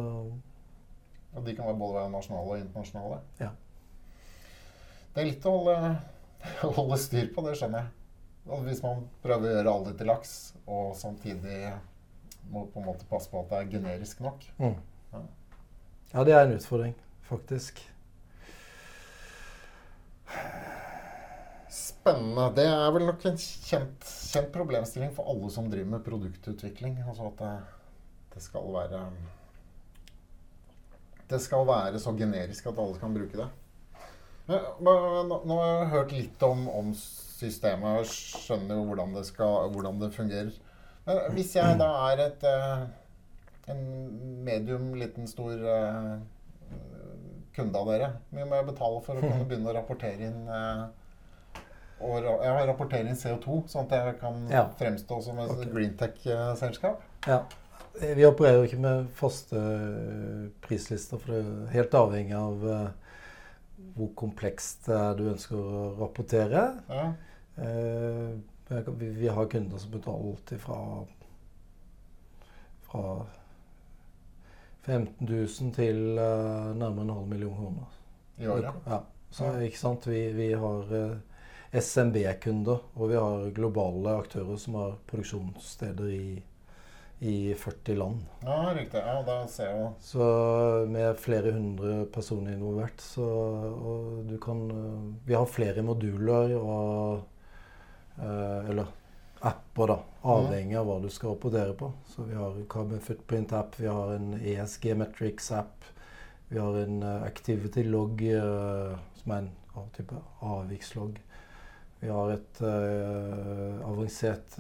Og 1.34 1.46
de 1.46 1.54
kan 1.56 1.78
både 1.78 1.94
være 1.94 2.10
nasjonale 2.10 2.48
og 2.48 2.58
internasjonale? 2.58 3.20
Ja. 3.40 3.50
Det 5.14 5.22
er 5.22 5.28
litt 5.28 5.46
å 5.48 5.52
holde, 5.58 5.92
holde 6.78 6.98
styr 7.00 7.28
på, 7.34 7.44
det 7.44 7.58
skjønner 7.60 7.84
jeg. 7.84 7.95
Hvis 8.46 8.82
man 8.84 9.02
prøver 9.24 9.48
å 9.48 9.54
gjøre 9.56 9.72
alle 9.72 9.92
til 9.98 10.06
laks, 10.06 10.32
og 10.70 10.94
samtidig 10.98 11.72
må 12.52 12.66
på 12.70 12.78
en 12.78 12.86
måte 12.86 13.08
passe 13.10 13.30
på 13.30 13.40
at 13.42 13.50
det 13.50 13.58
er 13.58 13.72
generisk 13.74 14.22
nok. 14.22 14.46
Mm. 14.60 14.76
Ja. 15.12 15.22
ja, 16.12 16.24
det 16.28 16.34
er 16.36 16.46
en 16.46 16.54
utfordring, 16.54 16.94
faktisk. 17.26 17.82
Spennende. 21.76 22.46
Det 22.54 22.68
er 22.70 22.94
vel 22.94 23.08
nok 23.08 23.26
en 23.26 23.40
kjent, 23.40 24.06
kjent 24.30 24.52
problemstilling 24.54 25.10
for 25.16 25.26
alle 25.32 25.50
som 25.50 25.66
driver 25.70 25.96
med 25.96 26.06
produktutvikling. 26.06 27.00
Altså 27.02 27.32
at 27.32 27.42
det, 27.42 27.52
det, 28.36 28.44
skal 28.46 28.70
være 28.74 29.02
Det 31.30 31.42
skal 31.42 31.66
være 31.66 31.98
så 32.02 32.14
generisk 32.14 32.70
at 32.70 32.78
alle 32.78 33.02
kan 33.02 33.14
bruke 33.14 33.42
det. 33.42 33.50
Men, 34.46 34.62
nå, 34.86 35.40
nå 35.42 35.58
har 35.58 35.72
jeg 35.72 35.94
hørt 35.96 36.12
litt 36.14 36.44
om, 36.46 36.68
om 36.70 36.92
systemet 37.36 38.00
og 38.02 38.10
skjønner 38.10 38.78
jo 38.78 38.86
hvordan 38.90 39.16
det, 39.16 39.26
skal, 39.28 39.68
hvordan 39.74 40.00
det 40.00 40.12
fungerer. 40.16 40.54
Men 41.06 41.20
hvis 41.36 41.54
jeg 41.56 41.78
da 41.78 41.90
er 42.08 42.22
et 42.26 42.46
uh, 42.48 42.86
en 43.70 43.82
medium, 44.46 44.92
liten, 44.98 45.28
stor 45.30 45.52
uh, 45.62 46.16
kunde 47.56 47.78
av 47.80 47.90
dere, 47.92 48.12
mye 48.34 48.46
må 48.48 48.58
jeg 48.58 48.70
betale 48.72 49.02
for 49.06 49.18
å 49.18 49.26
kunne 49.26 49.46
begynne 49.50 49.70
å 49.70 49.76
rapportere 49.76 50.30
inn 50.30 50.48
uh, 50.50 50.86
og 51.96 52.18
jeg 52.20 52.52
har 52.52 52.66
rapportering 52.68 53.16
CO2, 53.16 53.62
sånn 53.72 53.86
at 53.86 53.94
jeg 53.96 54.18
kan 54.20 54.42
Ja. 54.50 54.66
fremstå 54.76 55.20
som 55.24 55.38
et 55.40 55.50
okay. 55.50 55.70
greentech-selskap. 55.72 57.00
Ja. 57.26 57.42
Eh, 58.00 58.14
Vi 58.14 58.26
opererer 58.26 58.58
jo 58.58 58.68
ikke 58.68 58.80
med 58.80 59.06
faste 59.14 59.56
eh, 59.56 60.50
prislister, 60.60 61.18
for 61.18 61.32
det 61.32 61.40
er 61.40 61.72
helt 61.72 61.94
avhengig 61.94 62.36
av 62.36 62.66
eh, 62.68 62.88
hvor 63.96 64.12
komplekst 64.18 64.86
det 64.88 64.96
er 64.98 65.16
du 65.18 65.24
ønsker 65.30 65.56
å 65.56 65.86
rapportere. 66.00 66.66
Ja. 66.90 67.06
Eh, 67.56 68.36
Vi 68.98 69.08
vi 69.14 69.28
har 69.28 69.46
kunder 69.46 69.78
som 69.78 69.92
betaler 69.92 70.32
alt 70.32 70.52
fra 70.60 70.78
fra 72.86 73.26
15 74.86 75.26
000 75.26 75.72
til 75.74 76.18
eh, 76.18 76.72
nærmere 76.78 77.02
en 77.06 77.14
halv 77.14 77.28
million 77.28 77.54
kroner. 77.56 77.94
I 78.38 78.46
året. 78.46 78.74
Ja. 78.86 79.00
Så 79.30 79.50
ikke 79.66 79.78
sant, 79.80 80.06
vi, 80.06 80.20
vi 80.36 80.50
har 80.52 80.92
eh, 80.94 81.80
SMB-kunder, 81.82 82.84
og 82.94 83.10
vi 83.10 83.16
har 83.18 83.50
globale 83.56 84.14
aktører 84.22 84.56
som 84.60 84.78
har 84.80 84.98
produksjonssteder 85.10 86.12
i, 86.14 86.42
i 87.18 87.54
40 87.54 87.96
land. 87.96 88.24
Ja, 88.42 88.74
riktig. 88.74 88.98
Ja, 88.98 89.22
da 89.22 89.38
ser 89.48 89.70
jeg 89.70 89.80
jo 89.80 89.88
Så 90.04 90.26
med 90.92 91.16
flere 91.20 91.52
hundre 91.56 92.04
personer 92.12 92.52
involvert, 92.52 93.00
så 93.00 93.24
og 93.24 94.26
du 94.28 94.36
kan 94.42 94.66
eh, 94.70 95.06
Vi 95.28 95.34
har 95.34 95.48
flere 95.48 95.84
moduler 95.86 96.52
og 96.58 97.22
eh, 98.20 98.68
Eller 98.68 98.92
apper, 99.46 99.92
da. 99.92 99.98
Avhengig 100.26 100.76
av 100.76 100.88
hva 100.88 100.96
du 101.00 101.08
skal 101.12 101.34
rapportere 101.34 101.74
på. 101.78 101.92
Så 102.08 102.24
vi 102.26 102.34
har 102.34 102.56
Carbon 102.72 103.00
Footprint-app, 103.04 103.76
vi 103.78 103.86
har 103.86 104.14
en 104.16 104.32
ESG 104.40 104.88
Metrics-app. 104.98 105.84
Vi 106.48 106.58
har 106.58 106.78
en 106.80 107.02
eh, 107.02 107.22
Activity 107.22 107.84
Log, 107.86 108.24
som 109.20 109.32
er 109.32 109.44
en 109.44 109.52
av 109.76 109.86
type 109.96 110.18
avvikslogg. 110.40 111.20
Vi 112.00 112.10
har 112.12 112.32
et 112.34 112.58
avansert 113.86 114.58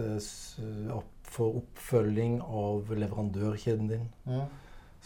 app 0.94 1.15
for 1.30 1.58
oppfølging 1.60 2.38
av 2.42 2.90
leverandørkjeden 2.94 3.88
din. 3.90 4.08
mm. 4.26 4.46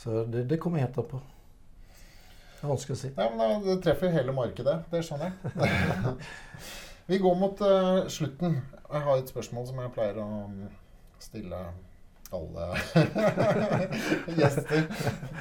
Så 0.01 0.23
det, 0.33 0.47
det 0.49 0.57
kommer 0.63 0.81
helt 0.81 0.97
an 0.99 1.09
på. 1.11 1.19
Det 2.61 2.63
er 2.65 2.71
vanskelig 2.71 2.95
å 2.95 3.01
si. 3.01 3.11
Ja, 3.17 3.27
men 3.37 3.63
Det 3.67 3.75
treffer 3.85 4.13
hele 4.15 4.33
markedet. 4.37 4.79
Det 4.93 5.03
skjønner 5.05 5.33
jeg. 5.33 6.15
Vi 7.11 7.19
går 7.21 7.35
mot 7.41 7.61
uh, 7.65 8.07
slutten. 8.09 8.61
Jeg 8.91 9.03
har 9.07 9.21
et 9.21 9.29
spørsmål 9.33 9.67
som 9.69 9.81
jeg 9.83 9.93
pleier 9.97 10.21
å 10.23 10.29
stille 11.21 11.59
alle 12.31 12.69
gjester. 14.41 14.87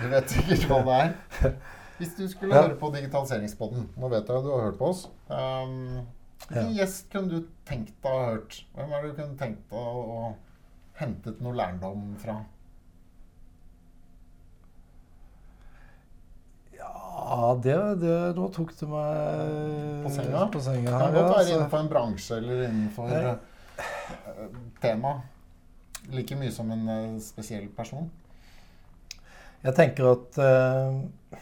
Du 0.01 0.05
vet 0.11 0.33
sikkert 0.33 0.65
hva 0.69 0.79
det 0.87 0.97
er. 0.99 1.55
Hvis 1.99 2.13
du 2.17 2.23
skulle 2.31 2.55
Ja. 2.55 2.61
høre 2.63 2.77
på 2.79 2.89
Digitaliseringspodden 2.95 3.89
Nå 3.99 4.07
vet 4.11 4.27
jeg 4.31 4.43
du 4.45 4.51
har 4.53 4.61
hørt 4.69 4.77
på 4.79 4.87
oss. 4.93 5.05
Um, 5.27 6.05
Hvilken 6.47 6.71
gjest 6.77 7.09
kunne 7.11 7.29
du 7.29 7.47
tenkt 7.67 7.95
deg 8.03 8.11
å 8.11 8.19
ha 8.21 8.29
hørt? 8.33 8.61
Hvem 8.75 8.93
er 8.95 9.01
det 9.03 9.09
du 9.11 9.15
kunne 9.21 9.37
tenkt 9.37 9.65
deg 9.69 9.79
å, 9.79 10.03
å 10.19 10.35
hentet 10.99 11.41
noe 11.43 11.55
lærdom 11.57 12.13
fra? 12.21 12.37
Ja, 16.79 17.59
det, 17.63 17.75
det 18.01 18.15
Nå 18.37 18.47
tok 18.55 18.71
du 18.79 18.85
meg 18.89 20.05
På 20.05 20.13
senga? 20.13 20.45
På 20.53 20.61
senga 20.63 20.93
Det 20.93 21.01
kan 21.03 21.17
godt 21.17 21.33
være 21.35 21.45
så- 21.45 21.55
innenfor 21.57 21.83
en 21.83 21.91
bransje 21.91 22.37
eller 22.37 22.63
innenfor 22.69 23.13
eh, 23.17 23.35
tema. 24.81 25.11
Like 26.09 26.35
mye 26.39 26.51
som 26.51 26.71
en 26.71 26.87
uh, 26.89 27.19
spesiell 27.21 27.67
person. 27.75 28.09
Jeg 29.63 29.75
tenker 29.75 30.07
at 30.11 30.39
uh, 30.39 31.37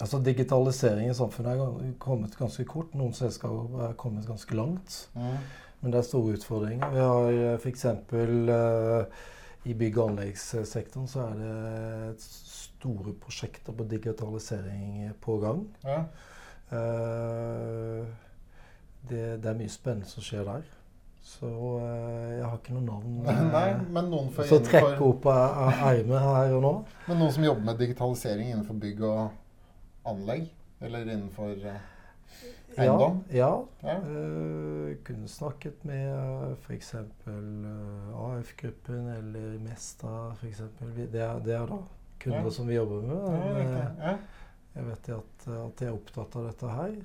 Altså 0.00 0.18
Digitalisering 0.22 1.10
i 1.10 1.14
samfunnet 1.14 1.58
er 1.58 1.94
kommet 1.98 2.36
ganske 2.38 2.64
kort. 2.64 2.92
Noen 2.94 3.14
selskaper 3.14 3.88
er 3.88 3.96
kommet 3.98 4.26
ganske 4.26 4.54
langt. 4.54 5.08
Mm. 5.14 5.38
Men 5.80 5.92
det 5.94 6.00
er 6.00 6.06
store 6.08 6.38
utfordringer. 6.38 6.94
Vi 6.94 7.02
har 7.04 7.58
f.eks. 7.58 7.84
Uh, 8.12 9.04
i 9.68 9.74
bygg- 9.74 9.98
og 9.98 10.12
anleggssektoren 10.12 11.08
så 11.10 11.26
er 11.28 11.38
det 11.40 12.22
store 12.24 13.12
prosjekter 13.20 13.74
på 13.76 13.84
digitalisering 13.90 15.12
på 15.20 15.38
gang. 15.42 15.64
Ja. 15.84 16.00
Eh, 16.72 18.06
det, 19.08 19.22
det 19.42 19.50
er 19.50 19.58
mye 19.58 19.72
spennende 19.72 20.08
som 20.08 20.24
skjer 20.24 20.46
der. 20.48 20.66
Så 21.28 21.48
eh, 21.82 22.38
jeg 22.38 22.46
har 22.46 22.56
ikke 22.56 22.76
noe 22.78 22.86
navn 22.86 23.18
eh, 23.28 23.42
Nei, 23.52 24.46
Så 24.48 24.62
trekke 24.64 24.96
opp 25.04 25.26
av 25.28 25.74
ermet 25.90 26.22
her 26.24 26.54
og 26.56 26.64
nå. 26.64 26.72
men 27.10 27.20
noen 27.20 27.34
som 27.34 27.44
jobber 27.44 27.66
med 27.68 27.82
digitalisering 27.82 28.54
innenfor 28.54 28.78
bygg 28.80 29.02
og 29.04 30.08
anlegg? 30.08 30.48
Eller 30.80 31.04
innenfor 31.04 31.52
eh, 31.58 31.82
eiendom? 32.84 33.18
Ja. 33.34 33.50
Ja. 33.82 33.96
Uh, 34.04 34.94
kunne 35.04 35.28
snakket 35.28 35.84
med 35.88 36.56
f.eks. 36.62 36.94
Uh, 37.26 38.14
AF-gruppen 38.30 39.08
eller 39.18 39.58
Mesta 39.64 40.14
f.eks. 40.38 40.62
Det, 40.80 41.08
er- 41.22 41.40
det 41.44 41.54
er 41.58 41.66
da 41.70 41.80
kunder 42.18 42.50
som 42.50 42.66
vi 42.66 42.74
jobber 42.78 43.02
med. 43.06 43.16
Ja, 43.16 43.52
men, 43.54 44.02
eh, 44.02 44.18
jeg 44.78 44.86
vet 44.88 45.08
at, 45.14 45.46
at 45.54 45.78
de 45.78 45.86
er 45.86 45.94
opptatt 45.94 46.36
av 46.40 46.48
dette 46.50 46.72
her. 46.74 46.96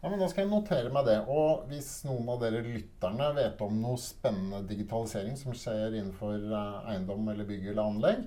Ja, 0.00 0.08
men 0.08 0.18
Da 0.22 0.28
skal 0.32 0.46
jeg 0.46 0.50
notere 0.54 0.88
meg 0.92 1.04
det. 1.08 1.18
Og 1.28 1.66
hvis 1.68 1.88
noen 2.08 2.28
av 2.32 2.38
dere 2.40 2.62
lytterne 2.64 3.26
vet 3.36 3.60
om 3.64 3.74
noe 3.82 4.00
spennende 4.00 4.62
digitalisering 4.68 5.36
som 5.36 5.52
skjer 5.56 5.92
innenfor 5.98 6.38
eh, 6.40 6.92
eiendom 6.94 7.28
eller 7.28 7.44
bygg 7.48 7.66
eller 7.74 7.82
anlegg, 7.84 8.22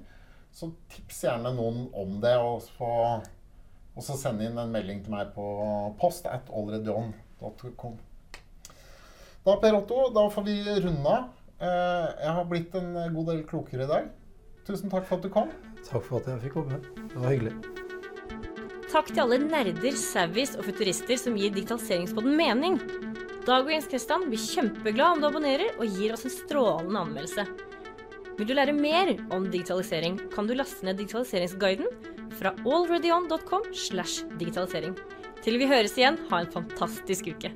så 0.53 0.69
tips 0.93 1.23
gjerne 1.25 1.49
noen 1.57 1.87
om 1.97 2.19
det. 2.21 2.35
Og, 2.37 2.61
få, 2.77 2.91
og 3.93 4.01
så 4.05 4.15
send 4.17 4.41
inn 4.41 4.57
en 4.57 4.71
melding 4.73 5.03
til 5.05 5.13
meg 5.13 5.33
på 5.35 5.43
post 6.01 6.25
at 6.29 6.49
alreadyon.com. 6.49 7.99
Da, 9.43 9.55
Per 9.59 9.75
Otto, 9.77 10.07
da 10.15 10.23
får 10.31 10.45
vi 10.47 10.57
runde 10.85 11.13
av. 11.13 11.29
Eh, 11.59 12.07
Jeg 12.23 12.33
har 12.39 12.45
blitt 12.49 12.75
en 12.79 12.93
god 13.13 13.29
del 13.29 13.43
klokere 13.47 13.85
i 13.85 13.91
dag. 13.91 14.09
Tusen 14.67 14.89
takk 14.89 15.05
for 15.05 15.19
at 15.19 15.25
du 15.25 15.29
kom. 15.29 15.49
Takk 15.83 16.05
for 16.07 16.21
at 16.21 16.29
jeg 16.31 16.45
fikk 16.45 16.53
komme. 16.61 16.79
Det 17.11 17.19
var 17.19 17.33
hyggelig. 17.33 17.53
Takk 18.93 19.09
til 19.09 19.23
alle 19.23 19.39
nerder, 19.41 19.95
savvies 19.97 20.53
og 20.55 20.67
futurister 20.67 21.17
som 21.19 21.35
gir 21.37 21.51
digitaliseringspodden 21.51 22.35
mening. 22.37 22.79
Dag 23.43 23.65
og 23.65 23.71
Jens 23.73 23.89
Kristian 23.91 24.27
blir 24.29 24.39
kjempeglad 24.39 25.17
om 25.17 25.21
du 25.23 25.27
abonnerer 25.27 25.73
og 25.75 25.89
gir 25.97 26.13
oss 26.15 26.23
en 26.29 26.31
strålende 26.31 27.01
anmeldelse. 27.01 27.43
Vil 28.37 28.47
du 28.47 28.53
lære 28.55 28.73
mer 28.73 29.11
om 29.35 29.49
digitalisering, 29.51 30.15
kan 30.33 30.47
du 30.47 30.53
laste 30.55 30.85
ned 30.87 31.01
digitaliseringsguiden 31.01 31.89
fra 32.37 32.53
allreadyon.com 32.63 33.69
slash 33.73 34.25
digitalisering. 34.39 34.97
Til 35.43 35.59
vi 35.59 35.67
høres 35.67 35.97
igjen, 35.99 36.19
ha 36.29 36.43
en 36.43 36.51
fantastisk 36.53 37.33
uke. 37.33 37.51